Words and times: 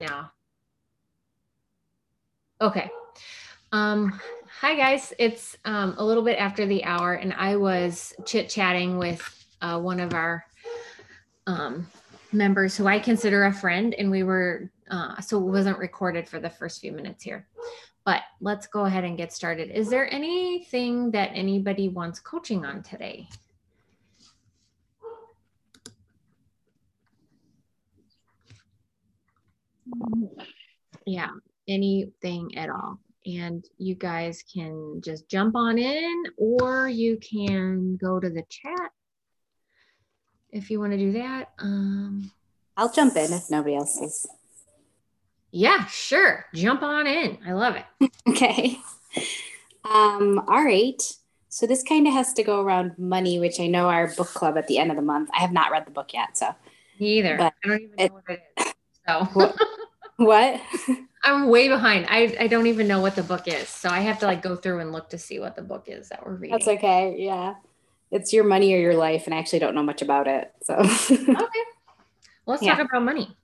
Yeah. 0.00 0.24
Okay. 2.62 2.90
Um, 3.70 4.18
hi 4.60 4.74
guys. 4.74 5.12
It's 5.18 5.58
um, 5.66 5.94
a 5.98 6.04
little 6.04 6.22
bit 6.22 6.38
after 6.38 6.64
the 6.64 6.82
hour, 6.84 7.14
and 7.14 7.34
I 7.34 7.56
was 7.56 8.14
chit 8.24 8.48
chatting 8.48 8.96
with 8.96 9.46
uh, 9.60 9.78
one 9.78 10.00
of 10.00 10.14
our 10.14 10.46
um, 11.46 11.86
members 12.32 12.78
who 12.78 12.86
I 12.86 12.98
consider 12.98 13.44
a 13.44 13.52
friend, 13.52 13.94
and 13.94 14.10
we 14.10 14.22
were 14.22 14.70
uh, 14.90 15.20
so 15.20 15.38
it 15.38 15.44
wasn't 15.44 15.78
recorded 15.78 16.26
for 16.26 16.40
the 16.40 16.50
first 16.50 16.80
few 16.80 16.92
minutes 16.92 17.22
here. 17.22 17.46
But 18.06 18.22
let's 18.40 18.66
go 18.66 18.86
ahead 18.86 19.04
and 19.04 19.18
get 19.18 19.34
started. 19.34 19.70
Is 19.70 19.90
there 19.90 20.10
anything 20.12 21.10
that 21.10 21.30
anybody 21.34 21.90
wants 21.90 22.20
coaching 22.20 22.64
on 22.64 22.82
today? 22.82 23.28
Yeah, 31.06 31.30
anything 31.68 32.56
at 32.56 32.70
all. 32.70 32.98
And 33.26 33.64
you 33.78 33.94
guys 33.94 34.42
can 34.52 35.00
just 35.02 35.28
jump 35.28 35.54
on 35.54 35.78
in 35.78 36.24
or 36.38 36.88
you 36.88 37.18
can 37.18 37.96
go 37.96 38.18
to 38.18 38.30
the 38.30 38.44
chat 38.48 38.90
if 40.52 40.70
you 40.70 40.80
want 40.80 40.92
to 40.92 40.98
do 40.98 41.12
that. 41.12 41.50
Um, 41.58 42.30
I'll 42.76 42.92
jump 42.92 43.16
in 43.16 43.32
if 43.32 43.50
nobody 43.50 43.76
else 43.76 43.98
is. 43.98 44.26
Yeah, 45.52 45.86
sure. 45.86 46.46
Jump 46.54 46.82
on 46.82 47.06
in. 47.06 47.38
I 47.46 47.52
love 47.52 47.76
it. 47.76 48.10
okay. 48.28 48.78
Um, 49.84 50.38
all 50.48 50.64
right. 50.64 51.00
So 51.48 51.66
this 51.66 51.82
kind 51.82 52.06
of 52.06 52.12
has 52.12 52.32
to 52.34 52.44
go 52.44 52.62
around 52.62 52.96
money, 52.96 53.40
which 53.40 53.58
I 53.58 53.66
know 53.66 53.88
our 53.88 54.06
book 54.14 54.28
club 54.28 54.56
at 54.56 54.68
the 54.68 54.78
end 54.78 54.90
of 54.90 54.96
the 54.96 55.02
month. 55.02 55.30
I 55.36 55.40
have 55.40 55.52
not 55.52 55.72
read 55.72 55.84
the 55.84 55.90
book 55.90 56.14
yet, 56.14 56.36
so 56.36 56.54
neither. 57.00 57.36
But 57.36 57.54
I 57.64 57.68
don't 57.68 57.80
even 57.82 57.96
know 57.96 58.14
what 58.14 58.24
it 58.28 58.40
is. 58.56 58.69
So 59.10 59.52
what? 60.16 60.60
I'm 61.22 61.48
way 61.48 61.68
behind. 61.68 62.06
I, 62.08 62.34
I 62.40 62.46
don't 62.46 62.66
even 62.66 62.88
know 62.88 63.00
what 63.00 63.14
the 63.14 63.22
book 63.22 63.46
is. 63.46 63.68
So 63.68 63.88
I 63.88 64.00
have 64.00 64.20
to 64.20 64.26
like 64.26 64.42
go 64.42 64.56
through 64.56 64.80
and 64.80 64.92
look 64.92 65.10
to 65.10 65.18
see 65.18 65.38
what 65.38 65.56
the 65.56 65.62
book 65.62 65.84
is 65.86 66.08
that 66.08 66.24
we're 66.24 66.34
reading. 66.34 66.56
That's 66.56 66.68
okay. 66.68 67.16
Yeah. 67.18 67.54
It's 68.10 68.32
your 68.32 68.44
money 68.44 68.74
or 68.74 68.78
your 68.78 68.94
life, 68.94 69.26
and 69.26 69.34
I 69.34 69.38
actually 69.38 69.60
don't 69.60 69.74
know 69.74 69.82
much 69.82 70.02
about 70.02 70.26
it. 70.26 70.52
So 70.62 70.74
okay. 71.10 71.24
Well, 71.26 71.46
let's 72.46 72.62
yeah. 72.62 72.76
talk 72.76 72.88
about 72.88 73.04
money. 73.04 73.36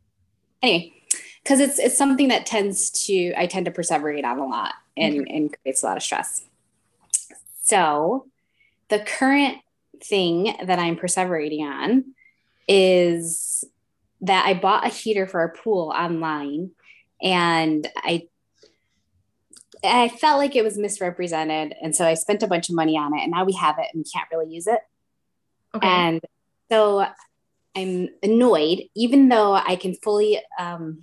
Anyway, 0.63 0.95
because 1.43 1.61
it's 1.61 1.79
it's 1.79 1.97
something 1.97 2.29
that 2.29 2.47
tends 2.47 2.91
to 3.07 3.33
I 3.37 3.47
tend 3.47 3.67
to 3.67 3.73
perseverate 3.73 4.25
on 4.25 4.39
a 4.39 4.47
lot 4.47 4.75
and, 4.97 5.15
mm-hmm. 5.15 5.37
and 5.37 5.57
creates 5.63 5.83
a 5.83 5.87
lot 5.87 5.97
of 5.97 6.03
stress. 6.03 6.45
So 7.63 8.27
the 8.89 9.01
current 9.01 9.59
thing 10.03 10.57
that 10.65 10.79
I'm 10.79 10.97
perseverating 10.97 11.61
on 11.61 12.15
is 12.67 13.65
that 14.23 14.47
I 14.47 14.55
bought 14.55 14.87
a 14.87 14.91
heater 14.91 15.27
for 15.27 15.41
our 15.41 15.51
pool 15.51 15.93
online 15.95 16.71
and 17.23 17.87
I 17.97 18.29
I 19.85 20.09
felt 20.09 20.39
like 20.39 20.57
it 20.57 20.65
was 20.65 20.79
misrepresented 20.79 21.75
and 21.83 21.95
so 21.95 22.07
I 22.07 22.15
spent 22.15 22.43
a 22.43 22.47
bunch 22.47 22.69
of 22.69 22.75
money 22.75 22.97
on 22.97 23.17
it 23.17 23.23
and 23.23 23.31
now 23.31 23.45
we 23.45 23.53
have 23.55 23.79
it 23.79 23.87
and 23.93 24.01
we 24.05 24.11
can't 24.11 24.29
really 24.33 24.53
use 24.53 24.67
it. 24.67 24.81
Okay. 25.75 25.87
And 25.87 26.21
so 26.71 27.07
I'm 27.77 28.09
annoyed 28.23 28.85
even 28.95 29.29
though 29.29 29.55
I 29.55 29.77
can 29.77 29.95
fully 29.95 30.41
um, 30.59 31.03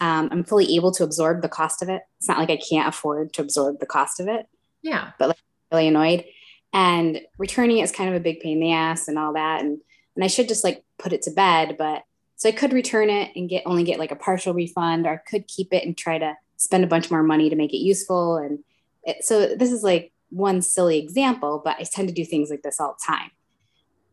um, 0.00 0.28
I'm 0.30 0.44
fully 0.44 0.76
able 0.76 0.92
to 0.92 1.04
absorb 1.04 1.42
the 1.42 1.48
cost 1.48 1.82
of 1.82 1.88
it. 1.88 2.02
It's 2.18 2.28
not 2.28 2.38
like 2.38 2.50
I 2.50 2.58
can't 2.58 2.88
afford 2.88 3.32
to 3.34 3.42
absorb 3.42 3.80
the 3.80 3.86
cost 3.86 4.20
of 4.20 4.28
it. 4.28 4.46
Yeah. 4.82 5.12
But 5.18 5.28
like 5.28 5.38
really 5.72 5.88
annoyed. 5.88 6.24
And 6.72 7.20
returning 7.38 7.78
it 7.78 7.82
is 7.82 7.92
kind 7.92 8.10
of 8.10 8.16
a 8.16 8.20
big 8.20 8.40
pain 8.40 8.54
in 8.54 8.60
the 8.60 8.72
ass 8.72 9.08
and 9.08 9.18
all 9.18 9.32
that. 9.34 9.62
And 9.62 9.80
and 10.14 10.24
I 10.24 10.28
should 10.28 10.48
just 10.48 10.64
like 10.64 10.82
put 10.98 11.12
it 11.12 11.22
to 11.22 11.30
bed, 11.30 11.76
but 11.78 12.02
so 12.36 12.48
I 12.48 12.52
could 12.52 12.72
return 12.72 13.10
it 13.10 13.32
and 13.34 13.48
get 13.48 13.62
only 13.66 13.82
get 13.82 13.98
like 13.98 14.12
a 14.12 14.16
partial 14.16 14.54
refund, 14.54 15.06
or 15.06 15.14
I 15.14 15.16
could 15.16 15.48
keep 15.48 15.72
it 15.72 15.84
and 15.84 15.96
try 15.96 16.18
to 16.18 16.34
spend 16.56 16.84
a 16.84 16.88
bunch 16.88 17.10
more 17.10 17.22
money 17.22 17.50
to 17.50 17.56
make 17.56 17.72
it 17.72 17.78
useful. 17.78 18.36
And 18.36 18.60
it, 19.04 19.24
so 19.24 19.54
this 19.54 19.72
is 19.72 19.82
like 19.82 20.12
one 20.30 20.62
silly 20.62 20.98
example, 20.98 21.62
but 21.64 21.76
I 21.78 21.84
tend 21.84 22.08
to 22.08 22.14
do 22.14 22.24
things 22.24 22.50
like 22.50 22.62
this 22.62 22.78
all 22.78 22.96
the 22.98 23.12
time. 23.12 23.30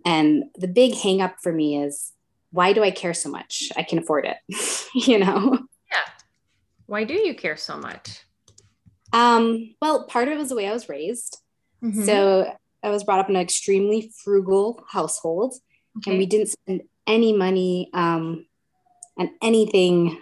And 0.06 0.46
the 0.56 0.68
big 0.68 0.96
hang 0.96 1.22
up 1.22 1.36
for 1.42 1.52
me 1.52 1.82
is 1.82 2.14
why 2.52 2.74
do 2.74 2.84
I 2.84 2.92
care 2.92 3.14
so 3.14 3.30
much? 3.30 3.72
I 3.76 3.84
can 3.84 3.98
afford 3.98 4.26
it, 4.26 4.38
you 4.94 5.20
know? 5.20 5.58
Yeah. 5.92 6.12
Why 6.86 7.04
do 7.04 7.14
you 7.14 7.34
care 7.34 7.58
so 7.58 7.78
much? 7.78 8.22
Um, 9.12 9.76
well, 9.82 10.06
part 10.06 10.28
of 10.28 10.34
it 10.34 10.38
was 10.38 10.50
the 10.50 10.56
way 10.56 10.68
I 10.68 10.74
was 10.74 10.90
raised. 10.90 11.40
Mm-hmm. 11.84 12.04
So 12.04 12.54
I 12.84 12.90
was 12.90 13.04
brought 13.04 13.20
up 13.20 13.30
in 13.30 13.36
an 13.36 13.42
extremely 13.42 14.12
frugal 14.24 14.84
household, 14.90 15.56
okay. 15.98 16.12
and 16.12 16.20
we 16.20 16.26
didn't 16.26 16.50
spend 16.50 16.82
any 17.08 17.34
money 17.34 17.90
um, 17.94 18.46
on 19.18 19.30
anything 19.42 20.22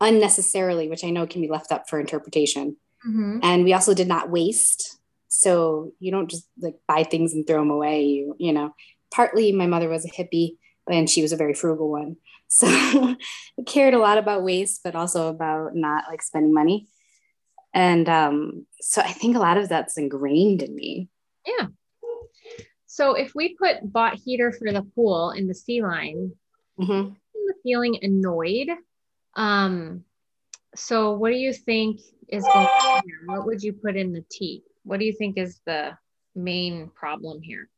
unnecessarily, 0.00 0.88
which 0.88 1.04
I 1.04 1.10
know 1.10 1.26
can 1.26 1.40
be 1.40 1.48
left 1.48 1.72
up 1.72 1.88
for 1.88 2.00
interpretation. 2.00 2.76
Mm-hmm. 3.06 3.40
And 3.42 3.64
we 3.64 3.72
also 3.72 3.94
did 3.94 4.08
not 4.08 4.30
waste. 4.30 4.98
So 5.28 5.92
you 6.00 6.10
don't 6.10 6.30
just 6.30 6.46
like 6.60 6.76
buy 6.86 7.04
things 7.04 7.32
and 7.32 7.46
throw 7.46 7.58
them 7.58 7.70
away. 7.70 8.04
You, 8.04 8.36
you 8.38 8.52
know, 8.52 8.74
partly 9.12 9.52
my 9.52 9.66
mother 9.66 9.88
was 9.88 10.04
a 10.04 10.10
hippie 10.10 10.56
and 10.90 11.08
she 11.08 11.22
was 11.22 11.32
a 11.32 11.36
very 11.36 11.54
frugal 11.54 11.90
one. 11.90 12.16
So 12.50 12.66
I 12.66 13.16
cared 13.66 13.92
a 13.92 13.98
lot 13.98 14.16
about 14.16 14.42
waste, 14.42 14.80
but 14.82 14.94
also 14.94 15.28
about 15.28 15.74
not 15.74 16.04
like 16.08 16.22
spending 16.22 16.54
money. 16.54 16.88
And 17.74 18.08
um, 18.08 18.66
so 18.80 19.02
I 19.02 19.12
think 19.12 19.36
a 19.36 19.38
lot 19.38 19.58
of 19.58 19.68
that's 19.68 19.98
ingrained 19.98 20.62
in 20.62 20.74
me. 20.74 21.10
Yeah. 21.46 21.66
So 22.98 23.14
if 23.14 23.32
we 23.32 23.54
put 23.54 23.92
bought 23.92 24.16
heater 24.16 24.50
for 24.50 24.72
the 24.72 24.82
pool 24.82 25.30
in 25.30 25.46
the 25.46 25.54
C 25.54 25.80
line, 25.82 26.32
mm-hmm. 26.80 27.12
feeling 27.62 27.96
annoyed. 28.02 28.70
Um, 29.36 30.02
so 30.74 31.12
what 31.12 31.30
do 31.30 31.36
you 31.36 31.52
think 31.52 32.00
is 32.26 32.42
going 32.42 32.66
on 32.66 33.02
here? 33.04 33.20
What 33.26 33.46
would 33.46 33.62
you 33.62 33.72
put 33.72 33.94
in 33.94 34.12
the 34.12 34.24
T? 34.28 34.64
What 34.82 34.98
do 34.98 35.06
you 35.06 35.12
think 35.12 35.38
is 35.38 35.60
the 35.64 35.96
main 36.34 36.90
problem 36.92 37.40
here? 37.40 37.68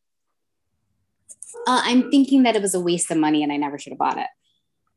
Uh, 1.66 1.82
I'm 1.84 2.10
thinking 2.10 2.44
that 2.44 2.56
it 2.56 2.62
was 2.62 2.74
a 2.74 2.80
waste 2.80 3.10
of 3.10 3.18
money 3.18 3.42
and 3.42 3.52
I 3.52 3.58
never 3.58 3.78
should 3.78 3.92
have 3.92 3.98
bought 3.98 4.16
it. 4.16 4.28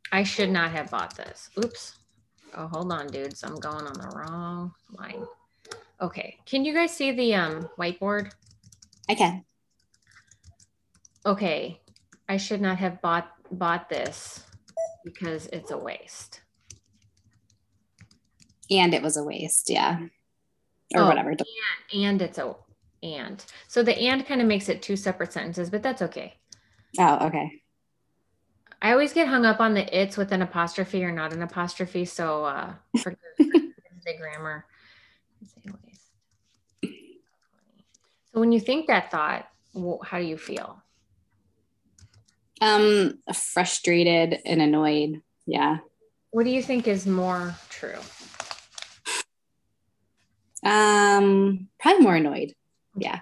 I 0.09 0.23
should 0.23 0.51
not 0.51 0.71
have 0.71 0.89
bought 0.89 1.17
this. 1.17 1.49
Oops. 1.61 1.97
Oh, 2.55 2.67
hold 2.67 2.93
on, 2.93 3.07
dudes. 3.07 3.43
I'm 3.43 3.55
going 3.55 3.85
on 3.85 3.93
the 3.93 4.09
wrong 4.15 4.71
line. 4.97 5.25
Okay. 5.99 6.37
Can 6.45 6.63
you 6.63 6.73
guys 6.73 6.95
see 6.95 7.11
the 7.11 7.35
um, 7.35 7.69
whiteboard? 7.77 8.31
I 9.09 9.15
can 9.15 9.43
okay, 11.25 11.81
I 12.27 12.37
should 12.37 12.61
not 12.61 12.77
have 12.77 13.01
bought 13.01 13.29
bought 13.51 13.89
this 13.89 14.43
because 15.03 15.47
it's 15.47 15.71
a 15.71 15.77
waste. 15.77 16.41
And 18.71 18.93
it 18.93 19.01
was 19.01 19.17
a 19.17 19.23
waste, 19.23 19.69
yeah. 19.69 19.99
Or 20.95 21.01
oh, 21.01 21.07
whatever. 21.07 21.31
And, 21.31 21.41
and 21.93 22.21
it's 22.21 22.37
a 22.37 22.55
and. 23.01 23.43
So 23.67 23.83
the 23.83 23.97
and 23.97 24.25
kind 24.25 24.41
of 24.41 24.47
makes 24.47 24.69
it 24.69 24.81
two 24.81 24.95
separate 24.95 25.33
sentences, 25.33 25.69
but 25.69 25.83
that's 25.83 26.01
okay. 26.01 26.35
Oh, 26.99 27.27
okay. 27.27 27.61
I 28.81 28.91
always 28.91 29.13
get 29.13 29.27
hung 29.27 29.45
up 29.45 29.59
on 29.59 29.73
the 29.73 30.01
it's 30.01 30.17
with 30.17 30.31
an 30.31 30.41
apostrophe 30.41 31.03
or 31.03 31.11
not 31.11 31.33
an 31.33 31.41
apostrophe. 31.41 32.05
So 32.05 32.45
uh 32.45 32.73
forgive 32.97 33.19
the 33.37 34.17
grammar. 34.17 34.65
So 38.33 38.39
when 38.39 38.51
you 38.51 38.59
think 38.59 38.87
that 38.87 39.11
thought, 39.11 39.47
how 40.03 40.17
do 40.17 40.25
you 40.25 40.37
feel? 40.37 40.82
Um, 42.63 43.19
frustrated 43.33 44.39
and 44.45 44.61
annoyed. 44.61 45.21
Yeah. 45.45 45.79
What 46.31 46.45
do 46.45 46.49
you 46.49 46.63
think 46.63 46.87
is 46.87 47.05
more 47.05 47.55
true? 47.69 47.99
Um, 50.63 51.67
probably 51.77 52.03
more 52.03 52.15
annoyed. 52.15 52.53
Yeah. 52.95 53.19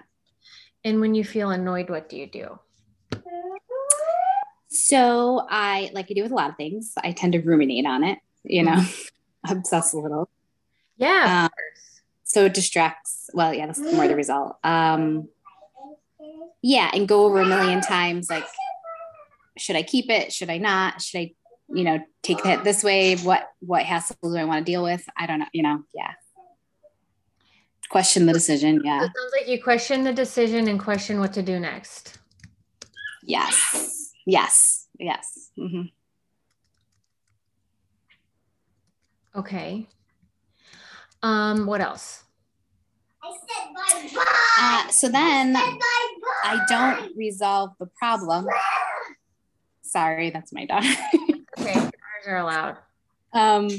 And 0.83 1.01
when 1.01 1.15
you 1.15 1.23
feel 1.23 1.49
annoyed, 1.49 1.89
what 1.89 2.07
do 2.07 2.17
you 2.17 2.27
do? 2.27 2.59
So 4.69 5.47
I, 5.49 5.89
like 5.91 6.05
I 6.11 6.13
do 6.13 6.21
with 6.21 6.31
a 6.31 6.35
lot 6.35 6.51
of 6.51 6.57
things, 6.57 6.93
I 7.03 7.11
tend 7.11 7.33
to 7.33 7.39
ruminate 7.39 7.87
on 7.87 8.03
it, 8.03 8.19
you 8.43 8.61
know, 8.61 8.85
obsess 9.49 9.93
a 9.93 9.97
little. 9.97 10.29
Yeah. 10.97 11.45
Um, 11.45 11.49
so 12.23 12.45
it 12.45 12.53
distracts. 12.53 13.31
Well, 13.33 13.55
yeah, 13.55 13.65
that's 13.65 13.79
more 13.79 14.07
the 14.07 14.15
result. 14.15 14.57
Um, 14.63 15.29
yeah, 16.61 16.91
and 16.93 17.07
go 17.07 17.25
over 17.25 17.41
a 17.41 17.45
million 17.45 17.81
times, 17.81 18.29
like 18.29 18.45
should 19.57 19.75
I 19.75 19.83
keep 19.83 20.09
it? 20.09 20.31
Should 20.31 20.49
I 20.49 20.57
not? 20.57 21.01
Should 21.01 21.19
I, 21.19 21.33
you 21.69 21.83
know, 21.83 21.99
take 22.23 22.43
that 22.43 22.63
this 22.63 22.83
way? 22.83 23.15
What 23.17 23.47
what 23.59 23.83
hassle 23.83 24.15
do 24.23 24.35
I 24.35 24.45
want 24.45 24.65
to 24.65 24.71
deal 24.71 24.83
with? 24.83 25.03
I 25.17 25.27
don't 25.27 25.39
know. 25.39 25.45
You 25.53 25.63
know, 25.63 25.83
yeah. 25.93 26.13
Question 27.89 28.25
the 28.25 28.33
decision. 28.33 28.81
Yeah. 28.85 29.03
It 29.03 29.11
sounds 29.15 29.33
like 29.37 29.49
you 29.49 29.61
question 29.61 30.03
the 30.03 30.13
decision 30.13 30.69
and 30.69 30.79
question 30.79 31.19
what 31.19 31.33
to 31.33 31.41
do 31.41 31.59
next. 31.59 32.17
Yes. 33.23 34.13
Yes. 34.25 34.87
Yes. 34.97 35.51
Mm-hmm. 35.59 35.81
Okay. 39.39 39.87
Um, 41.21 41.65
what 41.65 41.81
else? 41.81 42.23
Uh, 44.59 44.87
so 44.87 45.09
then 45.09 45.55
I 45.55 46.65
don't 46.67 47.15
resolve 47.15 47.71
the 47.79 47.87
problem 47.97 48.47
Sorry, 49.91 50.29
that's 50.29 50.53
my 50.53 50.65
dog. 50.65 50.83
okay, 51.59 51.73
ours 51.75 51.91
are 52.27 52.37
allowed. 52.37 52.77
um, 53.33 53.69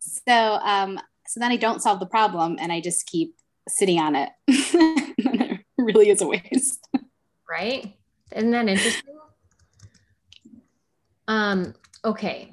so 0.00 0.32
um, 0.32 0.98
so 1.26 1.38
then 1.38 1.52
I 1.52 1.56
don't 1.56 1.80
solve 1.80 2.00
the 2.00 2.06
problem 2.06 2.56
and 2.60 2.72
I 2.72 2.80
just 2.80 3.06
keep 3.06 3.36
sitting 3.68 4.00
on 4.00 4.16
it. 4.16 4.30
it 4.48 5.60
really 5.78 6.10
is 6.10 6.20
a 6.20 6.26
waste. 6.26 6.88
Right? 7.48 7.96
Isn't 8.34 8.50
that 8.50 8.68
interesting? 8.68 9.14
Um, 11.28 11.74
okay. 12.04 12.52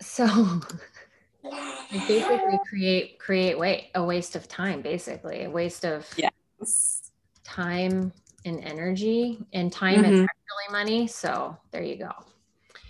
So 0.00 0.26
I 1.44 2.04
basically 2.06 2.58
create 2.68 3.18
create 3.18 3.58
wait 3.58 3.90
a 3.94 4.04
waste 4.04 4.36
of 4.36 4.46
time, 4.46 4.82
basically. 4.82 5.44
A 5.44 5.50
waste 5.50 5.86
of 5.86 6.06
yes. 6.18 7.10
time 7.44 8.12
and 8.46 8.64
energy. 8.64 9.38
And 9.52 9.72
time 9.72 10.02
mm-hmm. 10.02 10.12
is 10.12 10.20
actually 10.20 10.72
money. 10.72 11.06
So 11.06 11.56
there 11.70 11.82
you 11.82 11.96
go. 11.96 12.12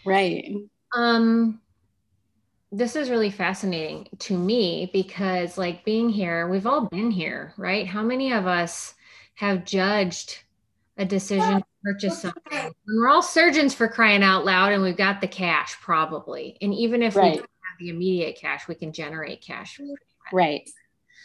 Right. 0.05 0.55
Um 0.95 1.61
this 2.73 2.97
is 2.97 3.11
really 3.11 3.31
fascinating 3.31 4.09
to 4.19 4.37
me 4.37 4.91
because 4.93 5.57
like 5.57 5.85
being 5.85 6.09
here 6.09 6.49
we've 6.49 6.67
all 6.67 6.87
been 6.87 7.11
here 7.11 7.53
right 7.57 7.87
how 7.87 8.03
many 8.03 8.33
of 8.33 8.47
us 8.47 8.95
have 9.35 9.65
judged 9.65 10.41
a 10.99 11.05
decision 11.05 11.59
to 11.59 11.65
purchase 11.85 12.23
something 12.23 12.43
and 12.53 12.75
we're 12.87 13.09
all 13.09 13.23
surgeons 13.23 13.73
for 13.73 13.87
crying 13.87 14.23
out 14.23 14.45
loud 14.45 14.73
and 14.73 14.83
we've 14.83 14.97
got 14.97 15.21
the 15.21 15.29
cash 15.29 15.77
probably 15.81 16.59
and 16.61 16.75
even 16.75 17.03
if 17.03 17.15
right. 17.15 17.25
we 17.25 17.37
don't 17.37 17.41
have 17.41 17.79
the 17.79 17.89
immediate 17.89 18.37
cash 18.37 18.67
we 18.67 18.75
can 18.75 18.93
generate 18.93 19.41
cash 19.41 19.81
right 20.33 20.69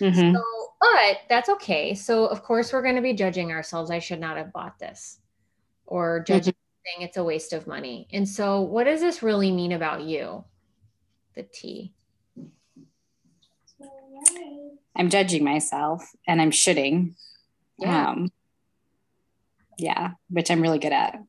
mm-hmm. 0.01 0.35
so 0.35 0.43
but 0.79 1.17
that's 1.29 1.49
okay 1.49 1.93
so 1.93 2.25
of 2.25 2.43
course 2.43 2.73
we're 2.73 2.81
going 2.81 2.95
to 2.95 3.01
be 3.01 3.13
judging 3.13 3.51
ourselves 3.51 3.91
i 3.91 3.99
should 3.99 4.19
not 4.19 4.37
have 4.37 4.51
bought 4.51 4.77
this 4.79 5.19
or 5.85 6.23
judging 6.27 6.53
mm-hmm. 6.53 7.03
it's 7.03 7.17
a 7.17 7.23
waste 7.23 7.53
of 7.53 7.67
money 7.67 8.07
and 8.11 8.27
so 8.27 8.61
what 8.61 8.83
does 8.83 8.99
this 8.99 9.23
really 9.23 9.51
mean 9.51 9.71
about 9.71 10.01
you 10.01 10.43
the 11.35 11.43
T. 11.43 11.93
I'm 14.95 15.09
judging 15.09 15.43
myself 15.43 16.11
and 16.27 16.41
I'm 16.41 16.51
shitting. 16.51 17.13
Yeah. 17.79 18.09
Um, 18.09 18.31
yeah, 19.77 20.11
which 20.29 20.51
I'm 20.51 20.61
really 20.61 20.79
good 20.79 20.91
at. 20.91 21.19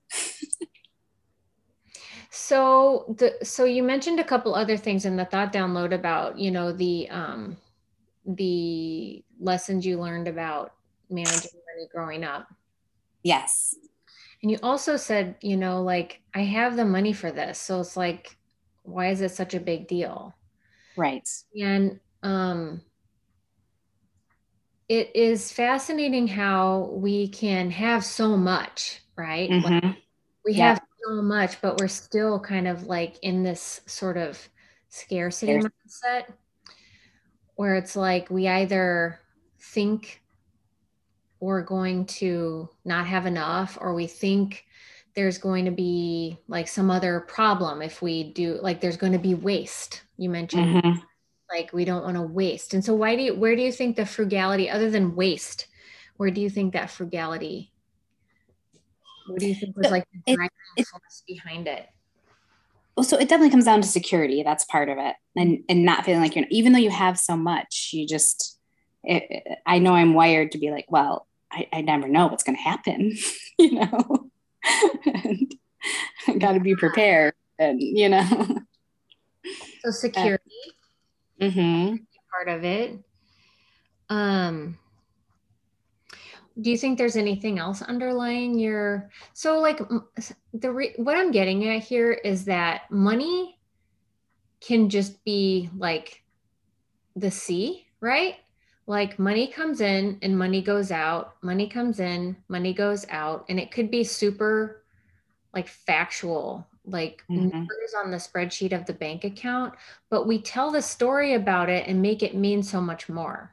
so 2.31 3.15
the 3.17 3.45
so 3.45 3.65
you 3.65 3.83
mentioned 3.83 4.21
a 4.21 4.25
couple 4.25 4.55
other 4.55 4.77
things 4.77 5.07
in 5.07 5.17
the 5.17 5.25
thought 5.25 5.53
download 5.53 5.95
about, 5.95 6.39
you 6.39 6.51
know, 6.51 6.73
the 6.73 7.09
um 7.09 7.57
the 8.27 9.25
lessons 9.41 9.85
you 9.85 10.01
learned 10.01 10.29
about 10.29 10.75
managing 11.11 11.51
money 11.75 11.89
growing 11.93 12.25
up. 12.25 12.49
Yes. 13.23 13.75
And 14.43 14.51
you 14.51 14.59
also 14.63 14.97
said, 14.97 15.37
you 15.41 15.57
know, 15.57 15.83
like 15.83 16.21
I 16.35 16.41
have 16.41 16.77
the 16.77 16.85
money 16.85 17.13
for 17.13 17.31
this. 17.31 17.59
So 17.59 17.81
it's 17.81 17.97
like 17.97 18.37
why 18.83 19.09
is 19.09 19.21
it 19.21 19.31
such 19.31 19.55
a 19.55 19.61
big 19.61 19.87
deal 19.87 20.35
right 20.97 21.29
and 21.61 21.99
um 22.23 22.81
it 24.89 25.15
is 25.15 25.53
fascinating 25.53 26.27
how 26.27 26.91
we 26.93 27.29
can 27.29 27.71
have 27.71 28.05
so 28.05 28.37
much 28.37 29.01
right 29.17 29.51
mm-hmm. 29.51 29.87
like 29.87 29.97
we 30.45 30.53
yeah. 30.53 30.71
have 30.71 30.83
so 31.07 31.23
much 31.23 31.61
but 31.61 31.81
we're 31.81 31.89
still 31.89 32.39
kind 32.39 32.69
of 32.69 32.85
like 32.85 33.17
in 33.23 33.43
this 33.43 33.81
sort 33.87 34.17
of 34.17 34.49
scarcity 34.89 35.55
mindset 35.55 36.25
where 37.57 37.77
it's 37.77 37.97
like 37.97 38.31
we 38.31 38.49
either 38.49 39.21
think 39.61 40.23
we're 41.41 41.63
going 41.63 42.07
to 42.07 42.69
not 42.85 43.07
have 43.07 43.27
enough 43.27 43.77
or 43.81 43.95
we 43.95 44.07
think 44.07 44.65
there's 45.15 45.39
going 45.39 45.65
to 45.65 45.71
be 45.71 46.39
like 46.49 46.69
some 46.69 46.91
other 46.91 47.21
problem 47.21 47.83
if 47.83 48.01
we 48.01 48.33
do 48.33 48.59
like 48.63 48.81
there's 48.81 48.97
going 48.97 49.13
to 49.13 49.19
be 49.19 49.35
waste 49.35 50.03
you 50.17 50.31
mentioned. 50.31 50.83
Mm-hmm. 50.83 51.01
like 51.51 51.73
we 51.73 51.85
don't 51.85 52.05
want 52.05 52.17
to 52.17 52.23
waste. 52.23 52.75
And 52.75 52.85
so 52.85 52.95
why 52.95 53.17
do 53.17 53.23
you 53.23 53.35
where 53.35 53.57
do 53.57 53.63
you 53.63 53.73
think 53.73 53.97
the 53.97 54.07
frugality 54.07 54.71
other 54.71 54.91
than 54.91 55.17
waste 55.17 55.67
where 56.17 56.31
do 56.31 56.41
you 56.41 56.49
think 56.49 56.73
that 56.73 56.91
frugality 56.91 57.73
what 59.27 59.41
do 59.41 59.47
you 59.47 59.55
think 59.55 59.77
was 59.77 59.91
like 59.91 60.07
the 60.27 60.35
driving 60.35 60.51
force 60.77 61.23
behind 61.27 61.67
it 61.67 61.89
well 62.97 63.05
so 63.05 63.17
it 63.17 63.29
definitely 63.29 63.51
comes 63.51 63.65
down 63.65 63.81
to 63.81 63.89
security. 63.89 64.43
That's 64.43 64.65
part 64.65 64.89
of 64.89 64.99
it. 64.99 65.17
And 65.37 65.65
and 65.69 65.85
not 65.85 66.05
feeling 66.05 66.21
like 66.21 66.37
you're 66.37 66.47
even 66.51 66.73
though 66.73 66.79
you 66.79 66.91
have 66.91 67.19
so 67.19 67.37
much 67.37 67.91
you 67.93 68.07
just 68.07 68.59
it, 69.05 69.59
i 69.67 69.79
know 69.79 69.95
i'm 69.95 70.15
wired 70.15 70.53
to 70.53 70.59
be 70.59 70.71
like 70.71 70.87
well 70.89 71.27
I, 71.51 71.69
I 71.73 71.81
never 71.81 72.07
know 72.07 72.29
what's 72.29 72.45
going 72.45 72.57
to 72.57 72.63
happen 72.63 73.17
you 73.59 73.73
know? 73.73 74.31
And 76.29 76.41
got 76.41 76.53
to 76.53 76.61
be 76.61 76.77
prepared 76.77 77.35
and 77.59 77.81
you 77.83 78.09
know? 78.09 78.61
So 79.81 79.91
security 79.91 80.45
uh, 81.41 81.45
mm-hmm. 81.45 81.97
part 82.31 82.49
of 82.49 82.65
it. 82.65 82.97
Um 84.09 84.79
do 86.61 86.71
you 86.71 86.77
think 86.77 86.99
there's 86.99 87.17
anything 87.17 87.59
else 87.59 87.83
underlying 87.83 88.59
your 88.59 89.11
so 89.33 89.59
like 89.59 89.81
the 90.55 90.71
re, 90.71 90.93
what 90.97 91.17
i'm 91.17 91.31
getting 91.31 91.69
at 91.69 91.83
here 91.83 92.13
is 92.13 92.45
that 92.45 92.91
money 92.91 93.59
can 94.61 94.89
just 94.89 95.23
be 95.25 95.69
like 95.77 96.23
the 97.17 97.31
C 97.31 97.87
right 98.01 98.37
like 98.87 99.19
money 99.19 99.47
comes 99.47 99.81
in 99.81 100.19
and 100.23 100.37
money 100.37 100.63
goes 100.63 100.91
out 100.91 101.35
money 101.43 101.69
comes 101.69 102.01
in 102.01 102.37
money 102.49 102.73
goes 102.73 103.07
out 103.11 103.45
and 103.49 103.61
it 103.61 103.71
could 103.71 103.91
be 103.91 104.05
super 104.05 104.83
like 105.55 105.69
factual 105.69 106.67
like 106.85 107.23
mm-hmm. 107.31 107.49
numbers 107.49 107.95
on 108.03 108.11
the 108.11 108.17
spreadsheet 108.17 108.73
of 108.73 108.87
the 108.87 108.93
bank 108.93 109.25
account 109.25 109.75
but 110.11 110.27
we 110.27 110.41
tell 110.41 110.71
the 110.71 110.83
story 110.83 111.35
about 111.35 111.69
it 111.69 111.87
and 111.87 112.03
make 112.03 112.23
it 112.23 112.35
mean 112.35 112.63
so 112.63 112.81
much 112.81 113.09
more 113.09 113.53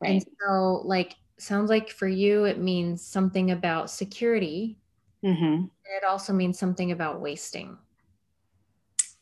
right. 0.00 0.10
and 0.10 0.24
so 0.40 0.82
like 0.84 1.14
sounds 1.42 1.70
like 1.70 1.90
for 1.90 2.08
you 2.08 2.44
it 2.44 2.58
means 2.58 3.04
something 3.04 3.50
about 3.50 3.90
security 3.90 4.78
mm-hmm. 5.24 5.44
and 5.44 5.68
it 5.86 6.04
also 6.08 6.32
means 6.32 6.58
something 6.58 6.92
about 6.92 7.20
wasting 7.20 7.76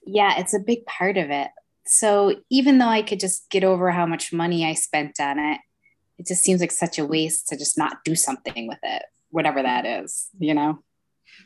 yeah 0.04 0.38
it's 0.38 0.54
a 0.54 0.60
big 0.60 0.84
part 0.86 1.16
of 1.16 1.30
it 1.30 1.50
so 1.88 2.34
even 2.50 2.78
though 2.78 2.88
I 2.88 3.02
could 3.02 3.18
just 3.18 3.48
get 3.48 3.64
over 3.64 3.90
how 3.90 4.04
much 4.04 4.32
money 4.32 4.66
I 4.66 4.74
spent 4.74 5.18
on 5.18 5.38
it, 5.38 5.58
it 6.18 6.26
just 6.26 6.42
seems 6.42 6.60
like 6.60 6.70
such 6.70 6.98
a 6.98 7.06
waste 7.06 7.48
to 7.48 7.56
just 7.56 7.78
not 7.78 8.04
do 8.04 8.14
something 8.14 8.68
with 8.68 8.78
it, 8.82 9.02
whatever 9.30 9.62
that 9.62 9.86
is, 9.86 10.28
you 10.38 10.52
know? 10.52 10.80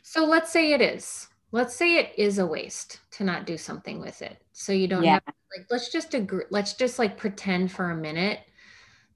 So 0.03 0.25
let's 0.25 0.51
say 0.51 0.73
it 0.73 0.81
is. 0.81 1.27
Let's 1.53 1.75
say 1.75 1.97
it 1.97 2.11
is 2.17 2.39
a 2.39 2.45
waste 2.45 2.99
to 3.11 3.23
not 3.23 3.45
do 3.45 3.57
something 3.57 4.01
with 4.01 4.21
it. 4.21 4.37
So 4.51 4.73
you 4.73 4.87
don't 4.87 5.03
yeah. 5.03 5.19
have 5.25 5.35
like 5.55 5.67
let's 5.69 5.91
just 5.91 6.13
agree 6.15 6.45
let's 6.49 6.73
just 6.73 6.97
like 6.97 7.15
pretend 7.15 7.71
for 7.71 7.91
a 7.91 7.95
minute 7.95 8.39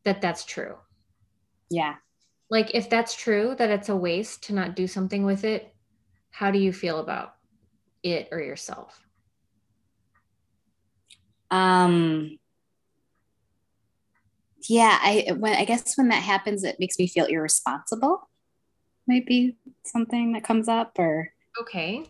that 0.06 0.22
that's 0.22 0.46
true. 0.46 0.76
Yeah. 1.70 1.96
Like 2.50 2.72
if 2.74 2.90
that's 2.90 3.16
true 3.16 3.56
that 3.58 3.70
it's 3.70 3.90
a 3.90 3.96
waste 3.96 4.44
to 4.44 4.54
not 4.54 4.76
do 4.76 4.88
something 4.88 5.26
with 5.26 5.44
it, 5.44 5.74
how 6.30 6.52
do 6.52 6.60
you 6.60 6.72
feel 6.72 7.00
about 7.00 7.34
it 8.04 8.30
or 8.32 8.40
yourself? 8.40 9.08
um 11.52 12.38
yeah 14.68 14.98
i 15.02 15.26
when 15.38 15.54
i 15.54 15.64
guess 15.64 15.98
when 15.98 16.10
that 16.10 16.24
happens 16.24 16.64
it 16.64 16.76
makes 16.80 17.00
me 17.00 17.08
feel 17.08 17.26
irresponsible 17.26 18.30
might 19.08 19.26
be 19.26 19.56
something 19.86 20.34
that 20.34 20.44
comes 20.44 20.68
up 20.68 20.92
or 21.00 21.32
okay 21.60 22.04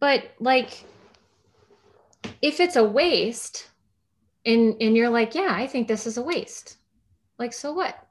but 0.00 0.24
like 0.40 0.84
if 2.42 2.58
it's 2.58 2.76
a 2.76 2.84
waste 2.84 3.70
and 4.44 4.74
and 4.80 4.96
you're 4.96 5.10
like 5.10 5.34
yeah 5.34 5.52
i 5.52 5.66
think 5.66 5.86
this 5.86 6.06
is 6.06 6.16
a 6.16 6.22
waste 6.22 6.78
like 7.38 7.52
so 7.52 7.72
what 7.72 8.03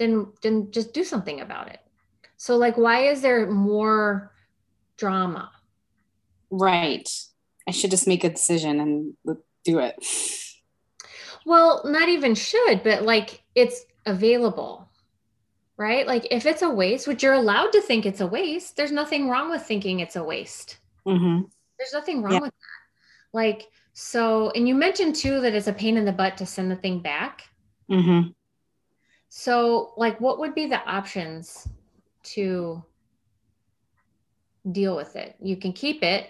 then 0.00 0.26
then 0.42 0.72
just 0.72 0.92
do 0.92 1.04
something 1.04 1.40
about 1.40 1.68
it 1.68 1.78
so 2.36 2.56
like 2.56 2.76
why 2.76 3.02
is 3.02 3.22
there 3.22 3.48
more 3.48 4.32
drama 4.96 5.52
right 6.50 7.08
I 7.70 7.72
should 7.72 7.92
just 7.92 8.08
make 8.08 8.24
a 8.24 8.30
decision 8.30 8.80
and 8.80 9.14
do 9.64 9.78
it. 9.78 9.94
Well, 11.46 11.82
not 11.84 12.08
even 12.08 12.34
should, 12.34 12.82
but 12.82 13.04
like 13.04 13.42
it's 13.54 13.84
available, 14.06 14.88
right? 15.76 16.06
Like 16.06 16.26
if 16.32 16.46
it's 16.46 16.62
a 16.62 16.70
waste, 16.70 17.06
which 17.06 17.22
you're 17.22 17.34
allowed 17.34 17.70
to 17.72 17.80
think 17.80 18.06
it's 18.06 18.20
a 18.20 18.26
waste, 18.26 18.76
there's 18.76 18.92
nothing 18.92 19.28
wrong 19.28 19.50
with 19.50 19.62
thinking 19.62 20.00
it's 20.00 20.16
a 20.16 20.24
waste. 20.24 20.78
Mm-hmm. 21.06 21.42
There's 21.78 21.92
nothing 21.92 22.22
wrong 22.22 22.34
yeah. 22.34 22.40
with 22.40 22.50
that. 22.50 23.36
Like, 23.36 23.68
so, 23.92 24.50
and 24.50 24.66
you 24.66 24.74
mentioned 24.74 25.14
too 25.14 25.40
that 25.40 25.54
it's 25.54 25.68
a 25.68 25.72
pain 25.72 25.96
in 25.96 26.04
the 26.04 26.12
butt 26.12 26.36
to 26.38 26.46
send 26.46 26.70
the 26.70 26.76
thing 26.76 27.00
back. 27.00 27.44
Mm-hmm. 27.90 28.30
So, 29.30 29.94
like, 29.96 30.20
what 30.20 30.38
would 30.40 30.54
be 30.54 30.66
the 30.66 30.84
options 30.84 31.66
to 32.34 32.84
deal 34.70 34.94
with 34.94 35.16
it? 35.16 35.36
You 35.40 35.56
can 35.56 35.72
keep 35.72 36.02
it 36.02 36.28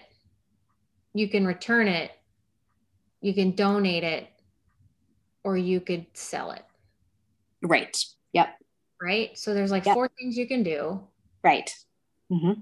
you 1.13 1.27
can 1.27 1.45
return 1.45 1.87
it, 1.87 2.11
you 3.21 3.33
can 3.33 3.51
donate 3.51 4.03
it, 4.03 4.27
or 5.43 5.57
you 5.57 5.81
could 5.81 6.05
sell 6.13 6.51
it. 6.51 6.63
Right. 7.61 7.97
Yep. 8.33 8.49
Right. 9.01 9.37
So 9.37 9.53
there's 9.53 9.71
like 9.71 9.85
yep. 9.85 9.95
four 9.95 10.09
things 10.17 10.37
you 10.37 10.47
can 10.47 10.63
do. 10.63 11.01
Right. 11.43 11.73
Mm-hmm. 12.31 12.61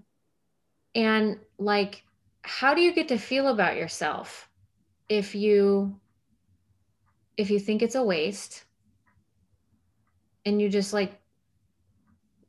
And 0.95 1.37
like, 1.57 2.03
how 2.41 2.73
do 2.73 2.81
you 2.81 2.93
get 2.93 3.09
to 3.09 3.17
feel 3.17 3.49
about 3.49 3.75
yourself 3.77 4.49
if 5.07 5.35
you 5.35 5.99
if 7.37 7.49
you 7.49 7.59
think 7.59 7.81
it's 7.81 7.95
a 7.95 8.03
waste 8.03 8.65
and 10.45 10.61
you 10.61 10.69
just 10.69 10.93
like 10.93 11.19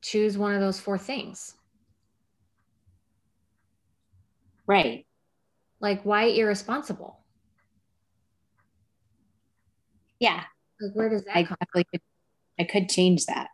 choose 0.03 0.39
one 0.39 0.55
of 0.55 0.61
those 0.61 0.81
four 0.81 0.99
things. 0.99 1.55
Right. 4.67 5.07
Like 5.81 6.03
why 6.05 6.25
irresponsible? 6.25 7.19
Yeah. 10.19 10.45
Like 10.81 10.93
where 10.95 11.09
does 11.09 11.25
that 11.25 11.37
I 11.37 11.45
come 11.45 11.57
definitely 11.61 11.87
could, 11.93 12.01
I 12.59 12.65
could 12.65 12.89
change 12.89 13.27
that. 13.27 13.49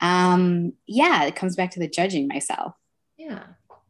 Um 0.00 0.74
yeah 0.86 1.24
it 1.24 1.36
comes 1.36 1.56
back 1.56 1.70
to 1.72 1.80
the 1.80 1.88
judging 1.88 2.28
myself. 2.28 2.74
Yeah. 3.16 3.42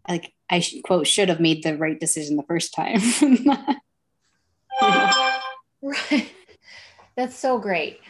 Like 0.08 0.32
i 0.48 0.60
should, 0.60 0.84
quote 0.84 1.06
should 1.06 1.28
have 1.28 1.40
made 1.40 1.64
the 1.64 1.76
right 1.76 1.98
decision 1.98 2.36
the 2.36 2.42
first 2.44 2.74
time. 2.74 3.00
Right. 5.82 6.32
That's 7.16 7.36
so 7.36 7.58
great 7.58 8.00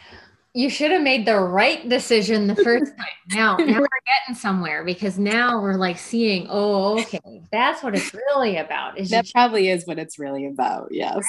you 0.57 0.71
should 0.71 0.89
have 0.89 1.03
made 1.03 1.27
the 1.27 1.39
right 1.39 1.87
decision 1.87 2.47
the 2.47 2.55
first 2.55 2.91
time. 2.97 3.05
Now 3.29 3.57
now 3.57 3.79
we're 3.79 3.87
getting 4.25 4.35
somewhere 4.35 4.83
because 4.83 5.19
now 5.19 5.61
we're 5.61 5.75
like 5.75 5.97
seeing 5.97 6.47
oh 6.49 7.01
okay 7.01 7.43
that's 7.51 7.83
what 7.83 7.93
it's 7.93 8.13
really 8.13 8.55
about 8.57 8.97
is 8.97 9.09
that 9.09 9.25
you, 9.25 9.31
probably 9.33 9.69
is 9.69 9.85
what 9.85 9.99
it's 9.99 10.17
really 10.17 10.47
about 10.47 10.87
yes. 10.91 11.15
Right? 11.17 11.23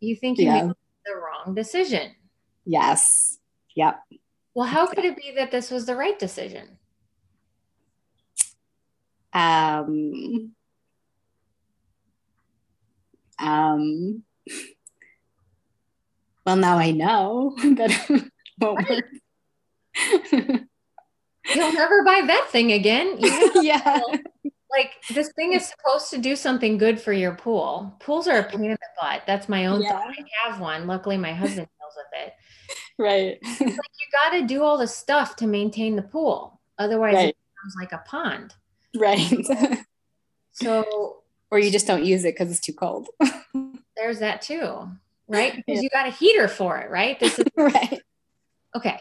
you 0.00 0.14
think 0.14 0.38
you 0.38 0.44
Yeah. 0.44 0.66
made 0.66 0.74
the 1.06 1.14
wrong 1.16 1.54
decision. 1.54 2.12
Yes. 2.66 3.38
Yep. 3.74 4.00
Well 4.54 4.66
how 4.66 4.86
could 4.86 5.04
it 5.04 5.16
be 5.16 5.32
that 5.36 5.50
this 5.50 5.70
was 5.70 5.86
the 5.86 5.96
right 5.96 6.18
decision? 6.18 6.78
Um 9.32 10.52
um 13.38 14.22
well 16.46 16.56
now 16.56 16.76
i 16.76 16.90
know 16.90 17.54
that 17.58 18.30
it 18.60 18.64
won't 18.64 18.88
work 18.88 19.04
you'll 21.54 21.72
never 21.72 22.04
buy 22.04 22.22
that 22.26 22.46
thing 22.50 22.72
again 22.72 23.18
you 23.18 23.30
have 23.54 23.56
yeah 23.62 24.00
like 24.70 24.92
this 25.12 25.32
thing 25.34 25.52
is 25.52 25.68
supposed 25.68 26.10
to 26.10 26.18
do 26.18 26.36
something 26.36 26.78
good 26.78 27.00
for 27.00 27.12
your 27.12 27.34
pool. 27.34 27.92
Pools 27.98 28.28
are 28.28 28.38
a 28.38 28.44
pain 28.44 28.64
in 28.66 28.70
the 28.70 28.78
butt. 29.02 29.22
That's 29.26 29.48
my 29.48 29.66
own 29.66 29.82
Yeah. 29.82 29.88
thought. 29.90 30.10
I 30.16 30.48
have 30.48 30.60
one. 30.60 30.86
Luckily, 30.86 31.16
my 31.16 31.32
husband 31.32 31.66
deals 31.66 31.94
with 31.96 32.06
it. 32.28 32.32
right 32.96 33.38
You 33.60 34.06
got 34.12 34.30
to 34.38 34.46
do 34.46 34.62
all 34.62 34.78
the 34.78 34.86
stuff 34.86 35.34
to 35.36 35.48
maintain 35.48 35.96
the 35.96 36.02
pool. 36.02 36.60
Otherwise, 36.78 37.14
right 37.14 37.28
it 37.30 37.36
becomes 37.56 37.74
like 37.80 37.90
a 37.92 38.04
pond. 38.06 38.54
right 38.96 39.80
So 40.52 41.22
or 41.50 41.58
you 41.58 41.72
just 41.72 41.88
don't 41.88 42.04
use 42.04 42.24
it 42.24 42.34
because 42.38 42.52
it's 42.52 42.60
too 42.60 42.72
cold 42.72 43.08
there's 43.96 44.20
that 44.20 44.40
too, 44.40 44.88
right? 45.26 45.56
Because 45.56 45.64
Yeah. 45.66 45.80
you 45.82 45.90
got 45.90 46.06
a 46.06 46.10
heater 46.10 46.46
for 46.46 46.78
it, 46.78 46.90
right? 46.90 47.18
This 47.18 47.40
is 47.40 47.44
right 47.56 48.00
okay. 48.76 49.00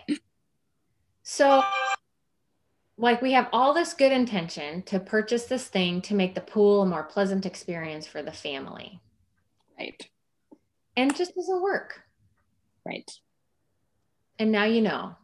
So, 1.23 1.63
like, 2.97 3.21
we 3.21 3.33
have 3.33 3.47
all 3.53 3.73
this 3.73 3.93
good 3.93 4.11
intention 4.11 4.81
to 4.83 4.99
purchase 4.99 5.45
this 5.45 5.67
thing 5.67 6.01
to 6.03 6.15
make 6.15 6.35
the 6.35 6.41
pool 6.41 6.81
a 6.81 6.85
more 6.85 7.03
pleasant 7.03 7.45
experience 7.45 8.07
for 8.07 8.21
the 8.23 8.31
family, 8.31 8.99
right 9.77 10.09
and 10.97 11.15
just 11.15 11.33
doesn't 11.35 11.61
work. 11.61 12.01
right 12.85 13.09
And 14.37 14.51
now 14.51 14.65
you 14.65 14.81
know. 14.81 15.15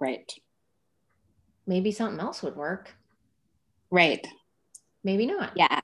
right 0.00 0.32
maybe 1.66 1.92
something 1.92 2.20
else 2.20 2.42
would 2.42 2.56
work. 2.56 2.94
right 3.90 4.26
Maybe 5.04 5.26
not. 5.26 5.52
yeah 5.56 5.80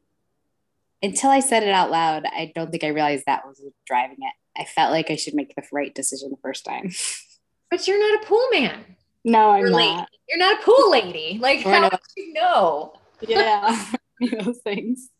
until 1.03 1.31
i 1.31 1.41
said 1.41 1.62
it 1.62 1.71
out 1.71 1.91
loud 1.91 2.25
i 2.27 2.53
don't 2.55 2.71
think 2.71 2.85
i 2.85 2.88
realized 2.88 3.25
that 3.27 3.47
was 3.47 3.61
driving 3.87 4.17
it 4.21 4.33
i 4.61 4.65
felt 4.65 4.91
like 4.93 5.11
i 5.11 5.17
should 5.17 5.35
make 5.35 5.55
the 5.55 5.62
right 5.73 5.95
decision 5.95 6.31
the 6.31 6.37
first 6.43 6.65
time 6.65 6.91
But 7.71 7.87
you're 7.87 7.99
not 8.13 8.23
a 8.23 8.27
pool 8.27 8.47
man. 8.51 8.85
no 9.25 9.51
i'm 9.51 9.65
lady. 9.65 9.95
not 9.97 10.09
You're 10.29 10.39
not 10.39 10.61
a 10.61 10.65
pool 10.65 10.91
lady. 10.91 11.39
Like, 11.41 11.61
how 11.61 11.83
would 11.83 11.99
you 12.17 12.33
know? 12.33 12.95
yeah 13.21 13.85
those 14.41 14.59
things 14.61 15.11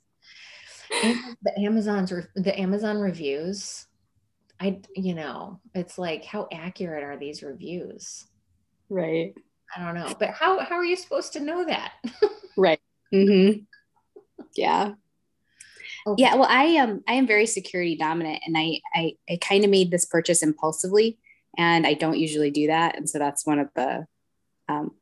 And 1.03 1.17
the 1.43 1.59
Amazon's 1.61 2.11
re- 2.13 2.25
the 2.35 2.59
Amazon 2.59 2.99
reviews. 2.99 3.87
I 4.61 4.81
you 4.97 5.15
know, 5.15 5.61
it's 5.75 5.99
like 5.99 6.25
how 6.25 6.49
accurate 6.53 7.05
are 7.05 7.17
these 7.19 7.43
reviews? 7.43 8.27
right 8.89 9.35
I 9.77 9.85
don't 9.85 9.95
know. 9.95 10.15
But 10.19 10.31
how 10.31 10.61
how 10.61 10.77
are 10.77 10.85
you 10.85 10.97
supposed 10.97 11.35
to 11.35 11.41
know 11.41 11.65
that? 11.67 11.93
right 12.57 12.81
mm-hmm. 13.13 13.61
yeah 14.57 14.93
Okay. 16.07 16.23
yeah 16.23 16.35
well 16.37 16.49
i 16.49 16.77
um 16.77 17.03
i 17.07 17.13
am 17.15 17.27
very 17.27 17.45
security 17.47 17.97
dominant 17.97 18.41
and 18.47 18.57
i 18.57 18.81
i, 18.95 19.13
I 19.29 19.37
kind 19.41 19.65
of 19.65 19.71
made 19.71 19.91
this 19.91 20.07
purchase 20.07 20.43
impulsively 20.43 21.19
and 21.57 21.87
i 21.87 21.95
don't 21.95 22.19
usually 22.19 22.51
do 22.51 22.67
that. 22.67 22.97
And 22.97 23.09
so 23.09 23.19
that's 23.19 23.47
one 23.47 23.59
of 23.59 23.69
the 23.75 24.07
um 24.69 24.93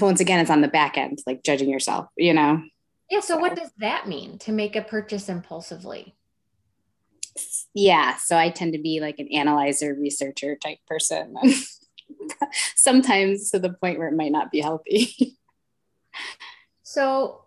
once 0.00 0.20
again 0.20 0.40
it's 0.40 0.50
on 0.50 0.60
the 0.60 0.68
back 0.68 0.98
end 0.98 1.18
like 1.26 1.42
judging 1.42 1.70
yourself 1.70 2.06
you 2.16 2.34
know? 2.34 2.62
Yeah, 3.10 3.20
so 3.20 3.38
what 3.38 3.54
does 3.54 3.70
that 3.78 4.08
mean 4.08 4.38
to 4.40 4.52
make 4.52 4.74
a 4.76 4.82
purchase 4.82 5.28
impulsively? 5.28 6.14
yeah 7.74 8.16
so 8.16 8.36
i 8.36 8.48
tend 8.48 8.72
to 8.72 8.80
be 8.80 8.98
like 9.00 9.18
an 9.18 9.28
analyzer 9.28 9.94
researcher 9.94 10.56
type 10.56 10.78
person. 10.86 11.36
Sometimes 12.76 13.50
to 13.50 13.58
the 13.58 13.70
point 13.70 13.98
where 13.98 14.08
it 14.08 14.16
might 14.16 14.32
not 14.32 14.50
be 14.50 14.60
healthy. 14.60 15.36
So, 16.82 17.42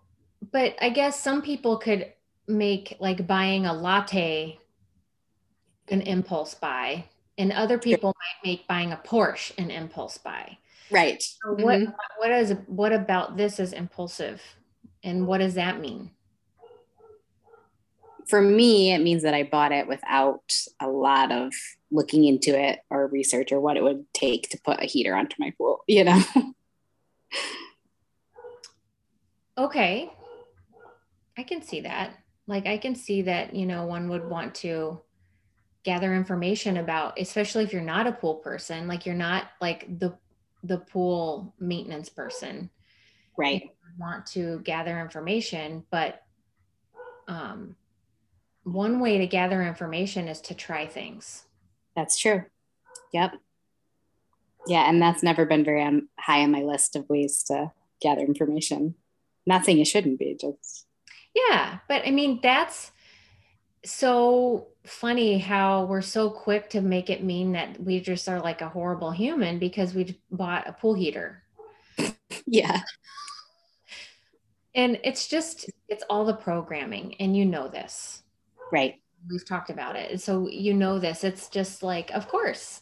but 0.52 0.76
I 0.82 0.90
guess 0.90 1.20
some 1.20 1.42
people 1.42 1.78
could 1.78 2.14
make 2.48 2.98
like 3.00 3.26
buying 3.26 3.66
a 3.66 3.74
latte 3.74 4.60
an 5.88 6.02
impulse 6.02 6.54
buy, 6.54 7.06
and 7.40 7.52
other 7.54 7.80
people 7.80 8.10
might 8.20 8.48
make 8.48 8.68
buying 8.68 8.92
a 8.92 8.98
Porsche 8.98 9.54
an 9.58 9.72
impulse 9.72 10.18
buy. 10.20 10.58
right 10.92 11.24
So 11.24 11.54
what 11.54 11.80
Mhm. 11.80 11.94
what 12.20 12.32
is 12.32 12.52
what 12.68 12.92
about 12.94 13.38
this 13.38 13.60
is 13.60 13.74
impulsive, 13.74 14.42
and 15.04 15.26
what 15.26 15.40
does 15.40 15.56
that 15.56 15.80
mean? 15.80 16.12
for 18.28 18.42
me 18.42 18.92
it 18.94 19.00
means 19.00 19.24
that 19.24 19.34
i 19.34 19.44
bought 19.44 19.72
it 19.72 19.88
without 19.88 20.44
a 20.82 20.88
lot 20.88 21.32
of 21.32 21.52
looking 21.90 22.26
into 22.26 22.52
it 22.60 22.80
or 22.92 23.08
research 23.08 23.52
or 23.52 23.60
what 23.62 23.78
it 23.78 23.82
would 23.82 24.06
take 24.14 24.48
to 24.50 24.60
put 24.64 24.80
a 24.84 24.86
heater 24.86 25.16
onto 25.16 25.36
my 25.40 25.52
pool 25.58 25.82
you 25.88 26.04
know 26.04 26.22
Okay, 29.58 30.10
I 31.38 31.44
can 31.44 31.62
see 31.62 31.82
that. 31.82 32.14
Like 32.48 32.66
I 32.66 32.78
can 32.78 32.96
see 32.96 33.24
that 33.24 33.54
you 33.56 33.66
know 33.66 33.86
one 33.86 34.10
would 34.10 34.26
want 34.30 34.56
to 34.56 35.02
gather 35.84 36.14
information 36.14 36.78
about, 36.78 37.20
especially 37.20 37.64
if 37.64 37.74
you're 37.74 37.82
not 37.82 38.08
a 38.08 38.12
pool 38.12 38.36
person, 38.36 38.88
like 38.88 39.06
you're 39.06 39.16
not 39.16 39.46
like 39.62 40.00
the 40.00 40.18
the 40.64 40.78
pool 40.78 41.54
maintenance 41.60 42.10
person. 42.10 42.70
right 43.38 43.70
want 44.00 44.26
to 44.26 44.60
gather 44.62 45.00
information, 45.00 45.84
but 45.92 46.24
um, 47.28 47.76
one 48.64 49.00
way 49.00 49.18
to 49.20 49.28
gather 49.28 49.62
information 49.62 50.28
is 50.28 50.42
to 50.42 50.54
try 50.54 50.88
things. 50.88 51.44
That's 51.96 52.18
true. 52.18 52.46
Yep. 53.14 53.34
Yeah, 54.68 54.90
and 54.90 55.02
that's 55.02 55.24
never 55.24 55.46
been 55.46 55.64
very 55.64 55.84
um, 55.84 56.10
high 56.20 56.42
on 56.44 56.52
my 56.52 56.62
list 56.62 56.96
of 56.96 57.10
ways 57.10 57.44
to 57.44 57.72
gather 58.02 58.22
information. 58.22 58.96
Not 59.46 59.66
saying 59.66 59.80
it 59.80 59.88
shouldn't 59.88 60.20
be, 60.20 60.38
just 60.40 60.86
Yeah, 61.34 61.80
but 61.88 62.04
I 62.06 62.12
mean, 62.12 62.40
that's 62.42 62.92
so 63.86 64.68
funny 64.86 65.38
how 65.40 65.86
we're 65.86 66.02
so 66.02 66.30
quick 66.30 66.70
to 66.72 66.82
make 66.82 67.10
it 67.10 67.24
mean 67.24 67.54
that 67.54 67.82
we 67.82 68.00
just 68.00 68.28
are 68.28 68.40
like 68.42 68.62
a 68.62 68.70
horrible 68.70 69.12
human 69.12 69.60
because 69.60 69.94
we 69.94 70.20
bought 70.32 70.68
a 70.68 70.74
pool 70.74 70.94
heater. 70.94 71.44
yeah, 72.46 72.82
And 74.76 75.00
it's 75.04 75.28
just, 75.28 75.70
it's 75.88 76.04
all 76.10 76.26
the 76.26 76.34
programming, 76.34 77.16
and 77.20 77.36
you 77.36 77.46
know 77.46 77.68
this. 77.68 78.24
right. 78.72 78.96
we've 79.30 79.46
talked 79.48 79.70
about 79.70 79.96
it. 79.96 80.22
So 80.22 80.48
you 80.48 80.74
know 80.74 81.00
this. 81.00 81.24
It's 81.24 81.50
just 81.50 81.84
like, 81.84 82.12
of 82.12 82.28
course, 82.28 82.82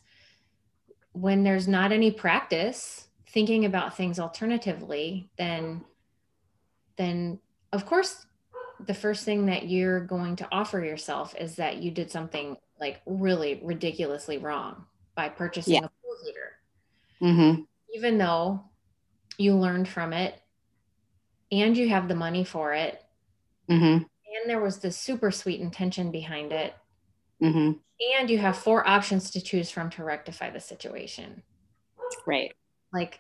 when 1.14 1.44
there's 1.44 1.68
not 1.68 1.92
any 1.92 2.12
practice 2.12 3.08
thinking 3.30 3.66
about 3.66 3.98
things 3.98 4.20
alternatively, 4.20 5.30
then 5.38 5.84
then 6.98 7.40
of 7.74 7.86
course 7.86 8.26
the 8.86 8.94
first 8.94 9.26
thing 9.26 9.48
that 9.48 9.68
you're 9.68 10.02
going 10.02 10.36
to 10.38 10.48
offer 10.52 10.84
yourself 10.84 11.36
is 11.40 11.56
that 11.56 11.78
you 11.78 11.92
did 11.92 12.12
something 12.12 12.56
like 12.80 13.02
really 13.06 13.60
ridiculously 13.64 14.38
wrong 14.38 14.86
by 15.16 15.30
purchasing 15.30 15.76
Yeah. 15.76 15.86
a 15.86 15.90
pool 15.90 16.16
heater. 16.24 16.52
Mm-hmm. 17.22 17.62
Even 17.96 18.18
though 18.18 18.64
you 19.38 19.56
learned 19.56 19.88
from 19.88 20.14
it 20.14 20.40
and 21.52 21.76
you 21.76 21.90
have 21.90 22.08
the 22.08 22.16
money 22.16 22.44
for 22.44 22.74
it 22.74 23.02
Mm-hmm. 23.70 24.04
and 24.04 24.50
there 24.50 24.62
was 24.62 24.78
this 24.80 24.98
super 24.98 25.30
sweet 25.32 25.60
intention 25.60 26.12
behind 26.12 26.52
it 26.52 26.74
Mm-hmm. 27.42 27.74
and 28.18 28.30
you 28.30 28.38
have 28.40 28.58
four 28.58 28.88
options 28.88 29.30
to 29.32 29.42
choose 29.42 29.70
from 29.70 29.90
to 29.92 30.04
rectify 30.04 30.50
the 30.50 30.60
situation 30.60 31.44
Right. 32.26 32.54
like 32.94 33.20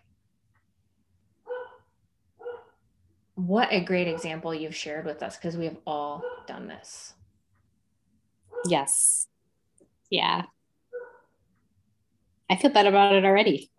what 3.38 3.72
a 3.72 3.80
great 3.80 4.08
example 4.08 4.54
you've 4.54 4.76
shared 4.76 5.06
with 5.06 5.22
us 5.22 5.38
because 5.38 5.56
we 5.56 5.66
have 5.66 5.78
all 5.86 6.24
done 6.48 6.68
this. 6.68 7.14
Yes. 8.66 9.28
Yeah. 10.10 10.44
I 12.50 12.56
feel 12.56 12.72
better 12.72 12.90
about 12.90 13.14
it 13.14 13.26
already. 13.26 13.70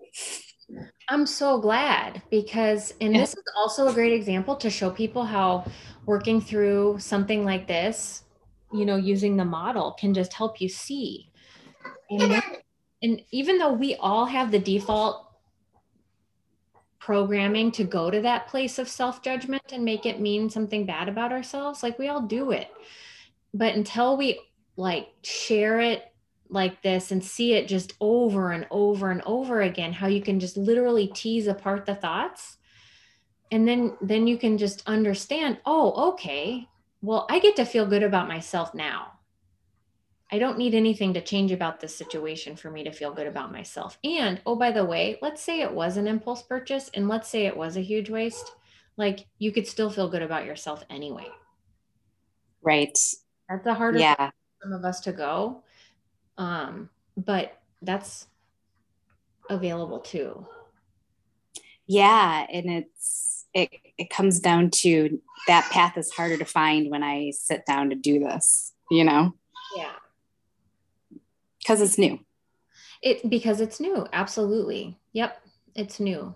I'm 1.09 1.27
so 1.27 1.59
glad 1.59 2.23
because, 2.31 2.95
and 3.01 3.17
this 3.17 3.31
is 3.31 3.43
also 3.57 3.89
a 3.89 3.93
great 3.93 4.13
example 4.13 4.55
to 4.57 4.71
show 4.71 4.91
people 4.91 5.25
how 5.25 5.65
working 6.07 6.41
through 6.41 6.99
something 7.01 7.45
like 7.45 7.67
this, 7.67 8.23
you 8.73 8.85
know, 8.85 8.97
using 8.97 9.37
the 9.37 9.45
model 9.45 9.97
can 9.99 10.15
just 10.15 10.35
help 10.35 10.61
you 10.61 10.69
see. 10.69 11.33
And, 12.11 12.41
and 13.03 13.23
even 13.33 13.59
though 13.59 13.73
we 13.73 13.97
all 13.97 14.27
have 14.27 14.53
the 14.53 14.59
default 14.61 15.28
programming 16.99 17.71
to 17.73 17.85
go 17.85 18.11
to 18.11 18.21
that 18.23 18.49
place 18.49 18.79
of 18.79 18.89
self 18.89 19.23
judgment 19.23 19.63
and 19.73 19.85
make 19.85 20.07
it 20.07 20.21
mean 20.21 20.51
something 20.51 20.87
bad 20.87 21.09
about 21.09 21.33
ourselves, 21.33 21.83
like 21.83 21.99
we 21.99 22.09
all 22.09 22.23
do 22.23 22.51
it. 22.51 22.69
But 23.55 23.75
until 23.75 24.17
we 24.17 24.41
like 24.77 25.09
share 25.23 25.81
it 25.81 26.05
like 26.49 26.83
this 26.83 27.11
and 27.11 27.23
see 27.23 27.53
it 27.53 27.69
just 27.69 27.93
over 28.01 28.53
and 28.53 28.67
over 28.71 29.11
and 29.11 29.23
over 29.27 29.61
again 29.61 29.93
how 29.93 30.07
you 30.07 30.23
can 30.23 30.41
just 30.41 30.57
literally 30.57 31.09
tease 31.09 31.47
apart 31.47 31.85
the 31.85 31.95
thoughts 31.95 32.57
and 33.51 33.67
then 33.69 33.97
then 34.01 34.27
you 34.27 34.39
can 34.39 34.57
just 34.57 34.83
understand 34.87 35.59
oh 35.67 36.13
okay 36.13 36.67
well 37.03 37.27
i 37.29 37.39
get 37.39 37.57
to 37.57 37.65
feel 37.65 37.87
good 37.87 38.03
about 38.03 38.29
myself 38.29 38.75
now 38.75 39.18
i 40.31 40.39
don't 40.39 40.59
need 40.59 40.75
anything 40.75 41.15
to 41.15 41.21
change 41.21 41.53
about 41.53 41.81
this 41.81 41.97
situation 41.97 42.57
for 42.57 42.71
me 42.71 42.85
to 42.85 42.93
feel 42.93 43.13
good 43.13 43.27
about 43.27 43.53
myself 43.53 43.99
and 44.05 44.41
oh 44.47 44.57
by 44.57 44.71
the 44.71 44.85
way 44.85 45.19
let's 45.23 45.43
say 45.43 45.61
it 45.61 45.73
was 45.73 45.97
an 45.97 46.07
impulse 46.07 46.43
purchase 46.43 46.91
and 46.95 47.09
let's 47.09 47.29
say 47.29 47.47
it 47.47 47.57
was 47.57 47.77
a 47.77 47.83
huge 47.83 48.11
waste 48.11 48.53
like 48.97 49.27
you 49.39 49.53
could 49.53 49.67
still 49.67 49.91
feel 49.91 50.09
good 50.09 50.23
about 50.23 50.45
yourself 50.45 50.85
anyway 50.91 51.27
right 52.63 52.99
that's 53.49 53.65
the 53.65 53.75
hardest 53.75 54.03
yeah. 54.03 54.31
some 54.63 54.73
of 54.73 54.85
us 54.85 55.01
to 55.01 55.13
go 55.13 55.63
um, 56.39 56.89
but 57.17 57.59
that's 57.83 58.27
available 59.51 59.99
too. 59.99 60.47
Yeah, 61.87 62.47
and 62.51 62.71
it's 62.71 63.47
it 63.53 63.71
it 63.99 64.11
comes 64.11 64.41
down 64.41 64.71
to 64.71 65.21
that 65.47 65.69
path 65.73 65.99
is 65.99 66.13
harder 66.13 66.37
to 66.39 66.45
find 66.45 66.91
when 66.91 67.03
I 67.03 67.33
sit 67.35 67.67
down 67.67 67.91
to 67.91 67.97
do 67.97 68.21
this, 68.21 68.73
you 68.91 69.05
know? 69.05 69.35
Yeah. 69.77 69.93
Cuz 71.69 71.81
it's 71.81 71.99
new. 71.99 72.19
It 73.03 73.29
because 73.31 73.61
it's 73.61 73.79
new. 73.79 74.07
Absolutely. 74.13 74.99
Yep, 75.13 75.41
it's 75.77 76.01
new. 76.01 76.35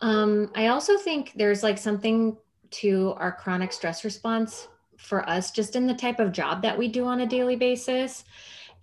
Um 0.00 0.50
I 0.54 0.68
also 0.68 0.96
think 0.96 1.32
there's 1.34 1.62
like 1.62 1.78
something 1.78 2.38
to 2.70 3.14
our 3.18 3.32
chronic 3.32 3.72
stress 3.72 4.04
response 4.04 4.68
for 4.96 5.28
us 5.28 5.50
just 5.50 5.76
in 5.76 5.86
the 5.86 5.94
type 5.94 6.20
of 6.20 6.32
job 6.32 6.62
that 6.62 6.78
we 6.78 6.88
do 6.88 7.04
on 7.04 7.20
a 7.20 7.26
daily 7.26 7.56
basis 7.56 8.24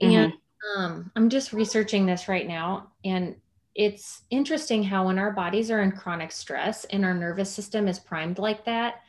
and 0.01 0.33
mm-hmm. 0.33 0.81
um, 0.81 1.11
I'm 1.15 1.29
just 1.29 1.53
researching 1.53 2.05
this 2.05 2.27
right 2.27 2.47
now. 2.47 2.91
And 3.05 3.35
it's 3.75 4.23
interesting 4.29 4.83
how 4.83 5.07
when 5.07 5.19
our 5.19 5.31
bodies 5.31 5.71
are 5.71 5.81
in 5.81 5.91
chronic 5.91 6.31
stress 6.31 6.85
and 6.85 7.05
our 7.05 7.13
nervous 7.13 7.49
system 7.49 7.87
is 7.87 7.99
primed 7.99 8.39
like 8.39 8.65
that, 8.65 9.01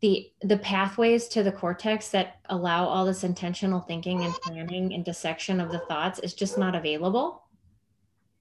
the 0.00 0.30
the 0.42 0.56
pathways 0.56 1.28
to 1.28 1.42
the 1.42 1.52
cortex 1.52 2.08
that 2.08 2.36
allow 2.46 2.86
all 2.86 3.04
this 3.04 3.22
intentional 3.24 3.80
thinking 3.80 4.24
and 4.24 4.32
planning 4.34 4.94
and 4.94 5.04
dissection 5.04 5.60
of 5.60 5.70
the 5.70 5.80
thoughts 5.80 6.18
is 6.20 6.34
just 6.34 6.56
not 6.56 6.74
available. 6.74 7.42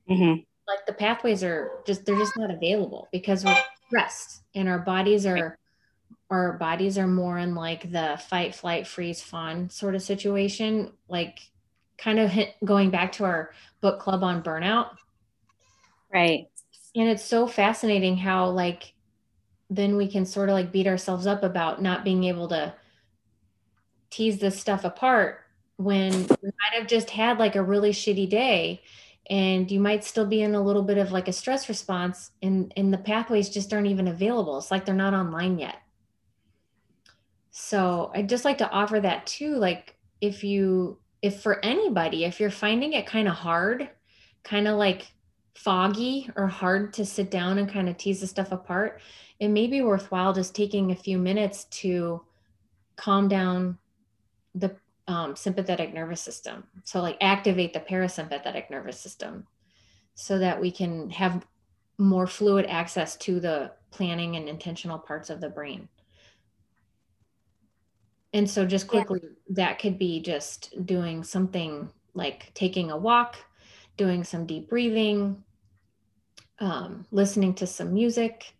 Mm-hmm. 0.09 0.41
Like 0.67 0.85
the 0.87 0.93
pathways 0.93 1.43
are 1.43 1.71
just 1.85 2.05
they're 2.05 2.17
just 2.17 2.37
not 2.37 2.51
available 2.51 3.09
because 3.11 3.43
we're 3.43 3.57
stressed 3.87 4.43
and 4.55 4.69
our 4.69 4.79
bodies 4.79 5.25
are 5.25 5.57
our 6.29 6.53
bodies 6.53 6.97
are 6.97 7.07
more 7.07 7.37
in 7.39 7.55
like 7.55 7.91
the 7.91 8.19
fight, 8.29 8.53
flight, 8.53 8.87
freeze, 8.87 9.21
fawn 9.21 9.69
sort 9.69 9.95
of 9.95 10.01
situation. 10.01 10.93
Like 11.07 11.39
kind 11.97 12.19
of 12.19 12.29
hit, 12.29 12.55
going 12.63 12.89
back 12.91 13.11
to 13.13 13.25
our 13.25 13.51
book 13.81 13.99
club 13.99 14.23
on 14.23 14.43
burnout. 14.43 14.91
Right. 16.13 16.47
And 16.95 17.09
it's 17.09 17.25
so 17.25 17.47
fascinating 17.47 18.17
how 18.17 18.49
like 18.49 18.93
then 19.69 19.97
we 19.97 20.07
can 20.07 20.25
sort 20.25 20.49
of 20.49 20.53
like 20.53 20.71
beat 20.71 20.87
ourselves 20.87 21.27
up 21.27 21.43
about 21.43 21.81
not 21.81 22.03
being 22.03 22.23
able 22.23 22.47
to 22.47 22.73
tease 24.09 24.39
this 24.39 24.59
stuff 24.59 24.83
apart 24.83 25.41
when 25.77 26.11
we 26.11 26.49
might 26.49 26.79
have 26.79 26.87
just 26.87 27.09
had 27.11 27.37
like 27.37 27.55
a 27.55 27.63
really 27.63 27.91
shitty 27.91 28.29
day 28.29 28.81
and 29.29 29.69
you 29.69 29.79
might 29.79 30.03
still 30.03 30.25
be 30.25 30.41
in 30.41 30.55
a 30.55 30.61
little 30.61 30.81
bit 30.81 30.97
of 30.97 31.11
like 31.11 31.27
a 31.27 31.33
stress 31.33 31.69
response 31.69 32.31
and 32.41 32.73
and 32.75 32.91
the 32.91 32.97
pathways 32.97 33.49
just 33.49 33.71
aren't 33.73 33.87
even 33.87 34.07
available. 34.07 34.57
It's 34.57 34.71
like 34.71 34.85
they're 34.85 34.95
not 34.95 35.13
online 35.13 35.59
yet. 35.59 35.75
So 37.51 38.11
i'd 38.15 38.29
just 38.29 38.45
like 38.45 38.57
to 38.59 38.69
offer 38.69 38.99
that 38.99 39.27
too 39.27 39.55
like 39.55 39.95
if 40.21 40.43
you 40.43 40.97
if 41.21 41.41
for 41.41 41.63
anybody, 41.63 42.23
if 42.25 42.39
you're 42.39 42.49
finding 42.49 42.93
it 42.93 43.05
kind 43.05 43.27
of 43.27 43.33
hard, 43.33 43.89
kind 44.43 44.67
of 44.67 44.77
like 44.77 45.11
foggy 45.59 46.29
or 46.37 46.47
hard 46.47 46.93
to 46.93 47.05
sit 47.05 47.29
down 47.29 47.57
and 47.57 47.69
kind 47.69 47.89
of 47.89 47.97
tease 47.97 48.21
the 48.21 48.27
stuff 48.27 48.53
apart, 48.53 49.01
it 49.39 49.49
may 49.49 49.67
be 49.67 49.81
worthwhile 49.81 50.31
just 50.31 50.55
taking 50.55 50.91
a 50.91 50.95
few 50.95 51.17
minutes 51.17 51.65
to 51.65 52.21
calm 52.95 53.27
down 53.27 53.77
the 54.55 54.73
um, 55.09 55.35
sympathetic 55.35 55.93
nervous 55.93 56.21
system. 56.21 56.63
So, 56.85 57.01
like, 57.01 57.17
activate 57.19 57.73
the 57.73 57.81
parasympathetic 57.81 58.69
nervous 58.69 59.01
system 59.01 59.47
so 60.15 60.39
that 60.39 60.61
we 60.61 60.71
can 60.71 61.09
have 61.09 61.45
more 61.97 62.25
fluid 62.25 62.65
access 62.69 63.17
to 63.17 63.41
the 63.41 63.71
planning 63.91 64.37
and 64.37 64.47
intentional 64.47 64.97
parts 64.97 65.29
of 65.29 65.41
the 65.41 65.49
brain. 65.49 65.89
And 68.31 68.49
so, 68.49 68.65
just 68.65 68.87
quickly, 68.87 69.19
yeah. 69.23 69.29
that 69.49 69.79
could 69.79 69.99
be 69.99 70.21
just 70.21 70.85
doing 70.85 71.21
something 71.21 71.89
like 72.13 72.53
taking 72.53 72.91
a 72.91 72.97
walk, 72.97 73.35
doing 73.97 74.23
some 74.23 74.45
deep 74.45 74.69
breathing, 74.69 75.43
um, 76.59 77.05
listening 77.11 77.53
to 77.55 77.67
some 77.67 77.93
music, 77.93 78.53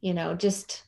you 0.00 0.14
know, 0.14 0.34
just 0.34 0.82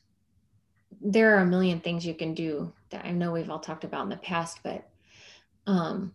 there 1.01 1.35
are 1.35 1.41
a 1.41 1.45
million 1.45 1.79
things 1.79 2.05
you 2.05 2.13
can 2.13 2.33
do 2.33 2.71
that 2.89 3.05
I 3.05 3.11
know 3.11 3.31
we've 3.31 3.49
all 3.49 3.59
talked 3.59 3.83
about 3.83 4.03
in 4.03 4.09
the 4.09 4.17
past, 4.17 4.59
but 4.63 4.87
um, 5.67 6.13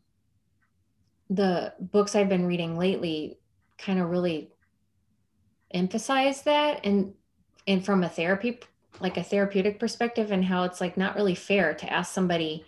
the 1.30 1.72
books 1.80 2.14
I've 2.14 2.28
been 2.28 2.46
reading 2.46 2.76
lately 2.76 3.38
kind 3.78 4.00
of 4.00 4.10
really 4.10 4.50
emphasize 5.70 6.42
that 6.42 6.80
and 6.84 7.14
and 7.66 7.84
from 7.84 8.04
a 8.04 8.08
therapy 8.08 8.60
like 9.00 9.16
a 9.16 9.22
therapeutic 9.22 9.80
perspective 9.80 10.30
and 10.30 10.44
how 10.44 10.62
it's 10.62 10.80
like 10.80 10.96
not 10.96 11.16
really 11.16 11.34
fair 11.34 11.74
to 11.74 11.92
ask 11.92 12.12
somebody 12.12 12.64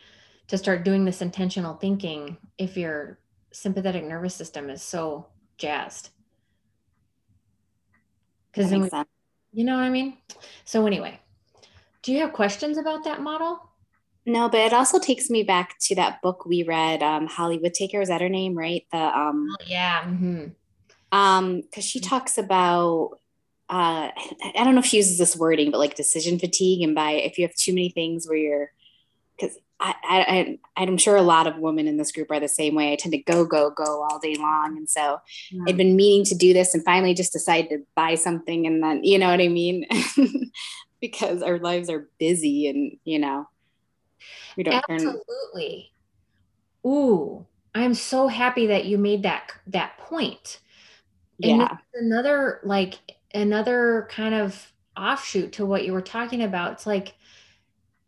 to 0.49 0.59
start 0.59 0.85
doing 0.85 1.05
this 1.05 1.23
intentional 1.23 1.75
thinking 1.75 2.37
if 2.59 2.77
your 2.77 3.19
sympathetic 3.53 4.05
nervous 4.05 4.35
system 4.35 4.71
is 4.71 4.83
so 4.83 5.27
jazzed 5.59 6.11
because 8.57 8.71
then 8.71 8.83
we, 8.83 8.91
you 9.53 9.65
know 9.65 9.77
what 9.77 9.85
i 9.85 9.91
mean 9.91 10.17
so 10.65 10.87
anyway 10.87 11.19
do 12.03 12.13
you 12.13 12.21
have 12.21 12.33
questions 12.33 12.79
about 12.79 13.05
that 13.05 13.21
model 13.21 13.61
no 14.25 14.49
but 14.49 14.61
it 14.61 14.73
also 14.73 14.99
takes 14.99 15.29
me 15.29 15.43
back 15.43 15.77
to 15.79 15.95
that 15.95 16.23
book 16.23 16.47
we 16.47 16.63
read 16.63 17.03
um, 17.03 17.27
holly 17.27 17.59
whitaker 17.59 18.01
is 18.01 18.09
that 18.09 18.21
her 18.21 18.29
name 18.29 18.57
right 18.57 18.87
the 18.93 18.99
um 18.99 19.49
oh, 19.51 19.65
yeah 19.67 20.03
mm-hmm. 20.03 20.47
um 21.13 21.61
because 21.61 21.85
she 21.85 22.01
talks 22.01 22.39
about 22.39 23.19
uh, 23.69 24.11
I 24.15 24.63
don't 24.63 24.75
know 24.75 24.81
if 24.81 24.87
she 24.87 24.99
uses 24.99 25.19
this 25.19 25.37
wording, 25.37 25.73
but 25.73 25.79
like 25.79 25.97
decision 25.97 26.39
fatigue. 26.39 26.83
And 26.83 26.95
by 26.95 27.13
if 27.13 27.37
you 27.37 27.45
have 27.45 27.57
too 27.57 27.75
many 27.75 27.89
things 27.89 28.29
where 28.29 28.39
you're, 28.39 28.73
because 29.37 29.59
I, 29.79 29.95
I, 30.05 30.59
I, 30.77 30.83
am 30.85 30.97
sure 30.97 31.17
a 31.17 31.23
lot 31.23 31.47
of 31.47 31.59
women 31.59 31.87
in 31.87 31.99
this 31.99 32.11
group 32.11 32.31
are 32.31 32.41
the 32.41 32.49
same 32.49 32.75
way. 32.75 32.93
I 32.93 32.97
tend 32.97 33.13
to 33.13 33.19
go, 33.19 33.45
go, 33.45 33.71
go 33.71 34.03
all 34.03 34.19
day 34.19 34.35
long. 34.37 34.77
And 34.77 34.89
so 34.89 35.21
yeah. 35.51 35.65
I'd 35.69 35.77
been 35.77 35.97
meaning 35.97 36.25
to 36.27 36.35
do 36.35 36.55
this 36.55 36.75
and 36.75 36.85
finally 36.85 37.13
just 37.13 37.33
decided 37.33 37.69
to 37.71 37.87
buy 37.95 38.15
something. 38.15 38.67
And 38.67 38.83
then, 38.83 39.05
you 39.05 39.19
know 39.19 39.29
what 39.29 39.41
I 39.41 39.49
mean? 39.49 39.87
because 41.01 41.43
our 41.43 41.59
lives 41.59 41.91
are 41.91 42.09
busy 42.19 42.69
and, 42.69 42.97
you 43.05 43.19
know, 43.19 43.49
we 44.57 44.63
don't 44.63 44.83
Absolutely. 44.89 45.93
Turn... 46.83 46.91
Ooh, 46.91 47.47
I'm 47.75 47.93
so 47.93 48.29
happy 48.29 48.69
that 48.69 48.87
you 48.87 48.97
made 48.97 49.25
that, 49.25 49.53
that 49.67 49.99
point. 49.99 50.61
And 51.43 51.59
yeah. 51.59 51.77
another 51.93 52.61
like 52.65 52.99
another 53.35 54.09
kind 54.11 54.35
of 54.35 54.73
offshoot 54.97 55.53
to 55.53 55.67
what 55.67 55.85
you 55.85 55.93
were 55.93 56.01
talking 56.01 56.43
about. 56.43 56.73
It's 56.73 56.87
like, 56.87 57.15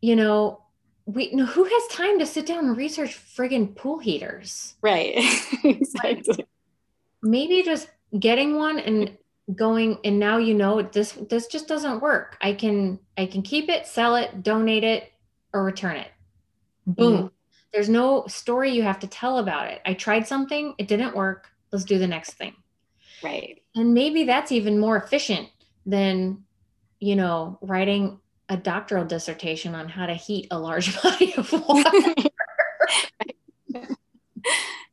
you 0.01 0.17
know, 0.17 0.63
we 1.09 1.31
know 1.33 1.47
who 1.47 1.65
has 1.65 1.87
time 1.91 2.19
to 2.19 2.27
sit 2.27 2.45
down 2.45 2.67
and 2.67 2.77
research 2.77 3.19
friggin' 3.19 3.75
pool 3.75 3.99
heaters. 3.99 4.75
Right. 4.83 5.15
exactly. 5.65 6.35
Like, 6.37 6.47
maybe 7.23 7.63
just 7.63 7.89
getting 8.19 8.57
one 8.57 8.79
and 8.79 9.17
going 9.55 9.99
and 10.05 10.19
now 10.19 10.37
you 10.37 10.53
know 10.53 10.83
this 10.83 11.13
this 11.13 11.47
just 11.47 11.67
doesn't 11.67 12.01
work. 12.01 12.37
I 12.43 12.53
can 12.53 12.99
I 13.17 13.25
can 13.25 13.41
keep 13.41 13.71
it, 13.71 13.87
sell 13.87 14.17
it, 14.17 14.43
donate 14.43 14.85
it, 14.85 15.11
or 15.55 15.65
return 15.65 15.97
it. 15.97 16.11
Boom. 16.87 17.17
Mm-hmm. 17.17 17.27
There's 17.73 17.89
no 17.89 18.27
story 18.27 18.73
you 18.73 18.83
have 18.83 18.99
to 19.01 19.07
tell 19.07 19.39
about 19.39 19.69
it. 19.69 19.81
I 19.87 19.95
tried 19.95 20.27
something, 20.27 20.75
it 20.77 20.89
didn't 20.89 21.17
work. 21.17 21.49
Let's 21.73 21.87
do 21.87 21.99
the 21.99 22.07
next 22.07 22.35
thing. 22.35 22.55
Right. 23.23 23.63
And 23.75 23.95
maybe 23.95 24.25
that's 24.25 24.53
even 24.53 24.79
more 24.79 24.99
efficient 24.99 25.49
than, 25.87 26.45
you 27.01 27.17
know, 27.17 27.59
writing 27.63 28.21
a 28.49 28.57
doctoral 28.57 29.05
dissertation 29.05 29.75
on 29.75 29.89
how 29.89 30.07
to 30.07 30.15
heat 30.15 30.49
a 30.51 30.59
large 30.59 31.01
body 31.03 31.35
of 31.37 31.53
water. 31.53 31.91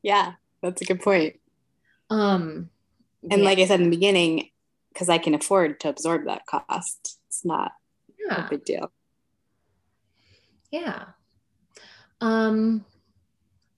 yeah, 0.04 0.34
that's 0.62 0.82
a 0.82 0.86
good 0.86 1.02
point. 1.02 1.40
Um, 2.10 2.70
and 3.30 3.42
yeah. 3.42 3.46
like 3.46 3.60
I 3.60 3.66
said 3.66 3.80
in 3.80 3.90
the 3.90 3.96
beginning, 3.96 4.50
because 4.94 5.10
I 5.10 5.18
can 5.18 5.34
afford 5.34 5.80
to 5.82 5.90
absorb 5.90 6.26
that 6.26 6.46
cost, 6.46 7.20
it's 7.28 7.44
not 7.44 7.72
yeah. 8.20 8.46
a 8.46 8.50
big 8.50 8.66
deal. 8.66 8.92
Yeah. 10.72 11.06
Um, 12.22 12.86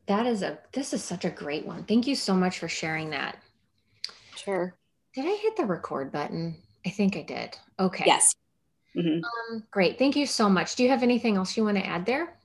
that 0.07 0.25
is 0.25 0.41
a 0.41 0.59
this 0.73 0.93
is 0.93 1.03
such 1.03 1.25
a 1.25 1.29
great 1.29 1.65
one. 1.65 1.83
Thank 1.83 2.07
you 2.07 2.15
so 2.15 2.33
much 2.33 2.59
for 2.59 2.67
sharing 2.67 3.11
that. 3.11 3.37
Sure. 4.35 4.73
Did 5.13 5.25
I 5.25 5.35
hit 5.35 5.57
the 5.57 5.65
record 5.65 6.11
button? 6.11 6.57
I 6.85 6.89
think 6.89 7.17
I 7.17 7.23
did. 7.23 7.57
Okay. 7.79 8.03
Yes. 8.05 8.33
Mhm. 8.95 9.21
Um, 9.23 9.63
great. 9.71 9.97
Thank 9.97 10.15
you 10.15 10.25
so 10.25 10.49
much. 10.49 10.75
Do 10.75 10.83
you 10.83 10.89
have 10.89 11.03
anything 11.03 11.35
else 11.37 11.55
you 11.57 11.63
want 11.63 11.77
to 11.77 11.85
add 11.85 12.05
there? 12.05 12.37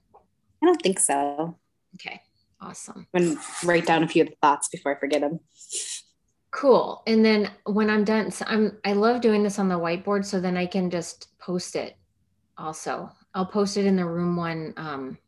I 0.62 0.66
don't 0.66 0.82
think 0.82 0.98
so. 0.98 1.58
Okay. 1.94 2.20
Awesome. 2.60 3.06
I'm 3.14 3.34
gonna 3.34 3.40
write 3.64 3.86
down 3.86 4.04
a 4.04 4.08
few 4.08 4.22
of 4.22 4.28
the 4.28 4.36
thoughts 4.40 4.68
before 4.68 4.94
I 4.94 5.00
forget 5.00 5.20
them. 5.20 5.40
Cool. 6.52 7.02
And 7.06 7.24
then 7.24 7.50
when 7.64 7.90
I'm 7.90 8.04
done, 8.04 8.30
so 8.30 8.44
I'm 8.46 8.78
I 8.84 8.92
love 8.92 9.20
doing 9.20 9.42
this 9.42 9.58
on 9.58 9.68
the 9.68 9.78
whiteboard 9.78 10.24
so 10.24 10.40
then 10.40 10.56
I 10.56 10.66
can 10.66 10.90
just 10.90 11.36
post 11.38 11.74
it 11.74 11.96
also. 12.56 13.10
I'll 13.34 13.46
post 13.46 13.76
it 13.76 13.86
in 13.86 13.96
the 13.96 14.04
room 14.04 14.36
one 14.36 14.74
um 14.76 15.18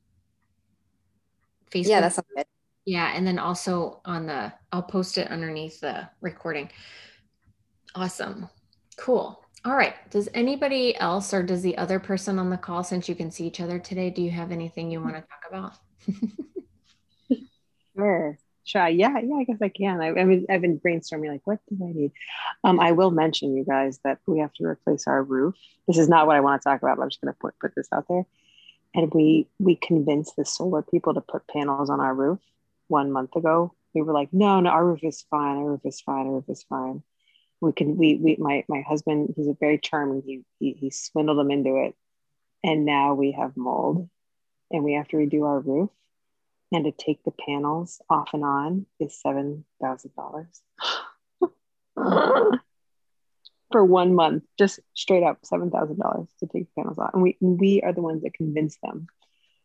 Facebook. 1.70 1.88
Yeah, 1.88 2.00
that's 2.02 2.20
good. 2.36 2.46
Yeah, 2.84 3.12
and 3.16 3.26
then 3.26 3.38
also 3.38 4.00
on 4.04 4.26
the 4.26 4.52
I'll 4.70 4.82
post 4.82 5.18
it 5.18 5.28
underneath 5.28 5.80
the 5.80 6.08
recording. 6.20 6.70
Awesome. 7.94 8.48
Cool. 8.96 9.43
All 9.64 9.74
right. 9.74 9.94
Does 10.10 10.28
anybody 10.34 10.94
else 10.96 11.32
or 11.32 11.42
does 11.42 11.62
the 11.62 11.78
other 11.78 11.98
person 11.98 12.38
on 12.38 12.50
the 12.50 12.58
call 12.58 12.84
since 12.84 13.08
you 13.08 13.14
can 13.14 13.30
see 13.30 13.46
each 13.46 13.60
other 13.60 13.78
today, 13.78 14.10
do 14.10 14.20
you 14.20 14.30
have 14.30 14.52
anything 14.52 14.90
you 14.90 15.00
want 15.00 15.14
to 15.14 15.22
talk 15.22 15.44
about? 15.48 15.72
sure. 17.96 18.38
Sure. 18.66 18.88
Yeah, 18.88 19.18
yeah, 19.18 19.36
I 19.36 19.44
guess 19.44 19.60
I 19.62 19.68
can. 19.68 20.00
I, 20.00 20.08
I 20.08 20.24
mean, 20.24 20.46
I've 20.50 20.62
been 20.62 20.80
brainstorming 20.80 21.28
like, 21.28 21.46
what 21.46 21.60
do 21.68 21.78
I 21.82 21.92
need? 21.92 22.12
Um, 22.62 22.80
I 22.80 22.92
will 22.92 23.10
mention, 23.10 23.54
you 23.56 23.64
guys, 23.64 24.00
that 24.04 24.18
we 24.26 24.38
have 24.38 24.52
to 24.54 24.64
replace 24.64 25.06
our 25.06 25.22
roof. 25.22 25.54
This 25.86 25.98
is 25.98 26.08
not 26.08 26.26
what 26.26 26.36
I 26.36 26.40
want 26.40 26.60
to 26.60 26.68
talk 26.68 26.82
about, 26.82 26.96
but 26.96 27.02
I'm 27.02 27.10
just 27.10 27.20
going 27.20 27.32
to 27.32 27.38
put, 27.38 27.58
put 27.58 27.74
this 27.74 27.88
out 27.92 28.06
there. 28.08 28.24
And 28.94 29.12
we 29.12 29.48
we 29.58 29.76
convinced 29.76 30.36
the 30.36 30.44
solar 30.44 30.80
people 30.82 31.14
to 31.14 31.20
put 31.20 31.46
panels 31.48 31.90
on 31.90 32.00
our 32.00 32.14
roof 32.14 32.38
one 32.88 33.10
month 33.10 33.34
ago. 33.34 33.74
We 33.92 34.02
were 34.02 34.12
like, 34.12 34.32
no, 34.32 34.60
no, 34.60 34.70
our 34.70 34.84
roof 34.84 35.00
is 35.02 35.24
fine. 35.30 35.56
Our 35.56 35.72
roof 35.72 35.80
is 35.84 36.00
fine. 36.00 36.26
Our 36.26 36.34
roof 36.34 36.48
is 36.48 36.62
fine. 36.62 37.02
We 37.64 37.72
can 37.72 37.96
we 37.96 38.16
we 38.16 38.36
my 38.38 38.64
my 38.68 38.82
husband, 38.82 39.32
he's 39.36 39.48
a 39.48 39.56
very 39.58 39.78
charming. 39.78 40.22
He 40.24 40.44
he, 40.58 40.72
he 40.78 40.90
swindled 40.90 41.38
them 41.38 41.50
into 41.50 41.76
it, 41.76 41.94
and 42.62 42.84
now 42.84 43.14
we 43.14 43.32
have 43.32 43.56
mold, 43.56 44.08
and 44.70 44.84
we 44.84 44.94
have 44.94 45.08
to 45.08 45.16
redo 45.16 45.46
our 45.46 45.60
roof 45.60 45.90
and 46.72 46.84
to 46.84 46.92
take 46.92 47.22
the 47.24 47.30
panels 47.30 48.00
off 48.10 48.30
and 48.34 48.44
on 48.44 48.86
is 49.00 49.20
seven 49.20 49.64
thousand 49.80 50.10
dollars 50.14 50.62
for 53.72 53.84
one 53.84 54.14
month, 54.14 54.44
just 54.58 54.80
straight 54.94 55.22
up 55.22 55.38
seven 55.44 55.70
thousand 55.70 55.98
dollars 55.98 56.28
to 56.40 56.46
take 56.46 56.64
the 56.64 56.82
panels 56.82 56.98
off, 56.98 57.10
and 57.14 57.22
we 57.22 57.36
we 57.40 57.80
are 57.82 57.92
the 57.92 58.02
ones 58.02 58.22
that 58.22 58.34
convince 58.34 58.76
them. 58.82 59.06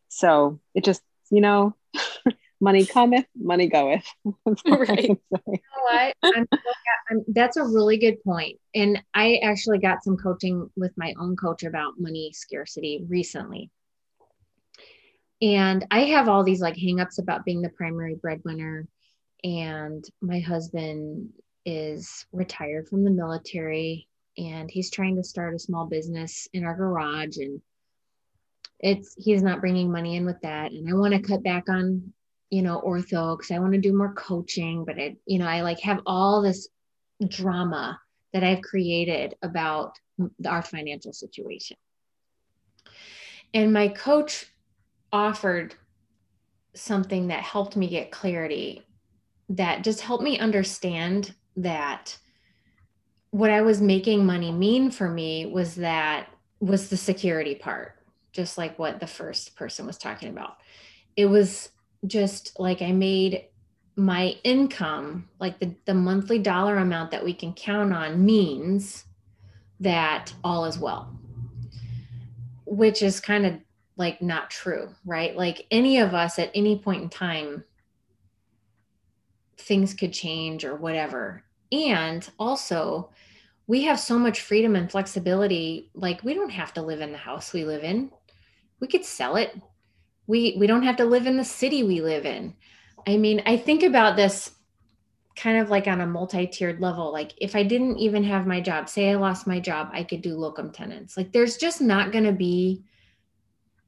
So 0.08 0.60
it 0.74 0.84
just 0.84 1.02
you 1.30 1.40
know, 1.40 1.74
money 2.60 2.84
cometh, 2.86 3.26
money 3.36 3.68
goeth. 3.68 4.06
right. 4.66 5.08
You 5.08 5.18
know 5.30 5.58
what? 5.90 6.16
That's 7.28 7.56
a 7.56 7.64
really 7.64 7.96
good 7.96 8.22
point. 8.22 8.58
And 8.74 9.02
I 9.14 9.40
actually 9.42 9.78
got 9.78 10.04
some 10.04 10.16
coaching 10.16 10.70
with 10.76 10.92
my 10.96 11.14
own 11.18 11.36
coach 11.36 11.62
about 11.62 11.94
money 11.98 12.32
scarcity 12.32 13.04
recently 13.08 13.70
and 15.42 15.86
i 15.90 16.00
have 16.00 16.28
all 16.28 16.44
these 16.44 16.60
like 16.60 16.76
hangups 16.76 17.18
about 17.18 17.44
being 17.44 17.62
the 17.62 17.68
primary 17.70 18.14
breadwinner 18.14 18.86
and 19.42 20.04
my 20.20 20.40
husband 20.40 21.30
is 21.64 22.26
retired 22.32 22.88
from 22.88 23.04
the 23.04 23.10
military 23.10 24.06
and 24.36 24.70
he's 24.70 24.90
trying 24.90 25.16
to 25.16 25.24
start 25.24 25.54
a 25.54 25.58
small 25.58 25.86
business 25.86 26.48
in 26.52 26.64
our 26.64 26.74
garage 26.74 27.36
and 27.38 27.60
it's 28.80 29.14
he's 29.18 29.42
not 29.42 29.60
bringing 29.60 29.90
money 29.90 30.16
in 30.16 30.24
with 30.24 30.40
that 30.42 30.72
and 30.72 30.88
i 30.88 30.94
want 30.94 31.14
to 31.14 31.20
cut 31.20 31.42
back 31.42 31.68
on 31.68 32.12
you 32.50 32.62
know 32.62 32.80
ortho 32.84 33.36
because 33.36 33.50
i 33.50 33.58
want 33.58 33.72
to 33.72 33.80
do 33.80 33.96
more 33.96 34.12
coaching 34.14 34.84
but 34.84 34.98
it 34.98 35.16
you 35.26 35.38
know 35.38 35.46
i 35.46 35.62
like 35.62 35.80
have 35.80 36.00
all 36.06 36.42
this 36.42 36.68
drama 37.28 37.98
that 38.32 38.44
i've 38.44 38.62
created 38.62 39.34
about 39.42 39.98
our 40.46 40.62
financial 40.62 41.12
situation 41.12 41.76
and 43.54 43.72
my 43.72 43.88
coach 43.88 44.46
offered 45.12 45.74
something 46.74 47.28
that 47.28 47.42
helped 47.42 47.76
me 47.76 47.88
get 47.88 48.12
clarity 48.12 48.82
that 49.48 49.82
just 49.82 50.00
helped 50.00 50.22
me 50.22 50.38
understand 50.38 51.34
that 51.56 52.16
what 53.30 53.50
I 53.50 53.62
was 53.62 53.80
making 53.80 54.24
money 54.24 54.52
mean 54.52 54.90
for 54.90 55.08
me 55.08 55.46
was 55.46 55.76
that 55.76 56.28
was 56.60 56.88
the 56.88 56.96
security 56.96 57.54
part, 57.54 57.94
just 58.32 58.58
like 58.58 58.78
what 58.78 59.00
the 59.00 59.06
first 59.06 59.56
person 59.56 59.86
was 59.86 59.98
talking 59.98 60.28
about. 60.28 60.56
It 61.16 61.26
was 61.26 61.70
just 62.06 62.58
like 62.58 62.82
I 62.82 62.92
made 62.92 63.44
my 63.96 64.36
income, 64.44 65.28
like 65.38 65.58
the, 65.58 65.74
the 65.84 65.94
monthly 65.94 66.38
dollar 66.38 66.78
amount 66.78 67.10
that 67.10 67.24
we 67.24 67.34
can 67.34 67.52
count 67.52 67.92
on, 67.92 68.24
means 68.24 69.04
that 69.80 70.32
all 70.42 70.64
is 70.64 70.78
well, 70.78 71.18
which 72.64 73.02
is 73.02 73.20
kind 73.20 73.46
of 73.46 73.54
like 73.96 74.22
not 74.22 74.50
true, 74.50 74.94
right? 75.04 75.36
Like 75.36 75.66
any 75.70 75.98
of 75.98 76.14
us 76.14 76.38
at 76.38 76.50
any 76.54 76.78
point 76.78 77.02
in 77.02 77.08
time, 77.10 77.64
things 79.58 79.92
could 79.92 80.12
change 80.12 80.64
or 80.64 80.74
whatever. 80.76 81.44
And 81.70 82.28
also, 82.38 83.10
we 83.66 83.82
have 83.82 84.00
so 84.00 84.18
much 84.18 84.40
freedom 84.40 84.74
and 84.74 84.90
flexibility. 84.90 85.90
Like 85.94 86.24
we 86.24 86.34
don't 86.34 86.50
have 86.50 86.72
to 86.74 86.82
live 86.82 87.00
in 87.00 87.12
the 87.12 87.18
house 87.18 87.52
we 87.52 87.64
live 87.64 87.84
in. 87.84 88.10
We 88.80 88.88
could 88.88 89.04
sell 89.04 89.36
it. 89.36 89.54
We 90.30 90.54
we 90.56 90.68
don't 90.68 90.84
have 90.84 90.96
to 90.96 91.04
live 91.04 91.26
in 91.26 91.36
the 91.36 91.44
city 91.44 91.82
we 91.82 92.00
live 92.00 92.24
in. 92.24 92.54
I 93.04 93.16
mean, 93.16 93.42
I 93.46 93.56
think 93.56 93.82
about 93.82 94.14
this 94.14 94.52
kind 95.34 95.58
of 95.58 95.70
like 95.70 95.88
on 95.88 96.00
a 96.00 96.06
multi-tiered 96.06 96.80
level. 96.80 97.12
Like 97.12 97.32
if 97.38 97.56
I 97.56 97.64
didn't 97.64 97.98
even 97.98 98.22
have 98.24 98.46
my 98.46 98.60
job, 98.60 98.88
say 98.88 99.10
I 99.10 99.16
lost 99.16 99.46
my 99.46 99.58
job, 99.58 99.90
I 99.92 100.04
could 100.04 100.22
do 100.22 100.36
locum 100.36 100.70
tenens. 100.70 101.16
Like 101.16 101.32
there's 101.32 101.56
just 101.56 101.80
not 101.80 102.12
going 102.12 102.24
to 102.24 102.32
be 102.32 102.84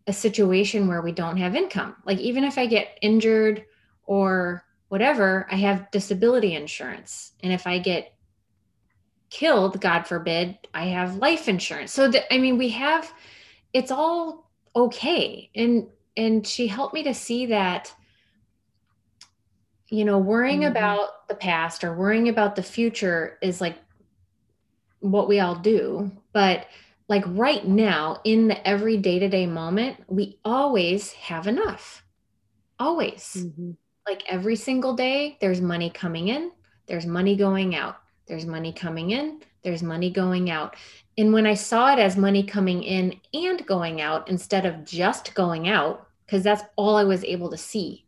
a 0.09 0.13
situation 0.13 0.89
where 0.89 1.03
we 1.03 1.13
don't 1.13 1.37
have 1.37 1.55
income. 1.55 1.95
Like 2.05 2.19
even 2.19 2.43
if 2.43 2.59
I 2.59 2.67
get 2.67 2.99
injured 3.03 3.65
or 4.05 4.65
whatever, 4.89 5.47
I 5.51 5.57
have 5.57 5.91
disability 5.93 6.55
insurance. 6.55 7.33
And 7.43 7.53
if 7.53 7.67
I 7.67 7.79
get 7.79 8.15
killed, 9.31 9.81
God 9.81 10.07
forbid, 10.09 10.59
I 10.75 10.87
have 10.87 11.17
life 11.17 11.49
insurance. 11.49 11.93
So 11.93 12.09
that 12.09 12.33
I 12.35 12.39
mean, 12.39 12.59
we 12.59 12.71
have 12.71 13.13
it's 13.73 13.91
all 13.91 14.51
okay. 14.75 15.51
And 15.55 15.87
and 16.17 16.47
she 16.47 16.67
helped 16.67 16.95
me 16.95 17.03
to 17.05 17.15
see 17.15 17.47
that 17.47 17.95
you 19.93 20.07
know, 20.07 20.17
worrying 20.17 20.61
mm-hmm. 20.61 20.71
about 20.71 21.29
the 21.29 21.35
past 21.35 21.85
or 21.85 21.93
worrying 21.93 22.31
about 22.31 22.57
the 22.57 22.63
future 22.63 23.37
is 23.43 23.61
like 23.61 23.77
what 25.01 25.29
we 25.29 25.39
all 25.39 25.55
do, 25.55 26.11
but 26.33 26.67
like 27.09 27.25
right 27.27 27.69
now 27.69 28.19
in 28.25 28.49
the 28.49 28.67
every 28.67 28.97
day 28.97 29.19
to 29.19 29.29
day 29.29 29.45
moment, 29.45 29.99
we 30.09 30.39
always 30.47 31.13
have 31.13 31.47
enough. 31.47 32.03
Always. 32.79 33.37
Mm-hmm. 33.39 33.73
Like 34.09 34.23
every 34.27 34.57
single 34.57 34.95
day, 34.95 35.37
there's 35.43 35.61
money 35.61 35.91
coming 35.91 36.29
in, 36.29 36.53
there's 36.87 37.05
money 37.05 37.37
going 37.37 37.75
out, 37.75 37.97
there's 38.27 38.47
money 38.47 38.73
coming 38.73 39.11
in, 39.11 39.43
there's 39.63 39.83
money 39.83 40.11
going 40.11 40.49
out. 40.49 40.75
And 41.19 41.33
when 41.33 41.47
I 41.47 41.55
saw 41.55 41.93
it 41.93 41.99
as 41.99 42.17
money 42.17 42.43
coming 42.43 42.83
in 42.83 43.21
and 43.35 43.67
going 43.67 44.01
out 44.01 44.29
instead 44.29 44.65
of 44.65 44.85
just 44.85 45.35
going 45.35 45.69
out, 45.69 46.09
because 46.25 46.43
that's 46.43 46.65
all 46.77 46.97
I 46.97 47.05
was 47.05 47.25
able 47.25 47.51
to 47.51 47.59
see 47.59 48.07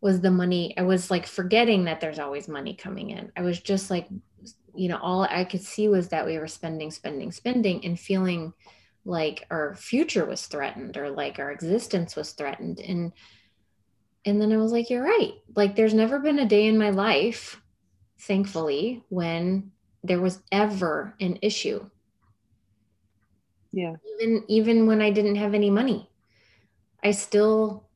was 0.00 0.20
the 0.20 0.30
money. 0.30 0.74
I 0.76 0.82
was 0.82 1.10
like 1.10 1.26
forgetting 1.26 1.84
that 1.84 2.00
there's 2.00 2.18
always 2.18 2.46
money 2.46 2.74
coming 2.74 3.10
in. 3.10 3.32
I 3.36 3.42
was 3.42 3.60
just 3.60 3.90
like 3.90 4.08
you 4.74 4.88
know, 4.88 4.98
all 4.98 5.22
I 5.22 5.44
could 5.44 5.62
see 5.62 5.88
was 5.88 6.08
that 6.08 6.26
we 6.26 6.38
were 6.38 6.48
spending, 6.48 6.90
spending, 6.90 7.32
spending 7.32 7.84
and 7.84 7.98
feeling 7.98 8.52
like 9.04 9.46
our 9.50 9.74
future 9.74 10.24
was 10.24 10.46
threatened 10.46 10.96
or 10.96 11.10
like 11.10 11.38
our 11.38 11.52
existence 11.52 12.16
was 12.16 12.32
threatened. 12.32 12.80
And 12.80 13.12
and 14.26 14.40
then 14.40 14.52
I 14.52 14.56
was 14.56 14.72
like, 14.72 14.88
you're 14.88 15.04
right. 15.04 15.32
Like 15.54 15.76
there's 15.76 15.92
never 15.92 16.18
been 16.18 16.38
a 16.38 16.46
day 16.46 16.66
in 16.66 16.78
my 16.78 16.90
life, 16.90 17.60
thankfully, 18.20 19.04
when 19.10 19.70
there 20.02 20.20
was 20.20 20.40
ever 20.50 21.14
an 21.20 21.38
issue. 21.42 21.88
Yeah. 23.74 23.96
Even 24.20 24.44
even 24.48 24.86
when 24.86 25.02
I 25.02 25.10
didn't 25.10 25.36
have 25.36 25.54
any 25.54 25.70
money, 25.70 26.08
I 27.02 27.10
still 27.10 27.88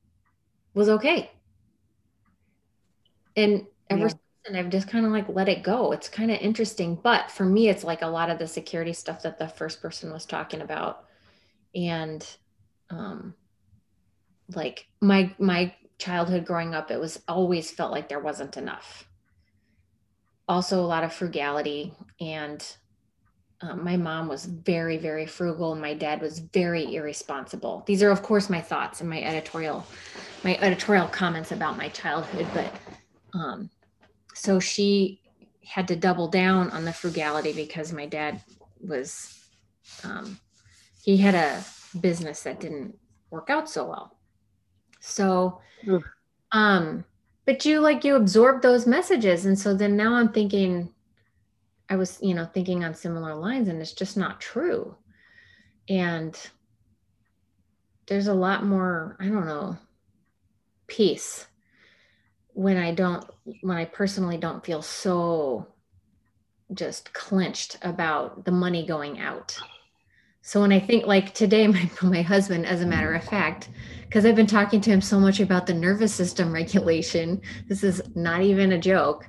was 0.74 0.88
okay. 0.88 1.30
And 3.36 3.66
ever 3.88 4.06
yeah 4.06 4.12
and 4.46 4.56
I've 4.56 4.70
just 4.70 4.88
kind 4.88 5.04
of 5.04 5.12
like 5.12 5.28
let 5.28 5.48
it 5.48 5.62
go. 5.62 5.92
It's 5.92 6.08
kind 6.08 6.30
of 6.30 6.38
interesting. 6.40 6.98
But 7.02 7.30
for 7.30 7.44
me, 7.44 7.68
it's 7.68 7.84
like 7.84 8.00
a 8.00 8.06
lot 8.06 8.30
of 8.30 8.38
the 8.38 8.46
security 8.46 8.94
stuff 8.94 9.22
that 9.22 9.38
the 9.38 9.46
first 9.46 9.82
person 9.82 10.10
was 10.10 10.24
talking 10.24 10.62
about 10.62 11.04
and 11.74 12.26
um 12.90 13.34
like 14.54 14.86
my 15.00 15.34
my 15.38 15.74
childhood 15.98 16.46
growing 16.46 16.74
up 16.74 16.90
it 16.90 17.00
was 17.00 17.20
always 17.28 17.70
felt 17.70 17.92
like 17.92 18.08
there 18.08 18.20
wasn't 18.20 18.56
enough 18.56 19.06
also 20.48 20.80
a 20.80 20.86
lot 20.86 21.04
of 21.04 21.12
frugality 21.12 21.92
and 22.20 22.76
um, 23.60 23.82
my 23.82 23.96
mom 23.96 24.28
was 24.28 24.44
very 24.44 24.96
very 24.96 25.26
frugal 25.26 25.72
and 25.72 25.80
my 25.80 25.94
dad 25.94 26.20
was 26.20 26.38
very 26.38 26.94
irresponsible. 26.94 27.82
These 27.86 28.02
are 28.02 28.10
of 28.10 28.22
course 28.22 28.48
my 28.48 28.60
thoughts 28.60 29.00
and 29.00 29.10
my 29.10 29.20
editorial 29.22 29.86
my 30.44 30.56
editorial 30.60 31.08
comments 31.08 31.52
about 31.52 31.76
my 31.76 31.88
childhood 31.88 32.46
but 32.54 32.72
um, 33.34 33.70
so 34.34 34.60
she 34.60 35.20
had 35.64 35.88
to 35.88 35.96
double 35.96 36.28
down 36.28 36.70
on 36.70 36.84
the 36.84 36.92
frugality 36.92 37.52
because 37.52 37.92
my 37.92 38.06
dad 38.06 38.40
was 38.80 39.38
um, 40.04 40.38
he 41.02 41.16
had 41.16 41.34
a 41.34 41.64
business 42.00 42.42
that 42.42 42.60
didn't 42.60 42.96
work 43.30 43.50
out 43.50 43.68
so 43.68 43.86
well. 43.86 44.16
So 45.00 45.60
um 46.52 47.04
but 47.44 47.64
you 47.64 47.80
like 47.80 48.04
you 48.04 48.14
absorb 48.14 48.62
those 48.62 48.86
messages. 48.86 49.46
And 49.46 49.58
so 49.58 49.74
then 49.74 49.96
now 49.96 50.14
i'm 50.14 50.32
thinking 50.32 50.92
I 51.88 51.96
was, 51.96 52.18
you 52.20 52.34
know, 52.34 52.44
thinking 52.44 52.84
on 52.84 52.94
similar 52.94 53.34
lines 53.34 53.68
and 53.68 53.80
it's 53.80 53.92
just 53.92 54.16
not 54.16 54.40
true. 54.40 54.96
And 55.88 56.38
there's 58.06 58.26
a 58.26 58.34
lot 58.34 58.64
more, 58.64 59.16
I 59.20 59.24
don't 59.24 59.46
know, 59.46 59.76
peace 60.86 61.46
when 62.52 62.76
I 62.76 62.92
don't, 62.92 63.24
when 63.62 63.76
I 63.76 63.84
personally 63.84 64.36
don't 64.36 64.64
feel 64.64 64.82
so 64.82 65.66
just 66.74 67.12
clenched 67.14 67.78
about 67.82 68.44
the 68.44 68.50
money 68.50 68.86
going 68.86 69.20
out. 69.20 69.58
So 70.42 70.60
when 70.62 70.72
I 70.72 70.80
think 70.80 71.06
like 71.06 71.34
today, 71.34 71.66
my, 71.68 71.90
my 72.02 72.22
husband, 72.22 72.66
as 72.66 72.82
a 72.82 72.86
matter 72.86 73.14
of 73.14 73.24
fact, 73.24 73.68
because 74.02 74.24
I've 74.24 74.36
been 74.36 74.46
talking 74.46 74.80
to 74.80 74.90
him 74.90 75.00
so 75.00 75.20
much 75.20 75.40
about 75.40 75.66
the 75.66 75.74
nervous 75.74 76.14
system 76.14 76.52
regulation, 76.54 77.40
this 77.68 77.84
is 77.84 78.02
not 78.14 78.42
even 78.42 78.72
a 78.72 78.78
joke. 78.78 79.26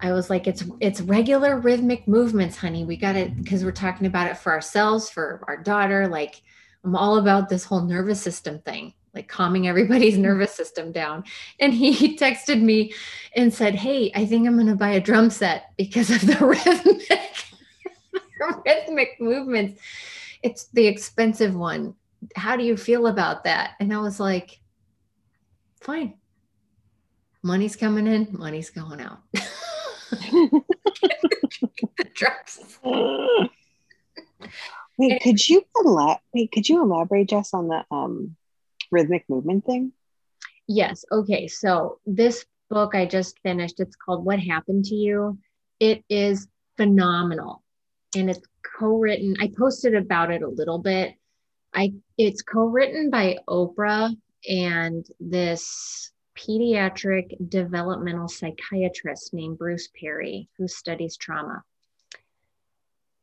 I 0.00 0.12
was 0.12 0.28
like, 0.28 0.46
it's 0.46 0.64
it's 0.80 1.00
regular 1.00 1.58
rhythmic 1.58 2.06
movements, 2.06 2.56
honey. 2.56 2.84
We 2.84 2.96
got 2.96 3.16
it 3.16 3.36
because 3.36 3.64
we're 3.64 3.72
talking 3.72 4.06
about 4.06 4.30
it 4.30 4.36
for 4.36 4.52
ourselves, 4.52 5.08
for 5.08 5.42
our 5.48 5.56
daughter. 5.56 6.06
Like, 6.08 6.42
I'm 6.84 6.94
all 6.94 7.18
about 7.18 7.48
this 7.48 7.64
whole 7.64 7.80
nervous 7.80 8.20
system 8.20 8.60
thing, 8.60 8.92
like 9.14 9.28
calming 9.28 9.66
everybody's 9.66 10.14
mm-hmm. 10.14 10.22
nervous 10.22 10.52
system 10.52 10.92
down. 10.92 11.24
And 11.60 11.72
he 11.72 12.16
texted 12.18 12.60
me 12.60 12.92
and 13.34 13.52
said, 13.52 13.74
Hey, 13.74 14.12
I 14.14 14.26
think 14.26 14.46
I'm 14.46 14.56
gonna 14.56 14.76
buy 14.76 14.90
a 14.90 15.00
drum 15.00 15.30
set 15.30 15.72
because 15.76 16.10
of 16.10 16.20
the 16.20 16.46
rhythmic 16.46 17.46
rhythmic 18.64 19.16
movements. 19.20 19.80
It's 20.42 20.66
the 20.68 20.86
expensive 20.86 21.54
one. 21.54 21.94
How 22.34 22.56
do 22.56 22.64
you 22.64 22.76
feel 22.76 23.06
about 23.06 23.44
that? 23.44 23.72
And 23.80 23.92
I 23.92 23.98
was 23.98 24.20
like, 24.20 24.60
fine. 25.80 26.14
Money's 27.42 27.76
coming 27.76 28.06
in, 28.06 28.28
money's 28.32 28.70
going 28.70 29.00
out. 29.00 29.20
drops. 32.14 32.78
Wait, 34.98 35.20
could 35.22 35.48
you 35.48 35.62
elaborate? 35.84 36.20
Wait, 36.34 36.52
could 36.52 36.68
you 36.68 36.82
elaborate, 36.82 37.28
Jess, 37.28 37.52
on 37.52 37.68
the 37.68 37.84
um, 37.90 38.36
rhythmic 38.90 39.24
movement 39.28 39.64
thing? 39.64 39.92
Yes. 40.66 41.04
Okay. 41.12 41.48
So 41.48 41.98
this 42.06 42.44
book 42.70 42.94
I 42.94 43.06
just 43.06 43.38
finished. 43.40 43.80
It's 43.80 43.96
called 43.96 44.24
"What 44.24 44.40
Happened 44.40 44.84
to 44.86 44.94
You." 44.94 45.38
It 45.80 46.04
is 46.08 46.48
phenomenal, 46.76 47.62
and 48.16 48.30
it's 48.30 48.46
co-written. 48.78 49.36
I 49.40 49.50
posted 49.56 49.94
about 49.94 50.30
it 50.30 50.42
a 50.42 50.48
little 50.48 50.78
bit. 50.78 51.14
I 51.74 51.92
it's 52.16 52.42
co-written 52.42 53.10
by 53.10 53.38
Oprah 53.48 54.16
and 54.48 55.06
this 55.20 56.10
pediatric 56.36 57.48
developmental 57.48 58.28
psychiatrist 58.28 59.32
named 59.32 59.58
Bruce 59.58 59.88
Perry, 60.00 60.48
who 60.58 60.68
studies 60.68 61.16
trauma. 61.16 61.62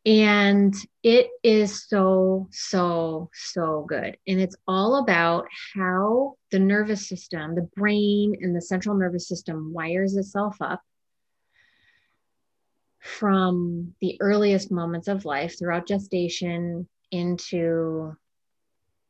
And 0.05 0.75
it 1.01 1.29
is 1.43 1.87
so, 1.87 2.49
so, 2.51 3.29
so 3.33 3.85
good. 3.87 4.17
And 4.27 4.41
it's 4.41 4.55
all 4.67 4.97
about 4.97 5.45
how 5.75 6.35
the 6.51 6.59
nervous 6.59 7.07
system, 7.07 7.55
the 7.55 7.69
brain, 7.75 8.35
and 8.41 8.53
the 8.53 8.61
central 8.61 8.97
nervous 8.97 9.29
system 9.29 9.71
wires 9.71 10.17
itself 10.17 10.57
up 10.59 10.81
from 12.99 13.93
the 14.01 14.17
earliest 14.19 14.71
moments 14.71 15.07
of 15.07 15.25
life 15.25 15.57
throughout 15.57 15.87
gestation 15.87 16.87
into 17.11 18.13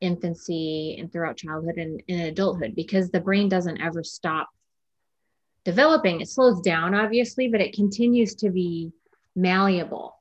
infancy 0.04 0.98
and 1.00 1.12
throughout 1.12 1.38
childhood 1.38 1.78
and 1.78 2.04
in 2.08 2.20
adulthood 2.22 2.76
because 2.76 3.10
the 3.10 3.20
brain 3.20 3.50
doesn't 3.50 3.82
ever 3.82 4.04
stop 4.04 4.50
developing. 5.64 6.22
It 6.22 6.30
slows 6.30 6.62
down, 6.62 6.94
obviously, 6.94 7.48
but 7.48 7.62
it 7.62 7.74
continues 7.74 8.36
to 8.36 8.50
be 8.50 8.92
malleable. 9.36 10.16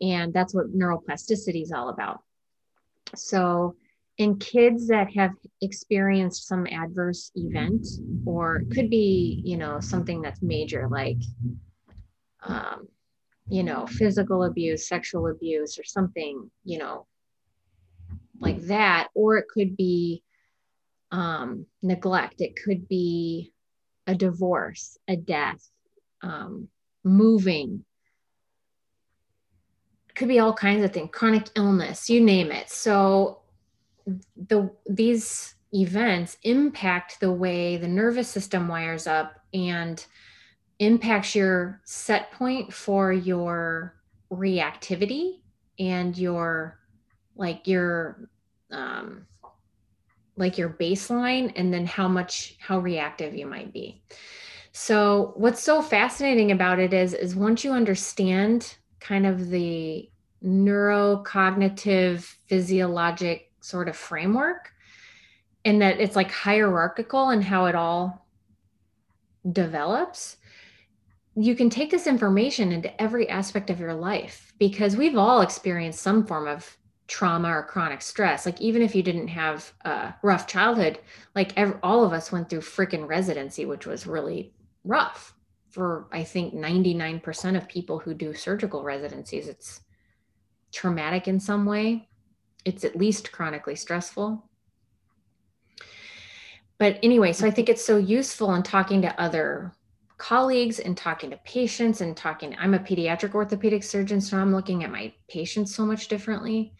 And 0.00 0.32
that's 0.32 0.54
what 0.54 0.74
neuroplasticity 0.74 1.62
is 1.62 1.72
all 1.72 1.90
about. 1.90 2.20
So, 3.14 3.76
in 4.18 4.38
kids 4.38 4.88
that 4.88 5.12
have 5.14 5.32
experienced 5.62 6.46
some 6.46 6.66
adverse 6.66 7.30
event, 7.34 7.86
or 8.26 8.62
could 8.72 8.90
be, 8.90 9.40
you 9.44 9.56
know, 9.56 9.80
something 9.80 10.20
that's 10.20 10.42
major, 10.42 10.86
like, 10.88 11.16
um, 12.42 12.88
you 13.48 13.62
know, 13.62 13.86
physical 13.86 14.44
abuse, 14.44 14.86
sexual 14.86 15.28
abuse, 15.28 15.78
or 15.78 15.84
something, 15.84 16.50
you 16.64 16.78
know, 16.78 17.06
like 18.40 18.60
that, 18.62 19.08
or 19.14 19.36
it 19.36 19.46
could 19.48 19.76
be 19.76 20.22
um, 21.10 21.66
neglect. 21.82 22.40
It 22.40 22.56
could 22.62 22.88
be 22.88 23.52
a 24.06 24.14
divorce, 24.14 24.98
a 25.08 25.16
death, 25.16 25.68
um, 26.22 26.68
moving. 27.04 27.84
It 30.08 30.14
could 30.14 30.28
be 30.28 30.40
all 30.40 30.54
kinds 30.54 30.84
of 30.84 30.92
things, 30.92 31.10
chronic 31.12 31.48
illness, 31.54 32.10
you 32.10 32.20
name 32.20 32.50
it. 32.50 32.70
So 32.70 33.42
the 34.36 34.70
these 34.88 35.54
events 35.72 36.36
impact 36.42 37.20
the 37.20 37.32
way 37.32 37.76
the 37.76 37.88
nervous 37.88 38.28
system 38.28 38.68
wires 38.68 39.06
up 39.06 39.40
and 39.54 40.04
impacts 40.78 41.34
your 41.34 41.80
set 41.84 42.32
point 42.32 42.72
for 42.72 43.12
your 43.12 43.94
reactivity 44.30 45.40
and 45.78 46.16
your 46.18 46.78
like 47.36 47.66
your 47.66 48.28
um, 48.70 49.26
like 50.36 50.56
your 50.58 50.70
baseline 50.70 51.52
and 51.56 51.72
then 51.72 51.86
how 51.86 52.08
much 52.08 52.56
how 52.58 52.78
reactive 52.78 53.34
you 53.34 53.46
might 53.46 53.72
be. 53.72 54.02
So 54.72 55.34
what's 55.36 55.62
so 55.62 55.82
fascinating 55.82 56.52
about 56.52 56.78
it 56.78 56.92
is 56.94 57.14
is 57.14 57.36
once 57.36 57.64
you 57.64 57.72
understand 57.72 58.76
kind 59.00 59.26
of 59.26 59.50
the 59.50 60.08
neurocognitive 60.42 62.22
physiologic 62.46 63.52
sort 63.60 63.88
of 63.88 63.96
framework 63.96 64.72
and 65.64 65.80
that 65.82 66.00
it's 66.00 66.16
like 66.16 66.30
hierarchical 66.30 67.28
and 67.30 67.44
how 67.44 67.66
it 67.66 67.74
all 67.74 68.26
develops 69.52 70.36
you 71.34 71.54
can 71.54 71.70
take 71.70 71.90
this 71.90 72.06
information 72.06 72.72
into 72.72 73.00
every 73.00 73.28
aspect 73.28 73.70
of 73.70 73.80
your 73.80 73.94
life 73.94 74.52
because 74.58 74.96
we've 74.96 75.16
all 75.16 75.40
experienced 75.40 76.00
some 76.00 76.26
form 76.26 76.46
of 76.46 76.76
trauma 77.12 77.50
or 77.50 77.62
chronic 77.62 78.00
stress 78.00 78.46
like 78.46 78.58
even 78.58 78.80
if 78.80 78.94
you 78.94 79.02
didn't 79.02 79.28
have 79.28 79.70
a 79.84 80.14
rough 80.22 80.46
childhood 80.46 80.98
like 81.34 81.52
all 81.82 82.06
of 82.06 82.14
us 82.14 82.32
went 82.32 82.48
through 82.48 82.60
freaking 82.60 83.06
residency 83.06 83.66
which 83.66 83.86
was 83.86 84.06
really 84.06 84.54
rough. 84.82 85.34
For 85.68 86.06
i 86.10 86.24
think 86.24 86.54
99% 86.54 87.54
of 87.54 87.68
people 87.68 87.98
who 87.98 88.14
do 88.14 88.32
surgical 88.32 88.82
residencies 88.82 89.46
it's 89.46 89.82
traumatic 90.72 91.28
in 91.28 91.38
some 91.38 91.66
way. 91.66 92.08
It's 92.64 92.82
at 92.82 92.96
least 92.96 93.30
chronically 93.30 93.76
stressful. 93.76 94.48
But 96.78 96.98
anyway 97.02 97.34
so 97.34 97.46
i 97.46 97.50
think 97.50 97.68
it's 97.68 97.84
so 97.84 97.98
useful 97.98 98.54
in 98.54 98.62
talking 98.62 99.02
to 99.02 99.20
other 99.20 99.74
colleagues 100.16 100.78
and 100.78 100.96
talking 100.96 101.28
to 101.30 101.36
patients 101.44 102.00
and 102.00 102.16
talking 102.16 102.56
i'm 102.58 102.74
a 102.74 102.78
pediatric 102.78 103.34
orthopedic 103.34 103.82
surgeon 103.82 104.20
so 104.20 104.38
i'm 104.38 104.54
looking 104.54 104.84
at 104.84 104.90
my 104.90 105.12
patients 105.28 105.74
so 105.74 105.84
much 105.84 106.06
differently 106.06 106.72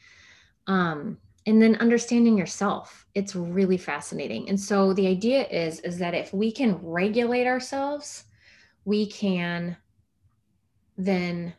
um, 0.66 1.18
and 1.46 1.60
then 1.60 1.76
understanding 1.76 2.38
yourself 2.38 3.06
it's 3.14 3.34
really 3.34 3.76
fascinating. 3.76 4.48
And 4.48 4.58
so 4.58 4.92
the 4.92 5.06
idea 5.06 5.46
is 5.48 5.80
is 5.80 5.98
that 5.98 6.14
if 6.14 6.32
we 6.32 6.52
can 6.52 6.78
regulate 6.82 7.46
ourselves 7.46 8.24
we 8.84 9.06
can 9.06 9.76
then 10.98 11.54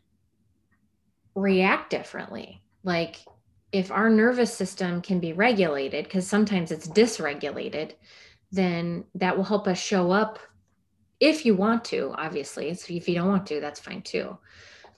react 1.34 1.90
differently. 1.90 2.62
Like 2.82 3.16
if 3.72 3.90
our 3.90 4.10
nervous 4.10 4.54
system 4.54 5.00
can 5.00 5.20
be 5.20 5.32
regulated 5.32 6.04
because 6.04 6.26
sometimes 6.26 6.70
it's 6.70 6.88
dysregulated 6.88 7.92
then 8.52 9.04
that 9.16 9.36
will 9.36 9.44
help 9.44 9.66
us 9.66 9.78
show 9.78 10.12
up 10.12 10.38
if 11.18 11.44
you 11.44 11.54
want 11.54 11.84
to 11.86 12.14
obviously. 12.16 12.72
So 12.74 12.92
if 12.94 13.08
you 13.08 13.14
don't 13.14 13.28
want 13.28 13.46
to 13.48 13.60
that's 13.60 13.80
fine 13.80 14.02
too. 14.02 14.38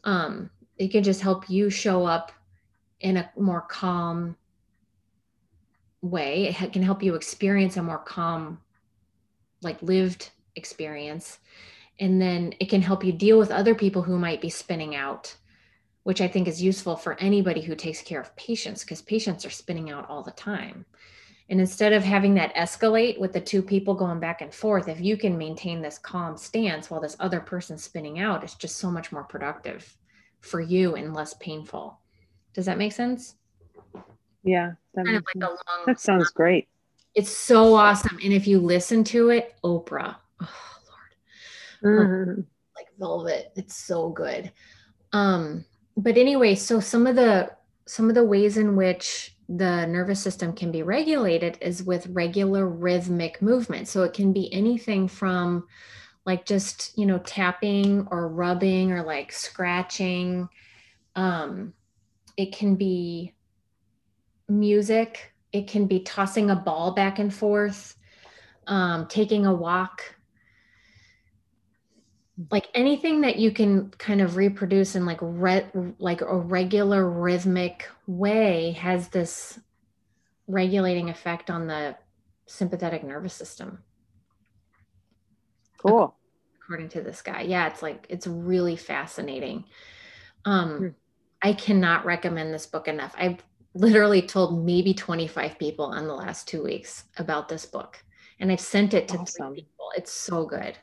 Um, 0.05 0.51
it 0.79 0.89
can 0.93 1.03
just 1.03 1.23
help 1.23 1.49
you 1.51 1.71
show 1.71 2.05
up 2.05 2.33
in 3.01 3.17
a 3.17 3.31
more 3.37 3.61
calm 3.61 4.37
way. 6.03 6.55
It 6.61 6.73
can 6.73 6.83
help 6.83 7.03
you 7.03 7.15
experience 7.15 7.77
a 7.77 7.83
more 7.83 7.99
calm, 7.99 8.61
like 9.63 9.83
lived 9.83 10.31
experience. 10.55 11.39
And 11.99 12.21
then 12.21 12.55
it 12.61 12.69
can 12.69 12.83
help 12.83 13.05
you 13.05 13.13
deal 13.13 13.39
with 13.39 13.51
other 13.51 13.75
people 13.75 14.03
who 14.03 14.19
might 14.19 14.41
be 14.41 14.51
spinning 14.51 14.95
out, 14.95 15.35
which 16.03 16.21
I 16.21 16.29
think 16.29 16.47
is 16.47 16.63
useful 16.63 16.97
for 16.97 17.19
anybody 17.21 17.63
who 17.63 17.75
takes 17.75 18.03
care 18.03 18.21
of 18.21 18.37
patients 18.37 18.85
because 18.85 19.03
patients 19.03 19.45
are 19.47 19.51
spinning 19.51 19.91
out 19.91 20.09
all 20.09 20.23
the 20.23 20.31
time. 20.33 20.85
And 21.49 21.61
instead 21.61 21.93
of 21.93 22.03
having 22.03 22.35
that 22.35 22.55
escalate 22.57 23.19
with 23.19 23.33
the 23.33 23.41
two 23.41 23.63
people 23.63 23.95
going 23.95 24.19
back 24.19 24.41
and 24.41 24.53
forth, 24.53 24.89
if 24.89 25.01
you 25.01 25.17
can 25.17 25.39
maintain 25.39 25.81
this 25.81 25.97
calm 25.97 26.37
stance 26.37 26.91
while 26.91 27.01
this 27.01 27.17
other 27.21 27.41
person's 27.41 27.85
spinning 27.85 28.19
out, 28.19 28.43
it's 28.43 28.57
just 28.57 28.77
so 28.77 28.91
much 28.91 29.13
more 29.13 29.23
productive 29.23 29.97
for 30.41 30.61
you 30.61 30.97
and 30.97 31.15
less 31.15 31.35
painful. 31.35 32.01
Does 32.57 32.65
that 32.65 32.79
make 32.79 32.93
sense? 32.93 33.35
Yeah, 34.43 34.73
that, 34.95 35.05
kind 35.05 35.19
of 35.19 35.25
like 35.35 35.45
a 35.45 35.47
long 35.47 35.85
that 35.87 36.01
sounds 36.01 36.31
great. 36.31 36.69
It's 37.15 37.31
so 37.31 37.75
awesome. 37.75 38.19
And 38.25 38.33
if 38.33 38.47
you 38.47 38.59
listen 38.61 39.05
to 39.05 39.29
it, 39.29 39.55
Oprah, 39.63 40.17
oh 40.41 40.79
Lord, 41.85 41.99
mm-hmm. 41.99 42.41
like 42.75 42.87
velvet, 42.99 43.53
it's 43.57 43.77
so 43.77 44.09
good. 44.09 44.51
Um, 45.13 45.67
but 45.99 46.17
anyway, 46.17 46.55
so 46.55 46.81
some 46.81 47.07
of 47.07 47.15
the 47.15 47.51
some 47.85 48.09
of 48.09 48.15
the 48.15 48.25
ways 48.25 48.57
in 48.57 48.75
which 48.75 49.37
the 49.51 49.85
nervous 49.85 50.21
system 50.21 50.55
can 50.55 50.73
be 50.73 50.83
regulated 50.83 51.59
is 51.61 51.83
with 51.83 52.07
regular 52.09 52.67
rhythmic 52.67 53.43
movement. 53.43 53.87
So 53.87 54.03
it 54.03 54.15
can 54.15 54.33
be 54.33 54.51
anything 54.51 55.09
from 55.09 55.67
like 56.25 56.47
just, 56.47 56.97
you 56.97 57.05
know, 57.05 57.19
tapping 57.19 58.09
or 58.11 58.29
rubbing 58.29 58.93
or 58.93 59.03
like 59.03 59.31
scratching. 59.31 60.49
Um, 61.15 61.75
it 62.37 62.53
can 62.53 62.77
be 62.77 63.35
music, 64.49 65.33
it 65.53 65.69
can 65.69 65.87
be 65.87 66.01
tossing 66.01 66.51
a 66.51 66.57
ball 66.57 66.93
back 66.93 67.19
and 67.19 67.33
forth, 67.33 67.97
um, 68.67 69.07
taking 69.07 69.47
a 69.47 69.55
walk. 69.55 70.15
Like 72.51 72.69
anything 72.75 73.23
that 73.23 73.37
you 73.37 73.51
can 73.51 73.91
kind 73.93 74.21
of 74.21 74.37
reproduce 74.37 74.95
in 74.95 75.07
like 75.07 75.19
re- 75.23 75.71
like 75.99 76.21
a 76.21 76.37
regular 76.37 77.09
rhythmic 77.09 77.89
way 78.07 78.73
has 78.73 79.09
this 79.09 79.59
regulating 80.47 81.09
effect 81.09 81.51
on 81.51 81.67
the 81.67 81.97
sympathetic 82.47 83.03
nervous 83.03 83.33
system. 83.33 83.83
Cool. 85.79 86.15
According 86.63 86.91
to 86.91 87.01
this 87.01 87.23
guy. 87.23 87.43
Yeah, 87.43 87.69
it's 87.69 87.81
like 87.81 88.07
it's 88.11 88.27
really 88.27 88.77
fascinating. 88.77 89.65
Um 90.45 90.79
hmm. 90.79 90.89
I 91.43 91.53
cannot 91.53 92.05
recommend 92.05 92.53
this 92.53 92.67
book 92.67 92.89
enough. 92.89 93.15
I've 93.17 93.43
literally 93.75 94.23
told 94.23 94.65
maybe 94.65 94.95
25 94.95 95.59
people 95.59 95.93
in 95.95 96.07
the 96.07 96.15
last 96.15 96.49
two 96.49 96.63
weeks 96.63 97.05
about 97.19 97.49
this 97.49 97.67
book. 97.67 98.03
And 98.41 98.51
I've 98.51 98.61
sent 98.61 98.95
it 98.95 99.09
to 99.09 99.19
awesome. 99.19 99.49
three 99.49 99.63
people. 99.63 99.91
It's 99.97 100.13
so 100.13 100.47
good. 100.47 100.77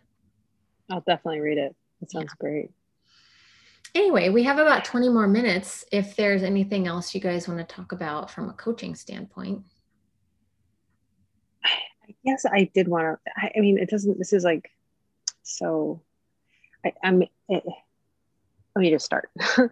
I'll 0.89 1.01
definitely 1.01 1.41
read 1.41 1.57
it. 1.57 1.75
It 2.01 2.11
sounds 2.11 2.31
yeah. 2.31 2.35
great. 2.39 2.71
Anyway, 3.95 4.29
we 4.29 4.43
have 4.43 4.57
about 4.57 4.85
20 4.85 5.09
more 5.09 5.27
minutes. 5.27 5.85
If 5.91 6.15
there's 6.15 6.43
anything 6.43 6.87
else 6.87 7.13
you 7.13 7.21
guys 7.21 7.47
want 7.47 7.59
to 7.59 7.75
talk 7.75 7.91
about 7.91 8.31
from 8.31 8.49
a 8.49 8.53
coaching 8.53 8.95
standpoint. 8.95 9.63
I 11.63 12.15
guess 12.25 12.45
I 12.45 12.69
did 12.73 12.87
want 12.87 13.19
to, 13.23 13.31
I, 13.37 13.51
I 13.57 13.59
mean, 13.59 13.77
it 13.77 13.89
doesn't, 13.89 14.17
this 14.17 14.33
is 14.33 14.43
like, 14.43 14.69
so 15.43 16.01
I, 16.83 16.93
am 17.03 17.21
it, 17.21 17.63
let 18.75 18.81
me 18.81 18.89
just 18.89 19.05
start. 19.05 19.29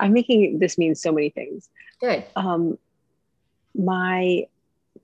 I'm 0.00 0.12
making 0.12 0.58
this 0.58 0.76
mean 0.76 0.94
so 0.94 1.12
many 1.12 1.30
things. 1.30 1.68
Good. 2.00 2.24
Um, 2.34 2.78
my 3.74 4.46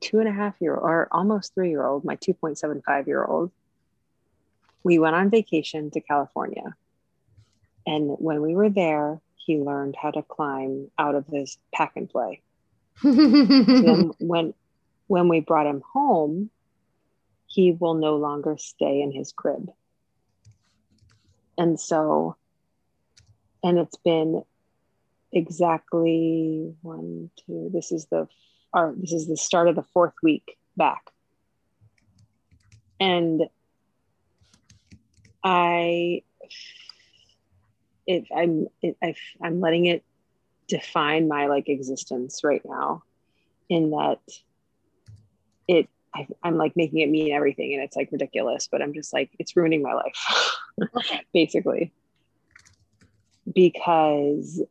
two 0.00 0.18
and 0.18 0.28
a 0.28 0.32
half 0.32 0.56
year 0.61 0.74
or 0.74 1.09
almost 1.12 1.54
three 1.54 1.70
year 1.70 1.85
old, 1.85 2.04
my 2.04 2.16
2.75 2.16 3.06
year 3.06 3.24
old, 3.24 3.52
we 4.82 4.98
went 4.98 5.16
on 5.16 5.30
vacation 5.30 5.90
to 5.92 6.00
California. 6.00 6.74
And 7.87 8.16
when 8.18 8.42
we 8.42 8.54
were 8.56 8.68
there, 8.68 9.20
he 9.37 9.59
learned 9.59 9.94
how 10.00 10.11
to 10.11 10.22
climb 10.22 10.90
out 10.98 11.14
of 11.14 11.26
his 11.28 11.56
pack 11.72 11.92
and 11.96 12.11
play. 12.11 12.42
then 13.02 14.12
when 14.18 14.54
when 15.06 15.28
we 15.28 15.38
brought 15.38 15.66
him 15.66 15.82
home, 15.92 16.50
he 17.46 17.70
will 17.70 17.94
no 17.94 18.16
longer 18.16 18.56
stay 18.59 19.00
in 19.02 19.12
his 19.12 19.30
crib. 19.30 19.70
And 21.56 21.78
so 21.78 22.37
and 23.62 23.79
it's 23.79 23.97
been 23.97 24.42
exactly 25.33 26.75
one 26.83 27.31
two 27.45 27.71
this 27.73 27.92
is 27.92 28.07
the 28.07 28.29
our 28.73 28.95
this 28.97 29.12
is 29.12 29.27
the 29.27 29.37
start 29.37 29.69
of 29.69 29.75
the 29.75 29.83
fourth 29.83 30.14
week 30.23 30.57
back. 30.77 31.11
And 32.99 33.42
i 35.47 36.23
if 38.07 38.27
i'm 38.35 38.66
it, 38.83 38.97
I, 39.03 39.14
i'm 39.40 39.61
letting 39.61 39.87
it 39.87 40.03
define 40.66 41.29
my 41.29 41.47
like 41.47 41.69
existence 41.69 42.40
right 42.42 42.62
now 42.64 43.05
in 43.69 43.90
that 43.90 44.19
it 45.69 45.88
I, 46.14 46.27
am 46.42 46.57
like 46.57 46.77
making 46.77 46.99
it 46.99 47.11
mean 47.11 47.33
everything 47.33 47.75
and 47.75 47.83
it's 47.83 47.95
like 47.95 48.11
ridiculous 48.11 48.69
but 48.71 48.83
i'm 48.83 48.92
just 48.92 49.12
like 49.12 49.31
it's 49.38 49.57
ruining 49.57 49.83
my 49.83 49.92
life 49.92 51.23
basically 51.33 51.92
because 53.52 54.62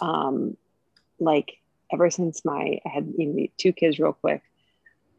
um 0.00 0.56
like 1.18 1.58
ever 1.92 2.10
since 2.10 2.44
my 2.44 2.78
I 2.84 2.88
had 2.88 3.12
you 3.16 3.26
know, 3.26 3.46
two 3.56 3.72
kids 3.72 3.98
real 3.98 4.12
quick, 4.12 4.42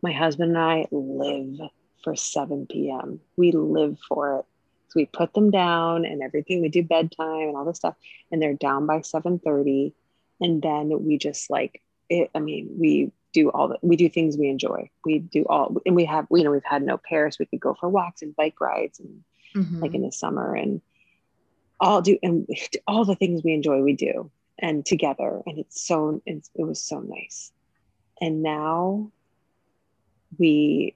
my 0.02 0.12
husband 0.12 0.56
and 0.56 0.60
I 0.60 0.88
live 0.92 1.60
for 2.04 2.16
7 2.16 2.68
p.m. 2.68 3.20
We 3.36 3.52
live 3.52 3.98
for 4.08 4.40
it. 4.40 4.46
So 4.90 5.00
we 5.00 5.06
put 5.06 5.34
them 5.34 5.52
down 5.52 6.06
and 6.06 6.22
everything. 6.22 6.62
We 6.62 6.70
do 6.70 6.84
bedtime 6.84 7.50
and 7.50 7.58
all 7.58 7.66
this 7.66 7.78
stuff, 7.78 7.96
and 8.32 8.42
they're 8.42 8.54
down 8.54 8.86
by 8.86 9.00
7:30. 9.00 9.94
And 10.40 10.62
then 10.62 11.04
we 11.06 11.18
just 11.18 11.50
like 11.50 11.82
it, 12.10 12.30
I 12.34 12.40
mean, 12.40 12.70
we 12.80 13.12
do 13.34 13.50
all 13.50 13.68
the 13.68 13.78
we 13.82 13.96
do 13.96 14.08
things 14.08 14.38
we 14.38 14.50
enjoy. 14.50 14.90
We 15.04 15.20
do 15.20 15.46
all 15.50 15.76
and 15.86 15.96
we 15.96 16.06
have, 16.06 16.28
you 16.32 16.44
know, 16.44 16.52
we've 16.52 16.64
had 16.64 16.84
no 16.84 16.98
pairs. 16.98 17.38
We 17.38 17.46
could 17.46 17.60
go 17.60 17.74
for 17.74 17.90
walks 17.90 18.22
and 18.22 18.36
bike 18.36 18.62
rides 18.62 19.00
and 19.00 19.24
mm-hmm. 19.56 19.82
like 19.82 19.94
in 19.94 20.04
the 20.04 20.12
summer. 20.12 20.56
And 20.56 20.82
all 21.80 22.02
do 22.02 22.18
and 22.24 22.48
all 22.88 23.06
the 23.06 23.16
things 23.16 23.44
we 23.44 23.54
enjoy 23.54 23.82
we 23.82 23.94
do 23.94 24.32
and 24.60 24.86
together 24.86 25.42
and 25.46 25.60
it's 25.60 25.86
so 25.86 26.22
it's, 26.26 26.50
it 26.56 26.64
was 26.64 26.82
so 26.82 27.00
nice. 27.00 27.52
And 28.20 28.42
now 28.42 29.12
we 30.40 30.96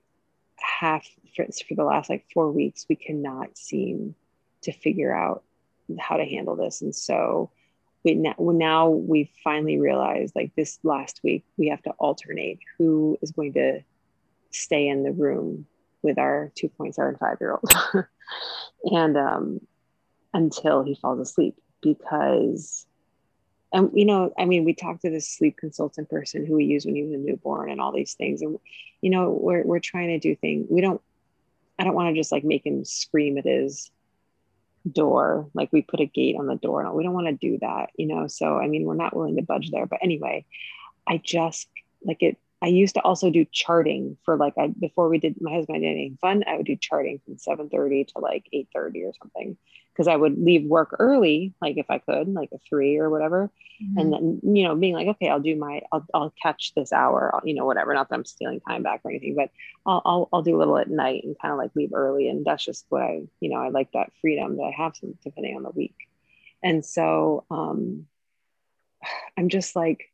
have 0.57 1.03
for, 1.35 1.45
for 1.67 1.75
the 1.75 1.83
last 1.83 2.09
like 2.09 2.25
four 2.33 2.51
weeks 2.51 2.85
we 2.89 2.95
cannot 2.95 3.57
seem 3.57 4.15
to 4.63 4.71
figure 4.71 5.15
out 5.15 5.43
how 5.99 6.17
to 6.17 6.25
handle 6.25 6.55
this. 6.55 6.81
And 6.81 6.95
so 6.95 7.51
we 8.03 8.15
now, 8.15 8.35
now 8.39 8.89
we 8.89 9.31
finally 9.43 9.79
realized 9.79 10.35
like 10.35 10.51
this 10.55 10.79
last 10.83 11.21
week 11.23 11.43
we 11.57 11.67
have 11.69 11.81
to 11.83 11.91
alternate 11.91 12.59
who 12.77 13.17
is 13.21 13.31
going 13.31 13.53
to 13.53 13.81
stay 14.49 14.87
in 14.87 15.03
the 15.03 15.11
room 15.11 15.65
with 16.01 16.17
our 16.17 16.51
2.75 16.57 17.39
year 17.39 17.51
old 17.51 18.05
and 18.91 19.17
um 19.17 19.61
until 20.33 20.83
he 20.83 20.95
falls 20.95 21.19
asleep 21.19 21.55
because 21.81 22.85
and 23.73 23.89
you 23.93 24.05
know 24.05 24.33
i 24.37 24.45
mean 24.45 24.63
we 24.63 24.73
talked 24.73 25.01
to 25.01 25.09
this 25.09 25.27
sleep 25.27 25.57
consultant 25.57 26.09
person 26.09 26.45
who 26.45 26.55
we 26.55 26.65
use 26.65 26.85
when 26.85 26.95
he 26.95 27.03
was 27.03 27.13
a 27.13 27.17
newborn 27.17 27.69
and 27.69 27.81
all 27.81 27.91
these 27.91 28.13
things. 28.13 28.41
And 28.41 28.59
you 29.01 29.09
know 29.09 29.29
we're, 29.31 29.63
we're 29.63 29.79
trying 29.79 30.09
to 30.09 30.19
do 30.19 30.35
things. 30.35 30.67
We 30.69 30.81
don't 30.81 31.01
i 31.79 31.83
don't 31.83 31.95
want 31.95 32.13
to 32.13 32.19
just 32.19 32.31
like 32.31 32.43
make 32.43 32.65
him 32.65 32.85
scream 32.85 33.37
at 33.37 33.45
his 33.45 33.89
door 34.91 35.47
like 35.53 35.71
we 35.71 35.83
put 35.83 35.99
a 35.99 36.05
gate 36.05 36.35
on 36.37 36.47
the 36.47 36.55
door 36.55 36.81
and 36.81 36.93
we 36.95 37.03
don't 37.03 37.13
want 37.13 37.27
to 37.27 37.33
do 37.33 37.59
that 37.61 37.91
you 37.97 38.07
know? 38.07 38.27
So 38.27 38.57
i 38.57 38.67
mean 38.67 38.83
we're 38.83 38.95
not 38.95 39.15
willing 39.15 39.35
to 39.37 39.43
budge 39.43 39.71
there. 39.71 39.85
But 39.85 39.99
anyway 40.01 40.45
i 41.07 41.17
just 41.23 41.67
like 42.03 42.21
it 42.21 42.37
I 42.61 42.67
used 42.67 42.93
to 42.93 43.01
also 43.01 43.31
do 43.31 43.45
charting 43.51 44.17
for 44.23 44.37
like 44.37 44.53
I 44.57 44.67
before 44.67 45.09
we 45.09 45.17
did 45.17 45.41
my 45.41 45.51
husband 45.51 45.81
did 45.81 45.87
anything 45.87 46.17
fun, 46.21 46.43
I 46.45 46.57
would 46.57 46.65
do 46.67 46.75
charting 46.75 47.19
from 47.25 47.37
7:30 47.37 48.07
to 48.09 48.19
like 48.19 48.47
8:30 48.53 49.03
or 49.03 49.13
something. 49.19 49.57
Because 49.93 50.07
I 50.07 50.15
would 50.15 50.37
leave 50.37 50.65
work 50.65 50.95
early, 50.99 51.53
like 51.61 51.77
if 51.77 51.85
I 51.89 51.99
could, 51.99 52.33
like 52.33 52.49
a 52.53 52.59
three 52.69 52.97
or 52.97 53.09
whatever. 53.09 53.51
Mm-hmm. 53.83 53.97
And 53.97 54.13
then, 54.13 54.55
you 54.55 54.63
know, 54.63 54.75
being 54.75 54.93
like, 54.93 55.07
okay, 55.07 55.29
I'll 55.29 55.39
do 55.39 55.55
my 55.55 55.81
I'll 55.91 56.05
I'll 56.13 56.33
catch 56.41 56.73
this 56.75 56.93
hour, 56.93 57.31
I'll, 57.33 57.41
you 57.43 57.53
know, 57.53 57.65
whatever. 57.65 57.93
Not 57.93 58.09
that 58.09 58.15
I'm 58.15 58.25
stealing 58.25 58.61
time 58.61 58.83
back 58.83 59.01
or 59.03 59.11
anything, 59.11 59.35
but 59.35 59.49
I'll 59.85 60.01
I'll 60.05 60.29
I'll 60.31 60.41
do 60.41 60.55
a 60.55 60.59
little 60.59 60.77
at 60.77 60.89
night 60.89 61.23
and 61.23 61.35
kind 61.41 61.51
of 61.51 61.57
like 61.57 61.71
leave 61.75 61.93
early. 61.93 62.29
And 62.29 62.45
that's 62.45 62.63
just 62.63 62.85
what 62.89 63.01
I, 63.01 63.23
you 63.39 63.49
know, 63.49 63.57
I 63.57 63.69
like 63.69 63.91
that 63.93 64.11
freedom 64.21 64.57
that 64.57 64.63
I 64.63 64.83
have 64.83 64.95
some 64.95 65.17
depending 65.23 65.55
on 65.55 65.63
the 65.63 65.71
week. 65.71 65.95
And 66.63 66.85
so 66.85 67.45
um 67.49 68.05
I'm 69.37 69.49
just 69.49 69.75
like 69.75 70.10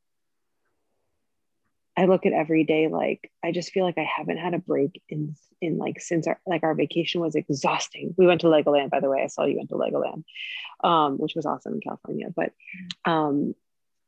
I 1.98 2.06
look 2.06 2.26
at 2.26 2.34
every 2.34 2.64
day 2.64 2.88
like 2.88 3.32
I 3.44 3.52
just 3.52 3.72
feel 3.72 3.84
like 3.84 3.98
I 3.98 4.08
haven't 4.18 4.38
had 4.38 4.54
a 4.54 4.60
break 4.60 5.02
in 5.10 5.36
in 5.62 5.78
like 5.78 6.00
since 6.00 6.28
our 6.28 6.40
like 6.46 6.64
our 6.64 6.76
vacation 6.76 7.22
was 7.22 7.36
exhausting. 7.36 8.14
We 8.18 8.28
went 8.28 8.42
to 8.42 8.48
Legoland, 8.48 8.92
by 8.92 9.00
the 9.00 9.10
way. 9.10 9.24
I 9.24 9.28
saw 9.28 9.46
you 9.46 9.58
went 9.58 9.70
to 9.70 9.76
Legoland, 9.76 10.24
um, 10.84 11.18
which 11.18 11.34
was 11.36 11.46
awesome 11.46 11.74
in 11.74 11.82
California. 11.82 12.28
But 12.34 12.54
um, 13.06 13.56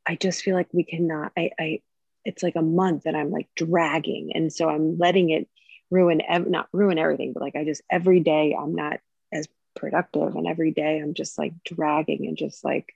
I 0.06 0.16
just 0.16 0.44
feel 0.44 0.56
like 0.56 0.68
we 0.72 0.84
cannot. 0.84 1.32
I 1.36 1.52
I 1.60 1.82
it's 2.26 2.44
like 2.44 2.56
a 2.56 2.62
month 2.62 3.06
and 3.06 3.16
I'm 3.18 3.32
like 3.32 3.48
dragging. 3.56 4.32
And 4.36 4.52
so 4.52 4.70
I'm 4.70 4.98
letting 4.98 5.30
it 5.30 5.48
ruin, 5.90 6.22
ev- 6.22 6.48
not 6.48 6.68
ruin 6.72 6.98
everything, 6.98 7.34
but 7.34 7.42
like 7.42 7.56
I 7.56 7.64
just, 7.64 7.82
every 7.90 8.20
day 8.20 8.56
I'm 8.60 8.76
not 8.76 9.00
as 9.34 9.48
productive. 9.76 10.36
And 10.36 10.48
every 10.48 10.72
day 10.72 11.00
I'm 11.00 11.14
just 11.14 11.38
like 11.38 11.54
dragging 11.64 12.28
and 12.28 12.38
just 12.38 12.64
like, 12.64 12.94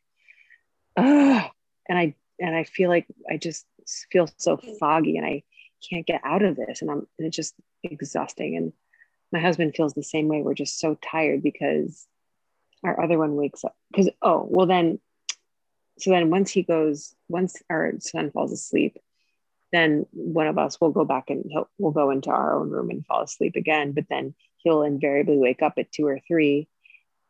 ugh. 0.97 1.49
And 1.89 1.99
I, 1.99 2.15
and 2.43 2.53
I 2.53 2.65
feel 2.65 2.89
like 2.89 3.07
I 3.29 3.37
just 3.37 3.65
feel 4.11 4.29
so 4.37 4.57
mm. 4.57 4.77
foggy 4.77 5.17
and 5.17 5.25
I 5.25 5.43
can't 5.89 6.05
get 6.05 6.21
out 6.25 6.43
of 6.43 6.57
this. 6.57 6.81
And 6.81 6.91
I'm, 6.91 7.07
and 7.17 7.27
it's 7.27 7.35
just 7.35 7.55
exhausting. 7.83 8.57
And 8.57 8.73
my 9.31 9.39
husband 9.39 9.75
feels 9.75 9.93
the 9.93 10.03
same 10.03 10.27
way. 10.27 10.41
We're 10.41 10.53
just 10.53 10.77
so 10.77 10.97
tired 11.01 11.41
because 11.41 12.05
our 12.83 13.01
other 13.01 13.17
one 13.17 13.37
wakes 13.37 13.63
up. 13.63 13.75
Because, 13.89 14.09
oh, 14.21 14.45
well, 14.49 14.67
then, 14.67 14.99
so 15.99 16.09
then 16.09 16.29
once 16.29 16.51
he 16.51 16.63
goes, 16.63 17.15
once 17.29 17.61
our 17.69 17.93
son 17.99 18.29
falls 18.29 18.51
asleep, 18.51 18.97
then 19.71 20.05
one 20.11 20.47
of 20.47 20.57
us 20.57 20.81
will 20.81 20.91
go 20.91 21.05
back 21.05 21.29
and 21.29 21.45
he'll, 21.49 21.69
we'll 21.77 21.93
go 21.93 22.11
into 22.11 22.29
our 22.29 22.59
own 22.59 22.69
room 22.69 22.89
and 22.89 23.05
fall 23.05 23.23
asleep 23.23 23.55
again. 23.55 23.93
But 23.93 24.07
then 24.09 24.35
he'll 24.57 24.83
invariably 24.83 25.37
wake 25.37 25.61
up 25.61 25.75
at 25.77 25.93
two 25.93 26.05
or 26.05 26.19
three. 26.27 26.67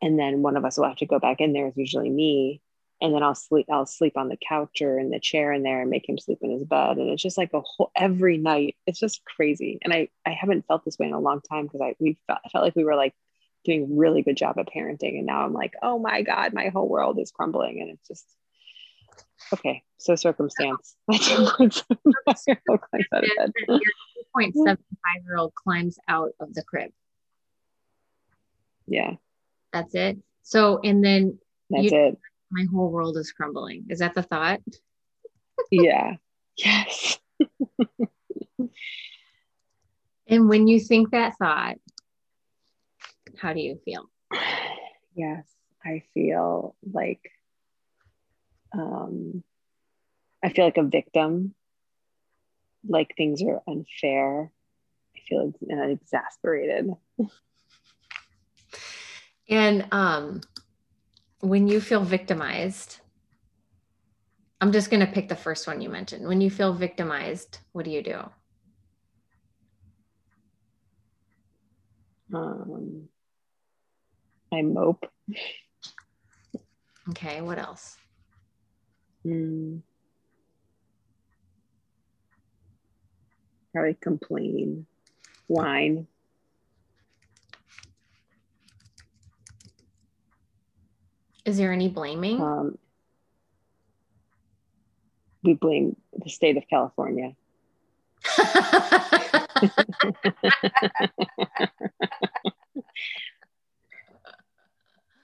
And 0.02 0.18
then 0.18 0.42
one 0.42 0.56
of 0.56 0.64
us 0.64 0.76
will 0.76 0.88
have 0.88 0.96
to 0.98 1.06
go 1.06 1.20
back 1.20 1.40
in 1.40 1.52
there. 1.52 1.68
It's 1.68 1.76
usually 1.76 2.10
me. 2.10 2.60
And 3.04 3.14
then 3.14 3.22
I'll 3.22 3.34
sleep, 3.34 3.66
I'll 3.70 3.84
sleep 3.84 4.16
on 4.16 4.28
the 4.28 4.38
couch 4.48 4.80
or 4.80 4.98
in 4.98 5.10
the 5.10 5.20
chair 5.20 5.52
in 5.52 5.62
there 5.62 5.82
and 5.82 5.90
make 5.90 6.08
him 6.08 6.18
sleep 6.18 6.38
in 6.40 6.50
his 6.50 6.64
bed. 6.64 6.96
And 6.96 7.10
it's 7.10 7.22
just 7.22 7.36
like 7.36 7.52
a 7.52 7.60
whole, 7.60 7.90
every 7.94 8.38
night, 8.38 8.76
it's 8.86 8.98
just 8.98 9.22
crazy. 9.26 9.78
And 9.82 9.92
I, 9.92 10.08
I 10.24 10.30
haven't 10.30 10.64
felt 10.66 10.86
this 10.86 10.98
way 10.98 11.08
in 11.08 11.12
a 11.12 11.20
long 11.20 11.42
time 11.42 11.64
because 11.64 11.82
I, 11.82 11.94
we 12.00 12.16
felt, 12.26 12.38
I 12.44 12.48
felt 12.48 12.64
like 12.64 12.74
we 12.74 12.84
were 12.84 12.96
like 12.96 13.14
doing 13.62 13.82
a 13.82 13.94
really 13.94 14.22
good 14.22 14.38
job 14.38 14.58
of 14.58 14.68
parenting. 14.74 15.18
And 15.18 15.26
now 15.26 15.44
I'm 15.44 15.52
like, 15.52 15.74
oh 15.82 15.98
my 15.98 16.22
God, 16.22 16.54
my 16.54 16.68
whole 16.68 16.88
world 16.88 17.18
is 17.18 17.30
crumbling. 17.30 17.82
And 17.82 17.90
it's 17.90 18.08
just, 18.08 18.24
Okay, 19.52 19.82
so 19.98 20.16
circumstance. 20.16 20.96
My 21.06 21.18
2.75 21.18 22.56
year 25.24 25.36
old 25.36 25.54
climbs 25.54 25.98
out 26.08 26.32
of 26.40 26.54
the 26.54 26.62
crib. 26.62 26.90
Yeah. 28.86 29.16
That's 29.72 29.94
it. 29.94 30.18
So, 30.42 30.80
and 30.82 31.04
then 31.04 31.38
that's 31.70 31.84
you, 31.84 31.98
it. 31.98 32.18
My 32.54 32.66
whole 32.72 32.88
world 32.92 33.16
is 33.16 33.32
crumbling. 33.32 33.86
Is 33.90 33.98
that 33.98 34.14
the 34.14 34.22
thought? 34.22 34.60
yeah. 35.70 36.14
Yes. 36.56 37.18
and 40.28 40.48
when 40.48 40.68
you 40.68 40.78
think 40.78 41.10
that 41.10 41.34
thought, 41.36 41.78
how 43.36 43.52
do 43.52 43.60
you 43.60 43.80
feel? 43.84 44.08
Yes, 45.16 45.44
I 45.84 46.04
feel 46.14 46.76
like 46.92 47.28
um, 48.72 49.42
I 50.44 50.50
feel 50.50 50.64
like 50.64 50.76
a 50.76 50.84
victim, 50.84 51.56
like 52.86 53.14
things 53.16 53.42
are 53.42 53.62
unfair. 53.66 54.52
I 55.16 55.20
feel 55.28 55.52
exasperated. 55.68 56.94
And 59.48 59.86
um, 59.90 60.40
when 61.44 61.68
you 61.68 61.80
feel 61.80 62.02
victimized, 62.02 63.00
I'm 64.60 64.72
just 64.72 64.90
going 64.90 65.04
to 65.04 65.12
pick 65.12 65.28
the 65.28 65.36
first 65.36 65.66
one 65.66 65.80
you 65.80 65.90
mentioned. 65.90 66.26
When 66.26 66.40
you 66.40 66.50
feel 66.50 66.72
victimized, 66.72 67.58
what 67.72 67.84
do 67.84 67.90
you 67.90 68.02
do? 68.02 68.18
Um, 72.32 73.08
I 74.52 74.62
mope. 74.62 75.04
Okay, 77.10 77.42
what 77.42 77.58
else? 77.58 77.96
Mm. 79.26 79.82
Probably 83.74 83.94
complain, 84.00 84.86
whine. 85.46 86.06
Is 91.44 91.58
there 91.58 91.72
any 91.72 91.88
blaming? 91.88 92.40
Um, 92.40 92.78
we 95.42 95.54
blame 95.54 95.96
the 96.12 96.30
state 96.30 96.56
of 96.56 96.62
California. 96.68 97.34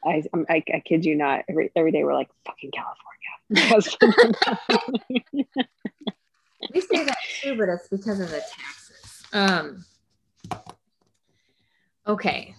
I, 0.02 0.22
I, 0.48 0.64
I 0.74 0.82
kid 0.84 1.04
you 1.04 1.14
not. 1.16 1.44
Every 1.48 1.70
every 1.74 1.92
day 1.92 2.04
we're 2.04 2.14
like 2.14 2.30
fucking 2.46 2.70
California. 2.70 3.10
we 6.74 6.80
say 6.80 7.04
that 7.04 7.18
too, 7.40 7.56
but 7.56 7.68
it's 7.68 7.88
because 7.88 8.20
of 8.20 8.30
the 8.30 8.40
taxes. 8.40 9.26
Um. 9.32 9.84
Okay, 12.06 12.54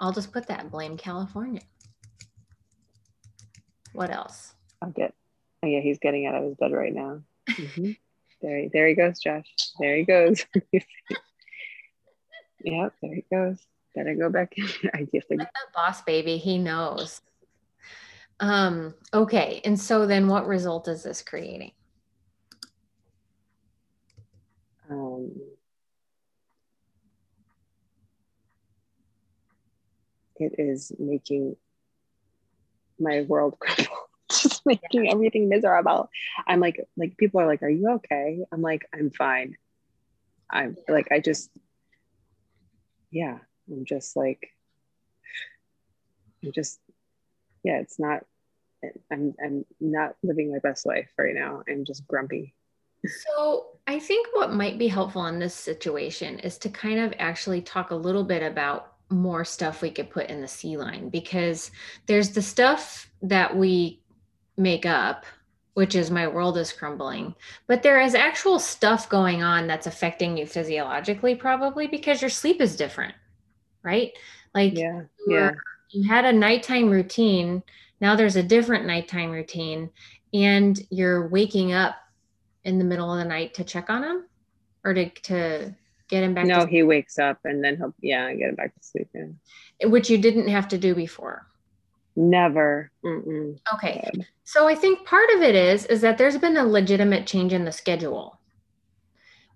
I'll 0.00 0.12
just 0.12 0.32
put 0.32 0.46
that. 0.48 0.70
Blame 0.70 0.96
California. 0.96 1.60
What 3.92 4.10
else? 4.10 4.54
I'll 4.80 4.90
get. 4.90 5.14
Oh 5.62 5.68
yeah, 5.68 5.80
he's 5.80 5.98
getting 5.98 6.26
out 6.26 6.34
of 6.34 6.44
his 6.44 6.54
bed 6.56 6.72
right 6.72 6.94
now. 6.94 7.20
Mm-hmm. 7.48 7.92
there, 8.40 8.68
there 8.72 8.88
he 8.88 8.94
goes, 8.94 9.20
Josh. 9.20 9.46
There 9.78 9.96
he 9.96 10.04
goes. 10.04 10.44
yep, 12.64 12.94
there 13.02 13.14
he 13.14 13.24
goes. 13.30 13.58
Gotta 13.94 14.14
go 14.14 14.30
back 14.30 14.54
in. 14.56 14.64
I 14.94 14.98
have 14.98 15.10
to. 15.10 15.48
boss 15.74 16.02
baby. 16.02 16.38
He 16.38 16.58
knows. 16.58 17.20
Um, 18.40 18.94
okay. 19.14 19.60
And 19.64 19.78
so 19.78 20.06
then 20.06 20.26
what 20.28 20.46
result 20.46 20.88
is 20.88 21.02
this 21.02 21.22
creating? 21.22 21.72
Um, 24.90 25.30
it 30.36 30.54
is 30.58 30.92
making 30.98 31.56
my 33.02 33.22
world 33.22 33.56
crumble. 33.60 33.96
Just 34.30 34.64
making 34.64 35.10
everything 35.10 35.50
miserable. 35.50 36.08
I'm 36.46 36.58
like, 36.58 36.80
like 36.96 37.18
people 37.18 37.40
are 37.40 37.46
like, 37.46 37.62
"Are 37.62 37.68
you 37.68 37.90
okay?" 37.96 38.38
I'm 38.50 38.62
like, 38.62 38.86
"I'm 38.94 39.10
fine." 39.10 39.56
I'm 40.52 40.76
like, 40.86 41.10
I 41.10 41.20
just, 41.20 41.50
yeah, 43.10 43.38
I'm 43.70 43.84
just 43.86 44.16
like, 44.16 44.50
I'm 46.44 46.52
just, 46.52 46.78
yeah, 47.64 47.78
it's 47.78 47.98
not, 47.98 48.24
I'm, 49.10 49.34
I'm 49.42 49.64
not 49.80 50.16
living 50.22 50.52
my 50.52 50.58
best 50.58 50.84
life 50.84 51.10
right 51.18 51.34
now. 51.34 51.62
I'm 51.68 51.84
just 51.84 52.06
grumpy. 52.06 52.54
So 53.04 53.68
I 53.86 53.98
think 53.98 54.28
what 54.32 54.52
might 54.52 54.78
be 54.78 54.88
helpful 54.88 55.26
in 55.26 55.38
this 55.38 55.54
situation 55.54 56.38
is 56.40 56.58
to 56.58 56.68
kind 56.68 57.00
of 57.00 57.14
actually 57.18 57.62
talk 57.62 57.90
a 57.90 57.96
little 57.96 58.24
bit 58.24 58.42
about 58.42 58.91
more 59.12 59.44
stuff 59.44 59.82
we 59.82 59.90
could 59.90 60.10
put 60.10 60.28
in 60.28 60.40
the 60.40 60.48
C 60.48 60.76
line 60.76 61.08
because 61.08 61.70
there's 62.06 62.30
the 62.30 62.42
stuff 62.42 63.10
that 63.22 63.56
we 63.56 64.00
make 64.56 64.86
up 64.86 65.24
which 65.74 65.94
is 65.94 66.10
my 66.10 66.28
world 66.28 66.58
is 66.58 66.70
crumbling. 66.70 67.34
But 67.66 67.82
there 67.82 67.98
is 67.98 68.14
actual 68.14 68.58
stuff 68.58 69.08
going 69.08 69.42
on 69.42 69.66
that's 69.66 69.86
affecting 69.86 70.36
you 70.36 70.44
physiologically, 70.44 71.34
probably 71.34 71.86
because 71.86 72.20
your 72.20 72.28
sleep 72.28 72.60
is 72.60 72.76
different 72.76 73.14
right? 73.82 74.12
Like 74.54 74.76
yeah, 74.76 75.02
yeah. 75.26 75.52
you 75.90 76.08
had 76.08 76.24
a 76.24 76.32
nighttime 76.32 76.90
routine. 76.90 77.62
Now 78.00 78.16
there's 78.16 78.36
a 78.36 78.42
different 78.42 78.86
nighttime 78.86 79.30
routine, 79.30 79.90
and 80.32 80.80
you're 80.90 81.28
waking 81.28 81.72
up 81.72 81.96
in 82.64 82.78
the 82.78 82.84
middle 82.84 83.12
of 83.12 83.18
the 83.18 83.28
night 83.28 83.54
to 83.54 83.64
check 83.64 83.90
on 83.90 84.02
them 84.02 84.26
or 84.84 84.94
to, 84.94 85.08
to 85.10 85.74
get 86.08 86.22
him 86.22 86.34
back. 86.34 86.46
No, 86.46 86.66
he 86.66 86.82
wakes 86.82 87.18
up 87.18 87.38
and 87.44 87.62
then 87.62 87.76
he'll 87.76 87.94
yeah 88.00 88.32
get 88.34 88.50
him 88.50 88.54
back 88.54 88.74
to 88.74 88.82
sleep. 88.82 89.08
Yeah. 89.14 89.88
Which 89.88 90.10
you 90.10 90.18
didn't 90.18 90.48
have 90.48 90.68
to 90.68 90.78
do 90.78 90.94
before. 90.94 91.46
Never. 92.14 92.90
Mm-mm. 93.04 93.58
Okay. 93.74 94.10
God. 94.14 94.26
So 94.44 94.68
I 94.68 94.74
think 94.74 95.06
part 95.06 95.30
of 95.34 95.42
it 95.42 95.54
is 95.54 95.86
is 95.86 96.00
that 96.02 96.18
there's 96.18 96.38
been 96.38 96.56
a 96.56 96.64
legitimate 96.64 97.26
change 97.26 97.52
in 97.52 97.64
the 97.64 97.72
schedule. 97.72 98.38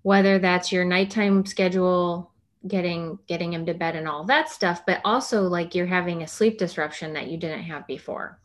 Whether 0.03 0.39
that's 0.39 0.73
your 0.73 0.85
nighttime 0.85 1.45
schedule 1.47 2.33
getting 2.67 3.19
getting 3.27 3.53
him 3.53 3.67
to 3.67 3.75
bed 3.75 3.97
and 3.97 4.09
all 4.09 4.25
that 4.25 4.49
stuff 4.49 4.85
but 4.87 5.01
also 5.05 5.43
like 5.43 5.75
you're 5.75 5.87
having 5.87 6.23
a 6.23 6.27
sleep 6.27 6.59
disruption 6.59 7.13
that 7.13 7.29
you 7.29 7.37
didn't 7.37 7.63
have 7.63 7.87
before 7.87 8.39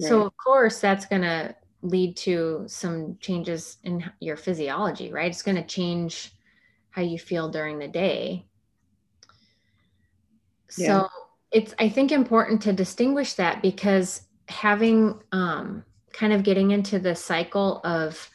right. 0.00 0.08
so 0.08 0.22
of 0.22 0.36
course 0.36 0.80
that's 0.80 1.06
going 1.06 1.22
to 1.22 1.54
lead 1.82 2.16
to 2.16 2.64
some 2.66 3.16
changes 3.20 3.78
in 3.84 4.04
your 4.20 4.36
physiology 4.36 5.12
right 5.12 5.30
it's 5.30 5.42
going 5.42 5.56
to 5.56 5.66
change 5.66 6.32
how 6.90 7.02
you 7.02 7.18
feel 7.18 7.48
during 7.48 7.78
the 7.78 7.88
day 7.88 8.44
yeah. 10.76 10.86
so 10.86 11.08
it's 11.50 11.74
i 11.78 11.88
think 11.88 12.12
important 12.12 12.60
to 12.60 12.72
distinguish 12.72 13.34
that 13.34 13.62
because 13.62 14.22
having 14.48 15.18
um, 15.32 15.84
kind 16.12 16.32
of 16.32 16.42
getting 16.42 16.72
into 16.72 16.98
the 16.98 17.14
cycle 17.14 17.80
of 17.84 18.30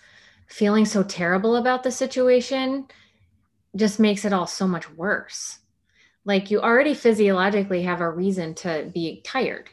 feeling 0.48 0.86
so 0.86 1.04
terrible 1.04 1.58
about 1.58 1.84
the 1.84 1.92
situation 1.92 2.88
just 3.76 4.00
makes 4.00 4.26
it 4.26 4.34
all 4.34 4.48
so 4.48 4.68
much 4.68 4.90
worse. 4.92 5.60
Like 6.24 6.50
you 6.50 6.62
already 6.62 6.94
physiologically 6.94 7.84
have 7.84 8.02
a 8.02 8.10
reason 8.10 8.56
to 8.56 8.90
be 8.94 9.22
tired. 9.24 9.70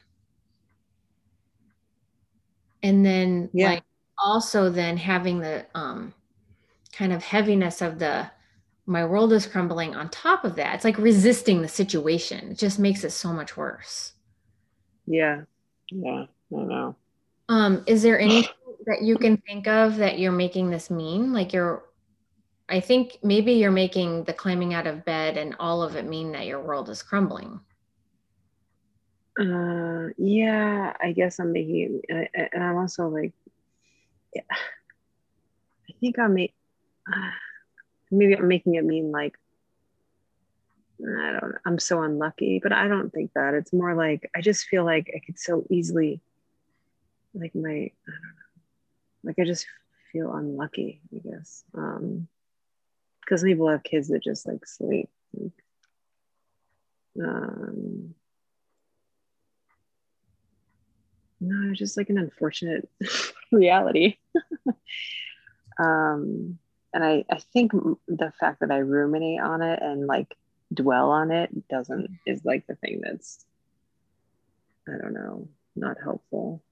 And 2.83 3.05
then 3.05 3.51
yeah. 3.53 3.71
like 3.71 3.83
also 4.19 4.71
then 4.71 4.97
having 4.97 5.41
the 5.41 5.67
um, 5.75 6.15
kind 6.93 7.13
of 7.13 7.23
heaviness 7.23 7.81
of 7.81 7.99
the 7.99 8.31
my 8.85 9.05
world 9.05 9.33
is 9.33 9.47
crumbling 9.47 9.95
on 9.95 10.09
top 10.09 10.45
of 10.45 10.57
that. 10.57 10.75
It's 10.75 10.85
like 10.85 10.99
resisting 10.99 11.63
the 11.63 11.69
situation. 11.69 12.51
It 12.51 12.59
just 12.59 12.79
makes 12.79 13.05
it 13.05 13.11
so 13.11 13.33
much 13.33 13.57
worse. 13.57 14.13
Yeah. 15.07 15.43
Yeah. 15.91 16.25
I 16.53 16.63
know. 16.63 16.97
Um, 17.49 17.85
is 17.87 18.03
there 18.03 18.19
anything 18.19 18.51
that 18.87 19.03
you 19.03 19.17
can 19.17 19.37
think 19.37 19.69
of 19.69 19.97
that 19.97 20.19
you're 20.19 20.33
making 20.33 20.71
this 20.71 20.91
mean? 20.91 21.33
Like 21.33 21.53
you're 21.53 21.85
I 22.69 22.81
think 22.81 23.19
maybe 23.23 23.53
you're 23.53 23.71
making 23.71 24.25
the 24.25 24.33
climbing 24.33 24.73
out 24.73 24.87
of 24.87 25.05
bed 25.05 25.37
and 25.37 25.55
all 25.61 25.83
of 25.83 25.95
it 25.95 26.07
mean 26.07 26.33
that 26.33 26.47
your 26.47 26.61
world 26.61 26.89
is 26.89 27.03
crumbling. 27.03 27.61
Uh, 29.39 30.09
yeah, 30.19 30.93
I 31.01 31.13
guess 31.13 31.39
I'm 31.39 31.53
making, 31.53 32.03
and 32.09 32.63
I'm 32.63 32.77
also 32.77 33.09
like, 33.09 33.33
yeah, 34.35 34.43
I 34.51 35.93
think 36.01 36.19
I'm 36.19 36.37
uh, 36.37 37.31
maybe 38.11 38.37
I'm 38.37 38.49
making 38.49 38.75
it 38.75 38.85
mean 38.85 39.11
like, 39.11 39.39
I 41.01 41.39
don't, 41.41 41.55
I'm 41.65 41.79
so 41.79 42.03
unlucky, 42.03 42.61
but 42.63 42.73
I 42.73 42.87
don't 42.89 43.11
think 43.11 43.33
that. 43.35 43.55
It's 43.55 43.73
more 43.73 43.95
like 43.95 44.31
I 44.37 44.41
just 44.41 44.67
feel 44.67 44.85
like 44.85 45.11
I 45.17 45.21
could 45.25 45.39
so 45.39 45.65
easily, 45.71 46.21
like 47.35 47.55
my, 47.55 47.71
I 47.71 47.91
don't 48.07 48.23
know, 48.23 49.25
like 49.25 49.39
I 49.39 49.45
just 49.45 49.67
feel 50.13 50.33
unlucky, 50.33 51.01
I 51.15 51.19
guess. 51.29 51.65
Um, 51.75 52.29
because 53.21 53.43
people 53.43 53.69
have 53.69 53.83
kids 53.83 54.09
that 54.09 54.23
just 54.23 54.47
like 54.47 54.67
sleep. 54.67 55.09
Um, 57.21 58.15
no, 61.43 61.71
it's 61.71 61.79
just 61.79 61.97
like 61.97 62.09
an 62.11 62.19
unfortunate 62.19 62.89
reality. 63.53 64.17
um, 65.79 66.59
and 66.95 67.05
I, 67.05 67.25
I 67.31 67.39
think 67.53 67.73
the 67.73 68.33
fact 68.39 68.61
that 68.61 68.71
I 68.71 68.79
ruminate 68.79 69.41
on 69.41 69.63
it 69.63 69.81
and 69.83 70.07
like 70.07 70.37
dwell 70.73 71.11
on 71.11 71.31
it 71.31 71.69
doesn't 71.69 72.11
is 72.27 72.45
like 72.45 72.67
the 72.67 72.77
thing 72.77 73.01
that's 73.03 73.45
I 74.89 74.93
don't 75.01 75.15
know, 75.15 75.49
not 75.77 75.97
helpful. 76.03 76.63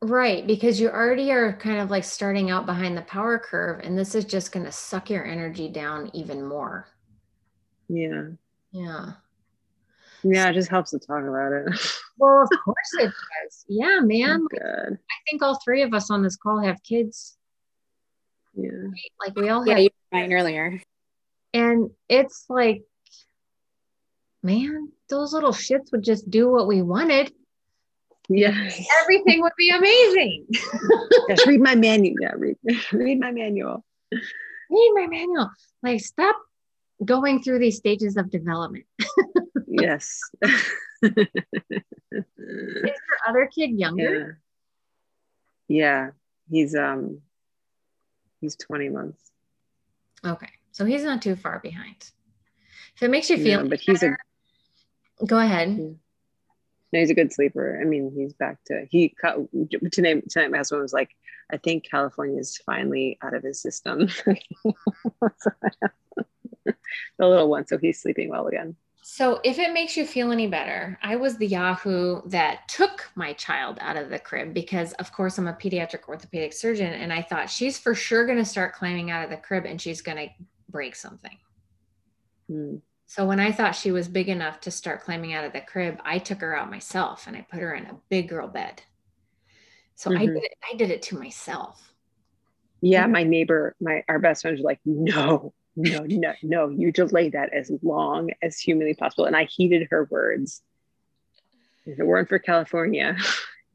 Right, 0.00 0.46
because 0.46 0.80
you 0.80 0.90
already 0.90 1.32
are 1.32 1.54
kind 1.54 1.80
of 1.80 1.90
like 1.90 2.04
starting 2.04 2.50
out 2.50 2.66
behind 2.66 2.96
the 2.96 3.02
power 3.02 3.36
curve, 3.38 3.80
and 3.82 3.98
this 3.98 4.14
is 4.14 4.24
just 4.24 4.52
going 4.52 4.64
to 4.64 4.70
suck 4.70 5.10
your 5.10 5.24
energy 5.24 5.68
down 5.68 6.10
even 6.14 6.44
more. 6.44 6.86
Yeah. 7.88 8.28
Yeah. 8.70 9.12
Yeah, 10.30 10.48
it 10.50 10.54
just 10.54 10.68
helps 10.70 10.90
to 10.90 10.98
talk 10.98 11.22
about 11.24 11.52
it. 11.52 11.66
Well, 12.20 12.42
of 12.42 12.50
course 12.64 12.90
it 12.98 13.04
does. 13.04 13.64
Yeah, 13.68 14.00
man. 14.02 14.40
Oh 14.42 14.48
Good. 14.50 14.98
I 14.98 15.14
think 15.30 15.40
all 15.40 15.56
three 15.64 15.82
of 15.82 15.94
us 15.94 16.10
on 16.10 16.20
this 16.20 16.34
call 16.36 16.58
have 16.60 16.82
kids. 16.82 17.36
Yeah. 18.54 18.70
Right? 18.70 19.12
Like 19.24 19.36
we 19.36 19.48
all 19.50 19.64
Yeah, 19.64 19.76
you 19.78 19.90
were 20.12 20.18
mine 20.18 20.32
earlier. 20.32 20.82
and 21.54 21.90
it's 22.08 22.46
like, 22.48 22.82
man, 24.42 24.90
those 25.08 25.32
little 25.32 25.52
shits 25.52 25.92
would 25.92 26.02
just 26.02 26.28
do 26.28 26.50
what 26.50 26.66
we 26.66 26.82
wanted. 26.82 27.32
Yes. 28.28 28.84
Everything 29.02 29.40
would 29.42 29.52
be 29.56 29.70
amazing. 29.70 30.46
yes. 31.28 31.46
Read 31.46 31.60
my 31.60 31.74
manual. 31.86 32.16
Yeah. 32.20 32.32
Read, 32.36 32.56
read 32.92 33.20
my 33.20 33.30
manual. 33.30 33.84
Read 34.12 34.92
my 34.96 35.06
manual. 35.06 35.50
Like, 35.84 36.00
stop 36.00 36.34
going 37.04 37.44
through 37.44 37.60
these 37.60 37.76
stages 37.76 38.16
of 38.16 38.28
development. 38.28 38.86
Yes. 39.80 40.20
Is 41.02 41.16
your 42.82 43.18
other 43.28 43.48
kid 43.54 43.70
younger? 43.70 44.40
yeah. 45.68 46.06
Yeah. 46.06 46.10
He's 46.50 46.74
um 46.74 47.20
he's 48.40 48.56
20 48.56 48.88
months. 48.88 49.30
Okay. 50.24 50.48
So 50.72 50.84
he's 50.84 51.04
not 51.04 51.22
too 51.22 51.36
far 51.36 51.58
behind. 51.60 52.10
If 52.96 53.02
it 53.02 53.10
makes 53.10 53.30
you 53.30 53.36
feel 53.36 53.62
Yeah, 53.62 53.68
but 53.68 53.80
he's 53.80 54.02
a 54.02 54.16
go 55.26 55.38
ahead. 55.38 55.76
no, 55.76 55.96
he's 56.92 57.10
a 57.10 57.14
good 57.14 57.32
sleeper. 57.32 57.78
I 57.80 57.84
mean, 57.84 58.12
he's 58.14 58.32
back 58.32 58.58
to 58.66 58.86
he 58.90 59.14
cut 59.20 59.36
tonight. 59.92 60.28
Tonight, 60.30 60.50
my 60.50 60.58
husband 60.58 60.82
was 60.82 60.92
like, 60.92 61.10
"I 61.52 61.58
think 61.58 61.84
California 61.88 62.38
is 62.38 62.56
finally 62.56 63.18
out 63.22 63.34
of 63.34 63.42
his 63.42 63.60
system." 63.60 64.08
the 66.64 66.74
little 67.18 67.48
one, 67.48 67.66
so 67.66 67.78
he's 67.78 68.00
sleeping 68.00 68.28
well 68.30 68.46
again. 68.46 68.76
So 69.10 69.40
if 69.42 69.58
it 69.58 69.72
makes 69.72 69.96
you 69.96 70.04
feel 70.06 70.32
any 70.32 70.46
better, 70.48 70.98
I 71.02 71.16
was 71.16 71.38
the 71.38 71.46
Yahoo 71.46 72.20
that 72.28 72.68
took 72.68 73.10
my 73.14 73.32
child 73.32 73.78
out 73.80 73.96
of 73.96 74.10
the 74.10 74.18
crib 74.18 74.52
because 74.52 74.92
of 74.92 75.12
course 75.14 75.38
I'm 75.38 75.48
a 75.48 75.54
pediatric 75.54 76.06
orthopedic 76.06 76.52
surgeon 76.52 76.92
and 76.92 77.10
I 77.10 77.22
thought 77.22 77.48
she's 77.48 77.78
for 77.78 77.94
sure 77.94 78.26
going 78.26 78.36
to 78.36 78.44
start 78.44 78.74
climbing 78.74 79.10
out 79.10 79.24
of 79.24 79.30
the 79.30 79.38
crib 79.38 79.64
and 79.64 79.80
she's 79.80 80.02
going 80.02 80.18
to 80.18 80.28
break 80.68 80.94
something. 80.94 81.38
Hmm. 82.48 82.78
So 83.06 83.26
when 83.26 83.40
I 83.40 83.50
thought 83.50 83.74
she 83.74 83.90
was 83.92 84.08
big 84.08 84.28
enough 84.28 84.60
to 84.60 84.70
start 84.70 85.00
climbing 85.00 85.32
out 85.32 85.44
of 85.46 85.54
the 85.54 85.62
crib, 85.62 85.98
I 86.04 86.18
took 86.18 86.42
her 86.42 86.54
out 86.54 86.70
myself 86.70 87.26
and 87.26 87.34
I 87.34 87.40
put 87.40 87.60
her 87.60 87.74
in 87.74 87.86
a 87.86 87.98
big 88.10 88.28
girl 88.28 88.46
bed. 88.46 88.82
So 89.96 90.12
I 90.16 90.26
Mhm. 90.26 90.34
did 90.34 90.44
it, 90.44 90.54
I 90.72 90.76
did 90.76 90.90
it 90.90 91.02
to 91.02 91.18
myself. 91.18 91.94
Yeah, 92.80 93.06
my 93.06 93.24
neighbor, 93.24 93.74
my 93.80 94.04
our 94.08 94.18
best 94.18 94.42
friends 94.42 94.60
were 94.60 94.64
like, 94.64 94.80
"No, 94.84 95.52
no, 95.78 96.04
no, 96.06 96.32
no! 96.42 96.68
You 96.68 96.92
delay 96.92 97.30
that 97.30 97.52
as 97.52 97.70
long 97.82 98.30
as 98.42 98.58
humanly 98.58 98.94
possible." 98.94 99.24
And 99.24 99.36
I 99.36 99.44
heeded 99.44 99.88
her 99.90 100.08
words. 100.10 100.62
If 101.86 101.98
it 101.98 102.04
weren't 102.04 102.28
for 102.28 102.38
California, 102.38 103.16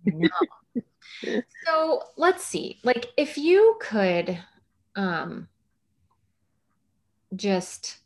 No. 0.06 0.30
so 1.66 2.04
let's 2.18 2.44
see. 2.44 2.80
Like 2.84 3.08
if 3.18 3.38
you 3.38 3.78
could 3.80 4.40
um 4.96 5.48
just 7.36 7.98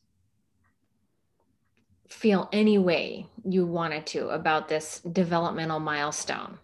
feel 2.08 2.50
any 2.54 2.78
way 2.78 3.28
you 3.44 3.66
wanted 3.66 4.06
to 4.08 4.30
about 4.30 4.70
this 4.70 5.02
developmental 5.02 5.80
milestone, 5.80 6.58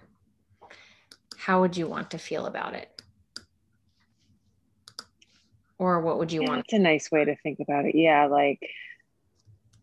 how 1.38 1.62
would 1.62 1.76
you 1.76 1.88
want 1.88 2.12
to 2.12 2.18
feel 2.18 2.46
about 2.46 2.74
it? 2.74 2.93
Or 5.84 6.00
what 6.00 6.18
would 6.18 6.32
you 6.32 6.44
yeah, 6.44 6.48
want? 6.48 6.60
it's 6.62 6.72
a 6.72 6.80
nice 6.80 7.12
way 7.12 7.26
to 7.26 7.36
think 7.36 7.60
about 7.60 7.84
it. 7.84 7.94
Yeah, 7.94 8.28
like, 8.28 8.70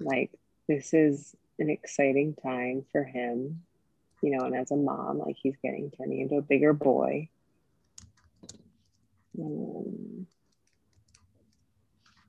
like 0.01 0.31
this 0.67 0.95
is 0.95 1.37
an 1.59 1.69
exciting 1.69 2.35
time 2.43 2.87
for 2.91 3.05
him, 3.05 3.65
you 4.23 4.31
know. 4.31 4.47
And 4.47 4.57
as 4.57 4.71
a 4.71 4.77
mom, 4.77 5.19
like 5.19 5.37
he's 5.37 5.59
getting 5.63 5.91
turning 5.91 6.21
into 6.21 6.37
a 6.37 6.43
bigger 6.43 6.73
boy. 6.73 7.29
Um, 9.39 10.27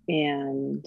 and 0.09 0.85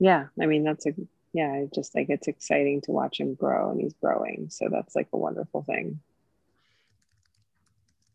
yeah, 0.00 0.26
I 0.42 0.46
mean 0.46 0.64
that's 0.64 0.86
a 0.86 0.94
yeah. 1.32 1.52
I 1.52 1.68
just 1.72 1.94
like 1.94 2.08
it's 2.08 2.26
exciting 2.26 2.80
to 2.82 2.90
watch 2.90 3.20
him 3.20 3.34
grow, 3.34 3.70
and 3.70 3.80
he's 3.80 3.94
growing. 3.94 4.48
So 4.50 4.68
that's 4.68 4.96
like 4.96 5.10
a 5.12 5.16
wonderful 5.16 5.62
thing. 5.62 6.00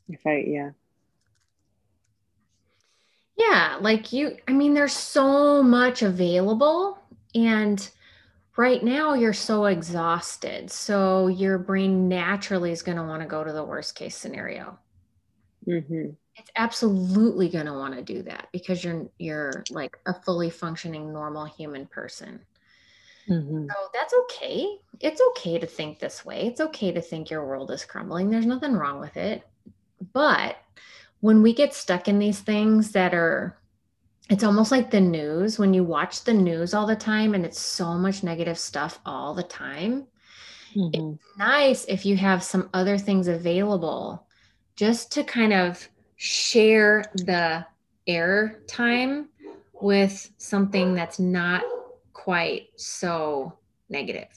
If 0.09 0.28
I 0.28 0.43
yeah. 0.45 0.71
Yeah, 3.36 3.77
like 3.81 4.11
you, 4.13 4.38
I 4.47 4.53
mean, 4.53 4.73
there's 4.73 4.93
so 4.93 5.63
much 5.63 6.01
available. 6.01 6.99
And 7.36 7.88
right 8.57 8.84
now 8.84 9.13
you're 9.15 9.34
so 9.34 9.65
exhausted. 9.65 10.71
So 10.71 11.27
your 11.27 11.57
brain 11.59 12.09
naturally 12.09 12.71
is 12.71 12.84
going 12.84 12.97
to 12.97 13.03
want 13.03 13.21
to 13.23 13.27
go 13.29 13.43
to 13.43 13.53
the 13.53 13.63
worst 13.65 13.95
case 13.95 14.17
scenario. 14.17 14.79
hmm 15.65 16.15
It's 16.36 16.51
absolutely 16.55 17.49
going 17.49 17.65
to 17.65 17.73
want 17.73 17.95
to 17.95 18.03
do 18.03 18.21
that 18.23 18.49
because 18.51 18.84
you're 18.84 19.09
you're 19.17 19.65
like 19.71 19.97
a 20.05 20.13
fully 20.13 20.49
functioning 20.51 21.11
normal 21.11 21.45
human 21.45 21.88
person. 21.88 22.45
hmm 23.27 23.67
So 23.69 23.75
that's 23.93 24.13
okay. 24.13 24.77
It's 24.99 25.21
okay 25.31 25.57
to 25.59 25.65
think 25.67 25.99
this 25.99 26.25
way. 26.25 26.47
It's 26.47 26.61
okay 26.61 26.91
to 26.91 27.01
think 27.01 27.29
your 27.29 27.45
world 27.45 27.71
is 27.71 27.86
crumbling. 27.86 28.29
There's 28.29 28.45
nothing 28.45 28.73
wrong 28.73 28.99
with 28.99 29.17
it. 29.17 29.43
But 30.13 30.57
when 31.24 31.41
we 31.41 31.53
get 31.53 31.74
stuck 31.74 32.09
in 32.09 32.19
these 32.19 32.41
things 32.41 32.91
that 32.91 33.13
are, 33.13 33.57
it's 34.30 34.43
almost 34.43 34.71
like 34.71 34.91
the 34.91 34.99
news. 34.99 35.57
When 35.57 35.74
you 35.74 35.82
watch 35.86 36.26
the 36.26 36.34
news 36.34 36.74
all 36.74 36.86
the 36.86 36.97
time 36.97 37.34
and 37.34 37.45
it's 37.45 37.61
so 37.61 37.93
much 37.93 38.24
negative 38.24 38.59
stuff 38.59 38.99
all 39.05 39.34
the 39.34 39.43
time, 39.43 40.05
hmm 40.74 41.13
nice 41.38 41.86
if 41.86 42.05
you 42.05 42.17
have 42.17 42.43
some 42.43 42.69
other 42.74 42.97
things 42.97 43.30
available 43.30 44.28
just 44.76 45.13
to 45.13 45.24
kind 45.24 45.53
of 45.53 45.88
share 46.17 47.05
the 47.15 47.65
air 48.05 48.61
time 48.67 49.30
with 49.82 50.30
something 50.38 50.93
that's 50.93 51.19
not 51.19 51.63
quite 52.11 52.67
so 52.76 53.57
negative. 53.88 54.28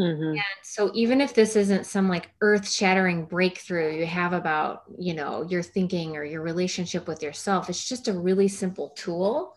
Hmm 0.00 0.36
And 0.36 0.64
so 0.64 0.90
even 0.94 1.20
if 1.20 1.34
this 1.34 1.56
isn't 1.56 1.86
some 1.86 2.08
like 2.08 2.30
earth-shattering 2.40 3.24
breakthrough 3.26 3.96
you 3.96 4.06
have 4.06 4.32
about, 4.32 4.82
you 4.98 5.12
know, 5.14 5.42
your 5.48 5.62
thinking 5.62 6.16
or 6.16 6.24
your 6.24 6.42
relationship 6.42 7.08
with 7.08 7.22
yourself, 7.22 7.68
it's 7.68 7.88
just 7.88 8.08
a 8.08 8.12
really 8.12 8.48
simple 8.48 8.90
tool 8.90 9.56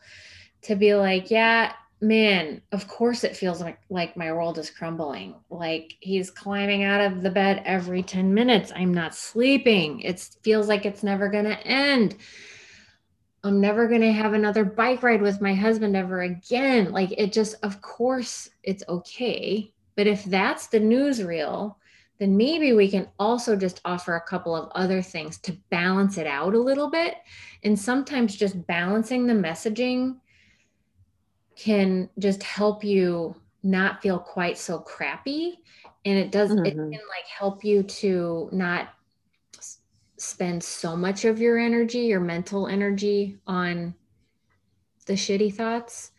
to 0.64 0.76
be 0.76 0.96
like, 0.96 1.32
yeah, 1.32 1.74
man, 2.02 2.62
of 2.72 2.88
course 2.88 3.24
it 3.24 3.38
feels 3.38 3.62
like 3.62 3.80
like 3.90 4.18
my 4.18 4.32
world 4.34 4.58
is 4.60 4.70
crumbling. 4.72 5.36
Like 5.50 5.96
he's 6.02 6.32
climbing 6.32 6.84
out 6.84 7.02
of 7.02 7.24
the 7.24 7.32
bed 7.32 7.64
every 7.66 8.04
10 8.04 8.34
minutes. 8.34 8.72
I'm 8.76 8.94
not 8.94 9.16
sleeping. 9.16 10.02
It 10.02 10.20
feels 10.44 10.68
like 10.70 10.86
it's 10.86 11.04
never 11.04 11.30
going 11.30 11.46
to 11.46 11.68
end. 11.68 12.18
I'm 13.44 13.60
never 13.60 13.88
going 13.88 14.02
to 14.02 14.12
have 14.12 14.34
another 14.34 14.64
bike 14.64 15.04
ride 15.04 15.22
with 15.22 15.42
my 15.42 15.54
husband 15.54 15.96
ever 15.96 16.22
again. 16.22 16.92
Like 16.92 17.12
it 17.18 17.34
just 17.34 17.56
of 17.64 17.82
course 17.82 18.50
it's 18.64 18.84
okay. 18.88 19.73
But 19.96 20.08
if 20.08 20.24
that's 20.26 20.68
the 20.68 20.80
newsreel, 20.80 21.76
then 22.20 22.38
maybe 22.38 22.74
we 22.74 22.90
can 22.90 23.08
also 23.20 23.56
just 23.56 23.82
offer 23.86 24.16
a 24.16 24.22
couple 24.22 24.56
of 24.56 24.72
other 24.76 25.02
things 25.02 25.38
to 25.40 25.58
balance 25.70 26.18
it 26.18 26.28
out 26.28 26.54
a 26.54 26.60
little 26.60 26.90
bit. 26.90 27.16
And 27.64 27.78
sometimes 27.78 28.36
just 28.36 28.66
balancing 28.68 29.28
the 29.28 29.34
messaging 29.34 30.18
can 31.56 32.10
just 32.20 32.44
help 32.44 32.84
you 32.84 33.36
not 33.64 34.02
feel 34.02 34.20
quite 34.20 34.58
so 34.58 34.80
crappy 34.80 35.60
and 36.06 36.18
it 36.18 36.32
does 36.32 36.52
mm-hmm. 36.52 36.66
it 36.66 36.74
can 36.74 36.92
like 36.92 37.28
help 37.38 37.64
you 37.64 37.84
to 37.84 38.50
not 38.52 38.90
spend 40.18 40.64
so 40.64 40.96
much 40.96 41.26
of 41.26 41.40
your 41.40 41.58
energy 41.58 42.00
your 42.00 42.20
mental 42.20 42.68
energy 42.68 43.38
on 43.48 43.94
the 45.06 45.14
shitty 45.14 45.54
thoughts 45.54 46.12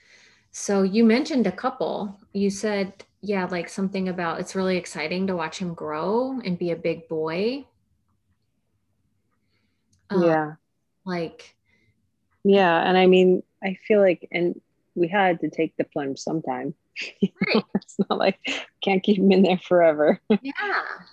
so 0.50 0.82
you 0.82 1.04
mentioned 1.04 1.46
a 1.46 1.52
couple 1.52 2.18
you 2.32 2.48
said 2.48 3.04
yeah 3.24 3.46
like 3.46 3.68
something 3.68 4.08
about 4.08 4.38
it's 4.38 4.54
really 4.54 4.76
exciting 4.76 5.26
to 5.26 5.34
watch 5.36 5.58
him 5.58 5.72
grow 5.72 6.38
and 6.44 6.58
be 6.58 6.70
a 6.70 6.76
big 6.76 7.08
boy. 7.08 7.64
Um, 10.10 10.22
yeah. 10.22 10.54
like 11.06 11.56
yeah 12.44 12.86
and 12.86 12.98
i 12.98 13.06
mean 13.06 13.42
i 13.62 13.78
feel 13.88 14.00
like 14.00 14.28
and 14.30 14.60
we 14.94 15.08
had 15.08 15.40
to 15.40 15.50
take 15.50 15.76
the 15.76 15.84
plunge 15.84 16.18
sometime. 16.18 16.74
Right. 17.22 17.64
it's 17.74 17.96
not 18.08 18.18
like 18.18 18.38
can't 18.82 19.02
keep 19.02 19.18
him 19.18 19.32
in 19.32 19.42
there 19.42 19.58
forever. 19.58 20.20
Yeah. 20.42 20.52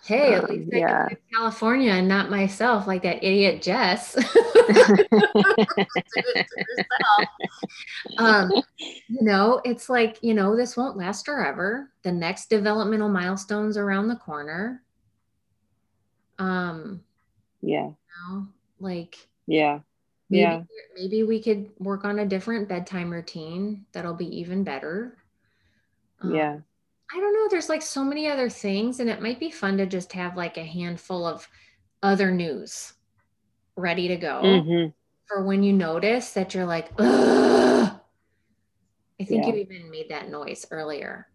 Hey, 0.05 0.35
at 0.35 0.43
um, 0.43 0.49
least 0.49 0.73
I 0.73 0.77
yeah. 0.77 1.07
can 1.07 1.17
California 1.33 1.91
and 1.91 2.07
not 2.07 2.29
myself, 2.29 2.85
like 2.85 3.01
that 3.03 3.23
idiot 3.23 3.61
Jess. 3.61 4.15
um, 8.17 8.51
you 8.77 9.21
know, 9.21 9.61
it's 9.65 9.89
like 9.89 10.19
you 10.21 10.33
know, 10.33 10.55
this 10.55 10.77
won't 10.77 10.97
last 10.97 11.25
forever. 11.25 11.89
The 12.03 12.11
next 12.11 12.49
developmental 12.49 13.09
milestones 13.09 13.77
around 13.77 14.07
the 14.07 14.17
corner. 14.17 14.83
Um. 16.37 17.01
Yeah. 17.61 17.87
You 17.87 17.95
know, 18.29 18.47
like. 18.79 19.15
Yeah 19.47 19.79
Maybe, 20.31 20.41
yeah. 20.41 20.61
Maybe 20.95 21.23
we 21.23 21.43
could 21.43 21.69
work 21.77 22.05
on 22.05 22.19
a 22.19 22.25
different 22.25 22.69
bedtime 22.69 23.11
routine 23.11 23.85
that'll 23.91 24.13
be 24.13 24.39
even 24.39 24.63
better. 24.63 25.17
Um, 26.21 26.33
yeah. 26.33 26.57
I 27.13 27.19
don't 27.19 27.33
know. 27.33 27.49
There's 27.49 27.67
like 27.67 27.81
so 27.81 28.01
many 28.01 28.29
other 28.29 28.49
things, 28.49 29.01
and 29.01 29.09
it 29.09 29.21
might 29.21 29.41
be 29.41 29.51
fun 29.51 29.77
to 29.77 29.85
just 29.85 30.13
have 30.13 30.37
like 30.37 30.55
a 30.55 30.63
handful 30.63 31.25
of 31.25 31.45
other 32.01 32.31
news 32.31 32.93
ready 33.75 34.07
to 34.07 34.15
go 34.15 34.41
mm-hmm. 34.41 34.89
for 35.27 35.43
when 35.43 35.63
you 35.63 35.73
notice 35.73 36.31
that 36.31 36.53
you're 36.53 36.65
like, 36.65 36.89
Ugh! 36.97 37.91
I 39.19 39.23
think 39.25 39.45
yeah. 39.45 39.53
you 39.53 39.59
even 39.59 39.91
made 39.91 40.09
that 40.09 40.29
noise 40.29 40.65
earlier. 40.71 41.27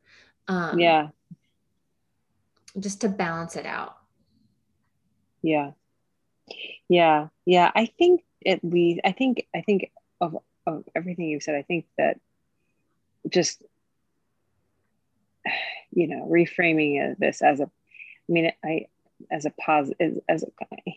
Um, 0.49 0.79
yeah. 0.79 1.09
Just 2.81 3.03
to 3.03 3.11
balance 3.11 3.57
it 3.57 3.67
out. 3.67 3.99
Yeah. 5.43 5.73
Yeah. 6.89 7.29
Yeah. 7.45 7.71
I 7.75 7.87
think 7.99 8.23
at 8.45 8.65
least 8.65 9.01
I 9.05 9.13
think 9.13 9.47
I 9.55 9.61
think 9.63 9.91
of 10.21 10.37
of 10.67 10.85
everything 10.95 11.27
you've 11.27 11.43
said, 11.43 11.55
I 11.55 11.63
think 11.63 11.87
that 11.99 12.19
just 13.29 13.63
you 15.91 16.09
know 16.09 16.27
reframing 16.31 17.17
this 17.19 17.43
as 17.43 17.61
a 17.61 17.65
I 17.65 17.69
mean 18.33 18.53
I 18.65 18.87
as 19.31 19.47
a 19.47 19.51
positive 19.51 20.21
as 20.29 20.43
a 20.43 20.47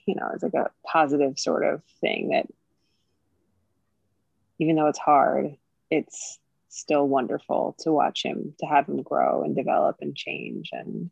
you 0.05 0.15
know 0.15 0.29
as 0.33 0.43
like 0.43 0.53
a 0.53 0.71
positive 0.85 1.39
sort 1.39 1.63
of 1.65 1.81
thing 2.01 2.29
that 2.29 2.47
even 4.57 4.75
though 4.75 4.87
it's 4.87 4.99
hard 4.99 5.55
it's 5.89 6.39
still 6.69 7.07
wonderful 7.07 7.75
to 7.79 7.91
watch 7.91 8.23
him 8.23 8.53
to 8.59 8.65
have 8.65 8.87
him 8.87 9.01
grow 9.01 9.43
and 9.43 9.55
develop 9.55 9.97
and 10.01 10.15
change. 10.15 10.69
And 10.71 11.09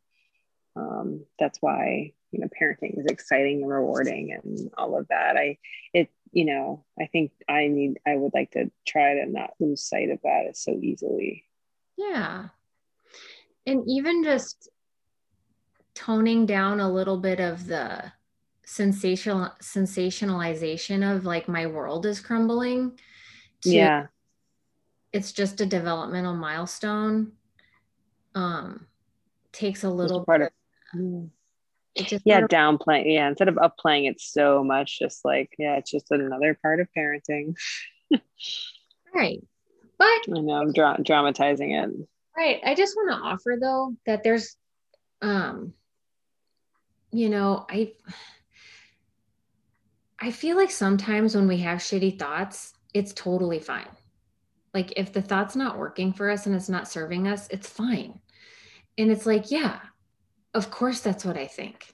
um, 0.75 1.25
that's 1.39 1.61
why 1.61 2.13
you 2.31 2.39
know 2.39 2.47
parenting 2.59 2.99
is 2.99 3.05
exciting 3.05 3.63
and 3.63 3.71
rewarding 3.71 4.31
and 4.31 4.69
all 4.77 4.97
of 4.97 5.07
that. 5.09 5.35
I 5.35 5.57
it 5.93 6.09
you 6.31 6.45
know 6.45 6.83
i 6.99 7.05
think 7.07 7.31
i 7.47 7.67
need 7.67 7.99
i 8.05 8.15
would 8.15 8.33
like 8.33 8.51
to 8.51 8.69
try 8.85 9.15
to 9.15 9.25
not 9.25 9.51
lose 9.59 9.81
sight 9.81 10.09
of 10.09 10.19
that 10.23 10.55
so 10.55 10.77
easily. 10.81 11.43
Yeah. 11.97 12.49
And 13.65 13.83
even 13.87 14.23
just 14.23 14.69
toning 15.93 16.45
down 16.45 16.79
a 16.79 16.91
little 16.91 17.17
bit 17.17 17.39
of 17.39 17.65
the 17.65 18.11
sensational 18.65 19.51
sensationalization 19.61 21.15
of 21.15 21.25
like 21.25 21.47
my 21.47 21.65
world 21.65 22.05
is 22.05 22.19
crumbling 22.19 22.99
yeah. 23.63 24.07
it's 25.13 25.31
just 25.31 25.61
a 25.61 25.65
developmental 25.65 26.35
milestone 26.35 27.31
um 28.35 28.85
takes 29.53 29.85
a 29.85 29.89
little 29.89 30.25
part 30.25 30.41
of, 30.41 30.49
of 30.93 31.29
just 32.05 32.23
yeah 32.25 32.41
downplaying 32.41 33.13
yeah 33.13 33.27
instead 33.27 33.47
of 33.47 33.57
upplaying 33.57 34.05
it 34.05 34.19
so 34.19 34.63
much 34.63 34.99
just 34.99 35.23
like 35.25 35.53
yeah 35.57 35.75
it's 35.77 35.91
just 35.91 36.11
another 36.11 36.57
part 36.61 36.79
of 36.79 36.87
parenting. 36.97 37.55
Right 39.15 39.41
but 39.97 40.05
i 40.05 40.39
know 40.39 40.53
i'm 40.53 40.73
dra- 40.73 40.99
dramatizing 41.03 41.71
it. 41.71 41.89
Right 42.37 42.59
i 42.63 42.75
just 42.75 42.95
want 42.95 43.11
to 43.11 43.27
offer 43.27 43.57
though 43.59 43.95
that 44.05 44.23
there's 44.23 44.55
um 45.21 45.73
you 47.11 47.29
know 47.29 47.65
i 47.69 47.93
i 50.19 50.29
feel 50.29 50.55
like 50.55 50.69
sometimes 50.71 51.35
when 51.35 51.47
we 51.47 51.57
have 51.57 51.79
shitty 51.79 52.19
thoughts 52.19 52.73
it's 52.93 53.13
totally 53.13 53.59
fine. 53.59 53.89
Like 54.73 54.93
if 54.95 55.13
the 55.13 55.21
thought's 55.21 55.55
not 55.55 55.77
working 55.77 56.13
for 56.13 56.29
us 56.29 56.45
and 56.45 56.55
it's 56.55 56.69
not 56.69 56.87
serving 56.87 57.27
us 57.27 57.47
it's 57.49 57.69
fine. 57.69 58.19
And 58.97 59.11
it's 59.11 59.25
like 59.25 59.51
yeah 59.51 59.79
of 60.53 60.69
course 60.69 61.01
that's 61.01 61.25
what 61.25 61.37
I 61.37 61.47
think. 61.47 61.93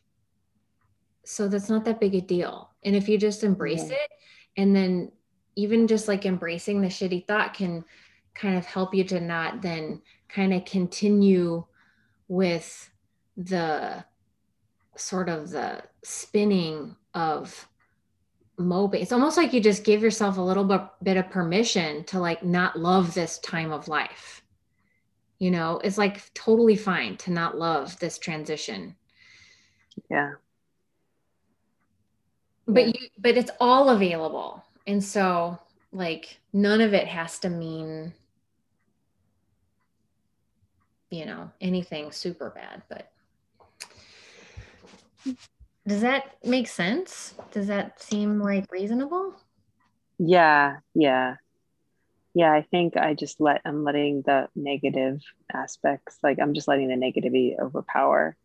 So 1.26 1.48
that's 1.48 1.70
not 1.70 1.86
that 1.86 2.00
big 2.00 2.16
a 2.16 2.22
deal. 2.22 2.70
And 2.84 2.96
if 2.96 3.08
you 3.08 3.18
just 3.18 3.44
embrace 3.44 3.90
yeah. 3.90 3.96
it 3.96 4.12
and 4.58 4.76
then 4.76 5.12
even 5.56 5.88
just 5.88 6.08
like 6.08 6.26
embracing 6.26 6.82
the 6.82 6.88
shitty 6.88 7.26
thought 7.28 7.54
can 7.54 7.84
kind 8.34 8.58
of 8.58 8.66
help 8.66 8.94
you 8.94 9.04
to 9.06 9.20
not 9.20 9.62
then 9.62 10.02
kind 10.28 10.54
of 10.54 10.66
continue 10.66 11.64
with 12.28 12.90
the 13.38 14.04
sort 14.96 15.30
of 15.30 15.50
the 15.50 15.82
spinning 16.04 16.96
of 17.14 17.68
moping. 18.58 19.02
It's 19.02 19.12
almost 19.12 19.38
like 19.38 19.54
you 19.54 19.62
just 19.62 19.84
give 19.84 20.02
yourself 20.02 20.38
a 20.38 20.42
little 20.42 20.64
bit, 20.64 20.82
bit 21.02 21.18
of 21.18 21.30
permission 21.30 22.04
to 22.06 22.20
like 22.20 22.44
not 22.44 22.78
love 22.78 23.14
this 23.14 23.40
time 23.40 23.72
of 23.72 23.88
life 23.88 24.43
you 25.44 25.52
know 25.52 25.82
it's 25.84 25.98
like 25.98 26.34
totally 26.34 26.78
fine 26.78 27.18
to 27.18 27.30
not 27.30 27.58
love 27.58 28.00
this 28.00 28.18
transition. 28.18 28.96
Yeah. 30.10 30.36
But 32.66 32.88
you 32.88 33.10
but 33.20 33.36
it's 33.36 33.52
all 33.60 33.90
available. 33.90 34.64
And 34.88 35.04
so 35.04 35.60
like 35.92 36.40
none 36.54 36.80
of 36.80 36.94
it 36.94 37.08
has 37.08 37.40
to 37.40 37.50
mean 37.50 38.14
you 41.10 41.26
know 41.26 41.52
anything 41.60 42.12
super 42.12 42.50
bad 42.50 42.82
but 42.90 43.12
does 45.86 46.02
that 46.02 46.38
make 46.46 46.68
sense? 46.68 47.36
Does 47.52 47.68
that 47.68 48.02
seem 48.02 48.40
like 48.40 48.72
reasonable? 48.72 49.36
Yeah 50.18 50.78
yeah 50.96 51.36
yeah 52.34 52.52
i 52.52 52.62
think 52.62 52.98
i 52.98 53.14
just 53.14 53.40
let 53.40 53.62
i'm 53.66 53.84
letting 53.84 54.22
the 54.24 54.48
negative 54.56 55.22
aspects 55.54 56.18
like 56.24 56.40
i'm 56.40 56.54
just 56.54 56.68
letting 56.68 56.88
the 56.88 56.96
negativity 56.96 57.60
overpower. 57.60 58.36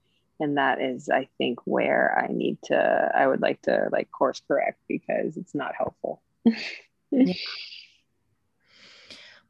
And 0.41 0.57
that 0.57 0.81
is 0.81 1.09
i 1.09 1.29
think 1.37 1.59
where 1.65 2.17
i 2.17 2.33
need 2.33 2.59
to 2.65 2.77
i 3.15 3.27
would 3.27 3.43
like 3.43 3.61
to 3.63 3.89
like 3.91 4.11
course 4.11 4.41
correct 4.47 4.79
because 4.87 5.37
it's 5.37 5.55
not 5.55 5.75
helpful. 5.77 6.23
Yeah. 7.11 7.33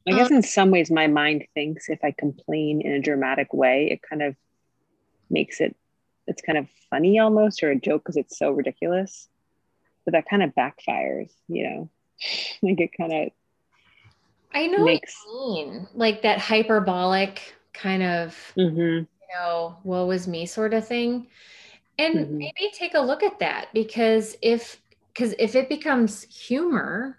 i 0.06 0.12
guess 0.12 0.30
um, 0.30 0.36
in 0.36 0.42
some 0.44 0.70
ways 0.70 0.92
my 0.92 1.08
mind 1.08 1.44
thinks 1.54 1.88
if 1.88 1.98
i 2.04 2.12
complain 2.12 2.80
in 2.80 2.92
a 2.92 3.00
dramatic 3.00 3.52
way 3.52 3.88
it 3.90 4.00
kind 4.00 4.22
of 4.22 4.36
makes 5.28 5.60
it 5.60 5.74
it's 6.28 6.42
kind 6.42 6.58
of 6.58 6.68
funny 6.90 7.18
almost 7.18 7.62
or 7.62 7.70
a 7.70 7.80
joke 7.80 8.02
because 8.02 8.16
it's 8.16 8.38
so 8.38 8.52
ridiculous. 8.52 9.28
But 10.04 10.12
that 10.12 10.28
kind 10.28 10.42
of 10.42 10.54
backfires 10.54 11.32
you 11.48 11.68
know? 11.68 11.90
Like 12.62 12.80
it 12.80 12.90
kind 12.96 13.12
of 13.12 13.30
I 14.52 14.66
know 14.66 14.84
makes... 14.84 15.14
mean. 15.26 15.86
Like 15.94 16.22
that 16.22 16.38
hyperbolic 16.38 17.54
kind 17.72 18.02
of, 18.02 18.36
mm-hmm. 18.56 18.78
you 18.78 19.06
know, 19.34 19.76
woe 19.84 20.06
was 20.06 20.26
me 20.26 20.46
sort 20.46 20.74
of 20.74 20.86
thing. 20.86 21.26
And 21.98 22.14
mm-hmm. 22.14 22.38
maybe 22.38 22.70
take 22.72 22.94
a 22.94 23.00
look 23.00 23.22
at 23.22 23.40
that 23.40 23.68
because 23.74 24.36
if 24.42 24.80
because 25.18 25.34
if 25.38 25.56
it 25.56 25.68
becomes 25.68 26.22
humor 26.22 27.18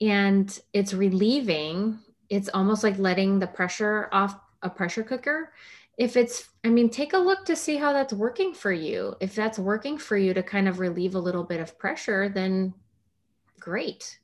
and 0.00 0.58
it's 0.72 0.94
relieving 0.94 1.98
it's 2.30 2.48
almost 2.54 2.82
like 2.82 2.98
letting 2.98 3.38
the 3.38 3.46
pressure 3.46 4.08
off 4.12 4.36
a 4.62 4.70
pressure 4.70 5.02
cooker 5.02 5.52
if 5.98 6.16
it's 6.16 6.48
i 6.64 6.68
mean 6.68 6.88
take 6.88 7.12
a 7.12 7.18
look 7.18 7.44
to 7.44 7.54
see 7.54 7.76
how 7.76 7.92
that's 7.92 8.12
working 8.12 8.54
for 8.54 8.72
you 8.72 9.14
if 9.20 9.34
that's 9.34 9.58
working 9.58 9.98
for 9.98 10.16
you 10.16 10.32
to 10.32 10.42
kind 10.42 10.68
of 10.68 10.78
relieve 10.78 11.14
a 11.14 11.18
little 11.20 11.44
bit 11.44 11.60
of 11.60 11.78
pressure 11.78 12.28
then 12.28 12.72
great 13.58 14.19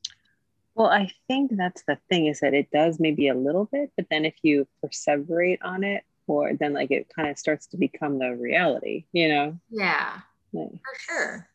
well 0.77 0.89
i 0.89 1.11
think 1.27 1.51
that's 1.57 1.83
the 1.89 1.99
thing 2.09 2.27
is 2.27 2.39
that 2.41 2.55
it 2.55 2.71
does 2.71 3.01
maybe 3.01 3.29
a 3.29 3.35
little 3.35 3.65
bit 3.65 3.91
but 3.97 4.07
then 4.11 4.25
if 4.25 4.35
you 4.43 4.69
perseverate 4.85 5.59
on 5.63 5.83
it 5.83 6.05
or 6.29 6.53
then 6.55 6.73
like 6.73 6.91
it 6.91 7.09
kind 7.15 7.29
of 7.29 7.39
starts 7.39 7.67
to 7.67 7.77
become 7.77 8.19
the 8.19 8.37
reality 8.37 9.05
you 9.13 9.29
know? 9.29 9.59
Yeah. 9.71 10.21
For 10.53 10.71
sure. 10.99 11.49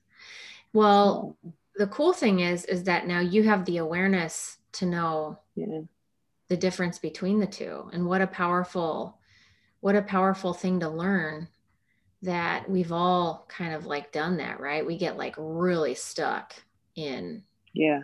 Well 0.73 1.37
the 1.75 1.87
cool 1.87 2.13
thing 2.13 2.41
is 2.41 2.65
is 2.65 2.83
that 2.83 3.07
now 3.07 3.19
you 3.19 3.43
have 3.43 3.65
the 3.65 3.77
awareness 3.77 4.57
to 4.73 4.85
know 4.85 5.39
yeah. 5.55 5.81
the 6.49 6.57
difference 6.57 6.99
between 6.99 7.39
the 7.39 7.47
two 7.47 7.89
and 7.93 8.05
what 8.05 8.21
a 8.21 8.27
powerful 8.27 9.17
what 9.79 9.95
a 9.95 10.01
powerful 10.01 10.53
thing 10.53 10.79
to 10.79 10.89
learn 10.89 11.47
that 12.21 12.69
we've 12.69 12.91
all 12.91 13.45
kind 13.47 13.73
of 13.73 13.87
like 13.87 14.11
done 14.11 14.37
that 14.37 14.59
right? 14.59 14.85
We 14.85 14.97
get 14.97 15.17
like 15.17 15.35
really 15.37 15.95
stuck 15.95 16.53
in 16.95 17.43
yeah 17.73 18.01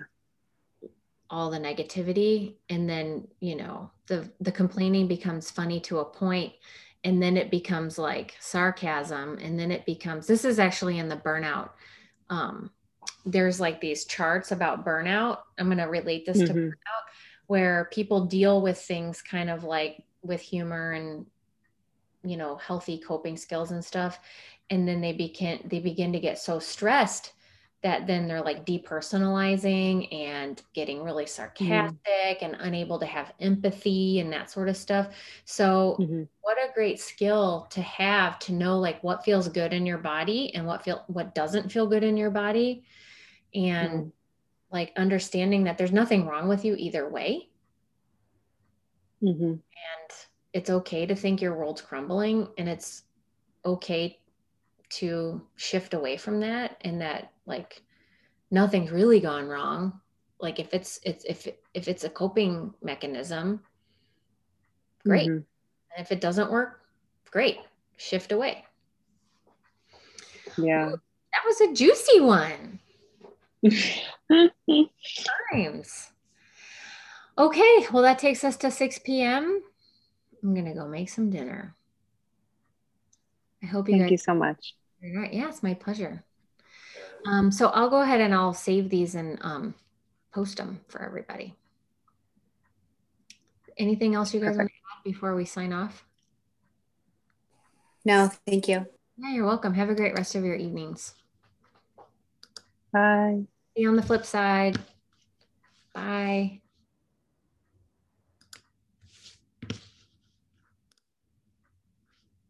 all 1.30 1.50
the 1.50 1.60
negativity 1.60 2.56
and 2.70 2.90
then 2.90 3.28
you 3.40 3.56
know 3.56 3.90
the 4.08 4.30
the 4.42 4.52
complaining 4.52 5.08
becomes 5.08 5.52
funny 5.52 5.80
to 5.80 6.00
a 6.00 6.06
point 6.06 6.54
and 7.04 7.22
then 7.22 7.38
it 7.38 7.52
becomes 7.52 7.98
like 7.98 8.36
sarcasm 8.40 9.38
and 9.42 9.60
then 9.60 9.72
it 9.72 9.86
becomes 9.86 10.28
this 10.28 10.46
is 10.46 10.60
actually 10.60 11.00
in 11.00 11.08
the 11.10 11.18
burnout 11.18 11.72
um 12.30 12.72
there's 13.26 13.60
like 13.60 13.82
these 13.82 14.06
charts 14.06 14.52
about 14.52 14.86
burnout 14.86 15.40
i'm 15.60 15.68
going 15.68 15.78
to 15.78 15.86
relate 15.86 16.26
this 16.26 16.38
mm-hmm. 16.38 16.54
to 16.54 16.54
burnout 16.54 17.04
where 17.48 17.90
people 17.92 18.26
deal 18.26 18.62
with 18.62 18.78
things 18.78 19.22
kind 19.22 19.50
of 19.50 19.64
like 19.64 20.04
with 20.22 20.42
humor 20.42 20.92
and 20.92 21.26
you 22.24 22.38
know 22.38 22.56
healthy 22.56 22.98
coping 22.98 23.38
skills 23.38 23.72
and 23.72 23.84
stuff 23.84 24.20
and 24.70 24.88
then 24.88 25.02
they 25.02 25.14
begin 25.14 25.60
they 25.66 25.80
begin 25.80 26.12
to 26.12 26.20
get 26.20 26.40
so 26.40 26.60
stressed 26.60 27.34
that 27.84 28.08
then 28.08 28.28
they're 28.28 28.42
like 28.42 28.66
depersonalizing 28.66 30.12
and 30.12 30.62
getting 30.74 31.04
really 31.04 31.26
mm-hmm. 31.26 31.30
sarcastic 31.30 32.00
mm-hmm. 32.08 32.46
and 32.46 32.56
unable 32.60 33.00
to 33.00 33.06
have 33.06 33.34
empathy 33.40 34.20
and 34.20 34.34
that 34.34 34.50
sort 34.50 34.68
of 34.68 34.76
stuff. 34.76 35.10
So, 35.46 35.96
mm-hmm. 36.00 36.24
what 36.42 36.58
a 36.58 36.74
great 36.74 37.00
skill 37.00 37.68
to 37.72 37.82
have 37.82 38.40
to 38.40 38.54
know 38.54 38.80
like 38.80 39.04
what 39.04 39.24
feels 39.24 39.48
good 39.48 39.74
in 39.74 39.86
your 39.86 40.00
body 40.00 40.54
and 40.56 40.66
what 40.66 40.84
feel 40.84 41.04
what 41.08 41.36
doesn't 41.36 41.72
feel 41.72 41.88
good 41.88 42.04
in 42.04 42.18
your 42.18 42.32
body 42.32 42.84
and 43.54 43.92
mm-hmm. 43.92 44.10
like 44.72 44.92
understanding 44.98 45.66
that 45.66 45.78
there's 45.78 45.92
nothing 45.92 46.26
wrong 46.26 46.48
with 46.48 46.66
you 46.66 46.76
either 46.78 47.08
way. 47.08 47.50
Mm-hmm. 49.22 49.52
And 49.52 49.62
it's 50.54 50.70
okay 50.70 51.06
to 51.06 51.16
think 51.16 51.42
your 51.42 51.56
world's 51.56 51.82
crumbling 51.82 52.48
and 52.58 52.68
it's 52.68 53.04
okay 53.64 54.20
to 54.90 55.42
shift 55.56 55.94
away 55.94 56.18
from 56.18 56.40
that 56.40 56.78
and 56.82 57.02
that 57.02 57.32
like 57.46 57.82
nothing's 58.52 58.92
really 58.92 59.20
gone 59.20 59.48
wrong. 59.48 60.00
Like 60.40 60.60
if 60.60 60.74
it's 60.74 61.00
it's 61.04 61.26
if 61.26 61.48
if 61.74 61.88
it's 61.88 62.04
a 62.04 62.10
coping 62.10 62.74
mechanism 62.82 63.62
great. 65.06 65.28
Mm-hmm. 65.28 65.36
and 65.36 65.46
if 65.98 66.12
it 66.12 66.22
doesn't 66.22 66.52
work 66.52 66.82
great. 67.32 67.58
Shift 67.98 68.32
away. 68.32 68.64
Yeah. 70.58 70.92
That 70.92 71.44
was 71.46 71.62
a 71.62 71.74
juicy 71.74 72.20
one. 72.20 72.80
Times. 75.52 76.12
Okay 77.38 77.88
well 77.92 78.04
that 78.04 78.20
takes 78.20 78.44
us 78.44 78.58
to 78.58 78.72
6 78.72 79.00
p.m 79.00 79.62
i'm 80.44 80.56
gonna 80.56 80.74
go 80.74 80.88
make 80.88 81.10
some 81.10 81.30
dinner 81.30 81.77
i 83.64 83.66
hope 83.66 83.88
you 83.88 83.94
thank 83.94 84.04
guys 84.04 84.12
you 84.12 84.18
so 84.18 84.34
much 84.34 84.76
all 85.04 85.22
right 85.22 85.34
yeah 85.34 85.48
it's 85.48 85.64
my 85.64 85.74
pleasure 85.74 86.24
um, 87.28 87.52
so 87.52 87.68
I'll 87.68 87.90
go 87.90 88.02
ahead 88.02 88.22
and 88.22 88.34
I'll 88.34 88.54
save 88.54 88.90
these 88.90 89.16
and 89.16 89.38
um, 89.42 89.76
post 90.32 90.58
them 90.58 90.80
for 90.88 91.02
everybody. 91.02 91.56
Anything 93.78 94.16
else 94.16 94.34
you 94.34 94.40
guys 94.40 94.56
Perfect. 94.56 94.60
want 94.60 94.70
to 94.70 95.10
add 95.10 95.14
before 95.14 95.36
we 95.36 95.46
sign 95.46 95.74
off? 95.74 96.06
No, 98.06 98.30
thank 98.48 98.68
you. 98.68 98.86
Yeah, 99.18 99.34
you're 99.34 99.46
welcome. 99.46 99.74
Have 99.74 99.90
a 99.90 99.96
great 99.96 100.16
rest 100.16 100.36
of 100.36 100.46
your 100.46 100.56
evenings. 100.56 101.14
Bye. 102.94 103.44
See 103.76 103.82
you 103.82 103.90
on 103.90 103.96
the 103.96 104.02
flip 104.02 104.26
side. 104.26 104.80
Bye. 105.94 106.62